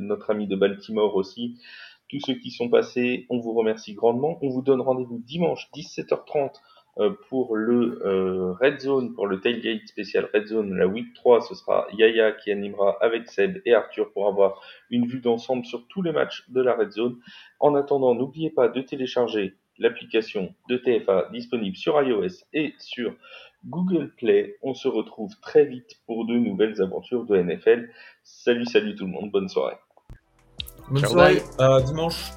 notre 0.00 0.30
ami 0.30 0.48
de 0.48 0.56
Baltimore 0.56 1.14
aussi 1.14 1.60
tous 2.08 2.20
ceux 2.20 2.34
qui 2.34 2.50
sont 2.50 2.68
passés, 2.68 3.26
on 3.30 3.38
vous 3.38 3.52
remercie 3.52 3.94
grandement. 3.94 4.38
On 4.42 4.48
vous 4.48 4.62
donne 4.62 4.80
rendez-vous 4.80 5.18
dimanche 5.18 5.68
17h30 5.74 6.52
Euh, 6.98 7.10
pour 7.28 7.56
le 7.56 8.00
euh, 8.06 8.52
Red 8.52 8.80
Zone, 8.80 9.12
pour 9.12 9.26
le 9.26 9.38
Tailgate 9.38 9.86
spécial 9.86 10.30
Red 10.32 10.46
Zone, 10.46 10.74
la 10.74 10.86
Week 10.86 11.12
3, 11.14 11.42
ce 11.42 11.54
sera 11.54 11.86
Yaya 11.92 12.32
qui 12.32 12.50
animera 12.50 12.96
avec 13.02 13.28
Seb 13.28 13.60
et 13.66 13.74
Arthur 13.74 14.10
pour 14.12 14.26
avoir 14.26 14.62
une 14.88 15.06
vue 15.06 15.20
d'ensemble 15.20 15.66
sur 15.66 15.86
tous 15.88 16.00
les 16.00 16.12
matchs 16.12 16.48
de 16.48 16.62
la 16.62 16.74
Red 16.74 16.92
Zone. 16.92 17.18
En 17.60 17.74
attendant, 17.74 18.14
n'oubliez 18.14 18.48
pas 18.48 18.68
de 18.68 18.80
télécharger 18.80 19.56
l'application 19.78 20.54
de 20.70 20.78
TFA 20.78 21.28
disponible 21.32 21.76
sur 21.76 22.00
iOS 22.02 22.44
et 22.54 22.74
sur 22.78 23.14
Google 23.66 24.14
Play. 24.16 24.56
On 24.62 24.72
se 24.72 24.88
retrouve 24.88 25.38
très 25.42 25.66
vite 25.66 26.00
pour 26.06 26.24
de 26.24 26.32
nouvelles 26.32 26.80
aventures 26.80 27.26
de 27.26 27.36
NFL. 27.36 27.90
Salut, 28.22 28.64
salut 28.64 28.94
tout 28.94 29.04
le 29.04 29.12
monde, 29.12 29.30
bonne 29.30 29.50
soirée. 29.50 29.76
Bonne 30.90 31.02
Ciao, 31.02 31.12
soirée, 31.12 31.42
à 31.58 31.80
dimanche. 31.80 32.32